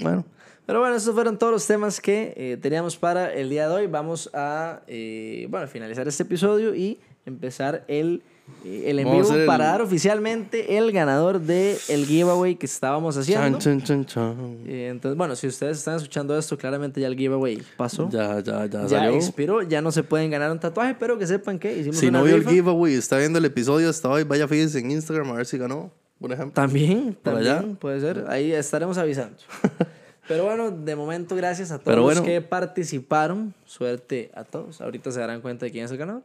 Bueno, 0.04 0.24
Pero 0.66 0.80
bueno, 0.80 0.94
esos 0.96 1.14
fueron 1.14 1.38
todos 1.38 1.52
los 1.52 1.66
temas 1.66 2.00
que 2.00 2.34
eh, 2.36 2.56
teníamos 2.60 2.96
para 2.96 3.32
el 3.32 3.48
día 3.50 3.68
de 3.68 3.74
hoy. 3.74 3.86
Vamos 3.88 4.30
a 4.34 4.82
eh, 4.86 5.46
bueno, 5.50 5.66
finalizar 5.68 6.06
este 6.08 6.22
episodio 6.24 6.74
y 6.74 6.98
empezar 7.24 7.84
el, 7.88 8.22
el 8.64 8.98
en 8.98 9.10
vivo 9.10 9.32
el- 9.32 9.46
para 9.46 9.66
dar 9.66 9.82
oficialmente 9.82 10.76
el 10.76 10.90
ganador 10.92 11.40
del 11.40 11.76
el 11.88 12.04
giveaway 12.06 12.56
que 12.56 12.66
estábamos 12.66 13.16
haciendo. 13.16 13.58
chan, 13.58 13.80
chan, 13.80 13.82
chan, 13.82 14.06
chan. 14.06 14.58
Eh, 14.66 14.88
entonces, 14.90 15.16
bueno, 15.16 15.36
si 15.36 15.46
ustedes 15.46 15.78
están 15.78 15.96
escuchando 15.96 16.36
esto, 16.38 16.56
claramente 16.58 17.00
ya 17.00 17.06
el 17.06 17.16
giveaway 17.16 17.62
pasó. 17.76 18.08
Ya, 18.10 18.40
ya, 18.40 18.66
ya, 18.66 18.82
Ya 18.82 18.88
salió. 18.88 19.10
expiró, 19.16 19.62
ya 19.62 19.80
no 19.80 19.92
se 19.92 20.02
pueden 20.02 20.30
ganar 20.30 20.50
un 20.50 20.58
tatuaje, 20.60 20.94
pero 20.98 21.18
que 21.18 21.26
sepan 21.26 21.58
que 21.58 21.76
hicimos 21.78 21.96
Si 21.98 22.08
una 22.08 22.18
no 22.20 22.24
vio 22.24 22.36
el 22.36 22.46
giveaway, 22.46 22.94
está 22.94 23.18
viendo 23.18 23.38
el 23.38 23.44
episodio 23.44 23.88
hasta 23.88 24.08
hoy, 24.08 24.24
vaya 24.24 24.48
fíjese 24.48 24.78
en 24.80 24.90
Instagram 24.90 25.30
a 25.30 25.34
ver 25.34 25.46
si 25.46 25.58
ganó, 25.58 25.90
por 26.20 26.32
ejemplo. 26.32 26.52
También, 26.54 27.16
Por 27.22 27.34
también 27.34 27.52
allá. 27.54 27.64
puede 27.80 28.00
ser. 28.00 28.24
Ahí 28.28 28.52
estaremos 28.52 28.98
avisando. 28.98 29.36
Pero 30.28 30.44
bueno, 30.44 30.72
de 30.72 30.96
momento, 30.96 31.36
gracias 31.36 31.70
a 31.70 31.74
todos 31.74 31.84
Pero 31.84 31.96
los 31.98 32.04
bueno. 32.06 32.22
que 32.24 32.40
participaron. 32.40 33.54
Suerte 33.64 34.32
a 34.34 34.42
todos. 34.42 34.80
Ahorita 34.80 35.12
se 35.12 35.20
darán 35.20 35.40
cuenta 35.40 35.66
de 35.66 35.70
quién 35.70 35.84
es 35.84 35.90
el 35.92 35.98
ganador. 35.98 36.22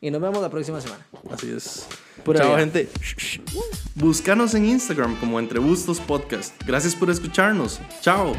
Y 0.00 0.10
nos 0.10 0.20
vemos 0.20 0.40
la 0.40 0.50
próxima 0.50 0.80
semana. 0.80 1.06
Así 1.30 1.50
es. 1.50 1.86
Pura 2.24 2.40
Chao, 2.40 2.48
vida. 2.50 2.60
gente. 2.60 2.88
Búscanos 3.94 4.54
en 4.54 4.64
Instagram 4.66 5.18
como 5.20 5.38
Entre 5.38 5.58
Bustos 5.58 6.00
Podcast. 6.00 6.54
Gracias 6.66 6.94
por 6.94 7.10
escucharnos. 7.10 7.80
Chao. 8.00 8.32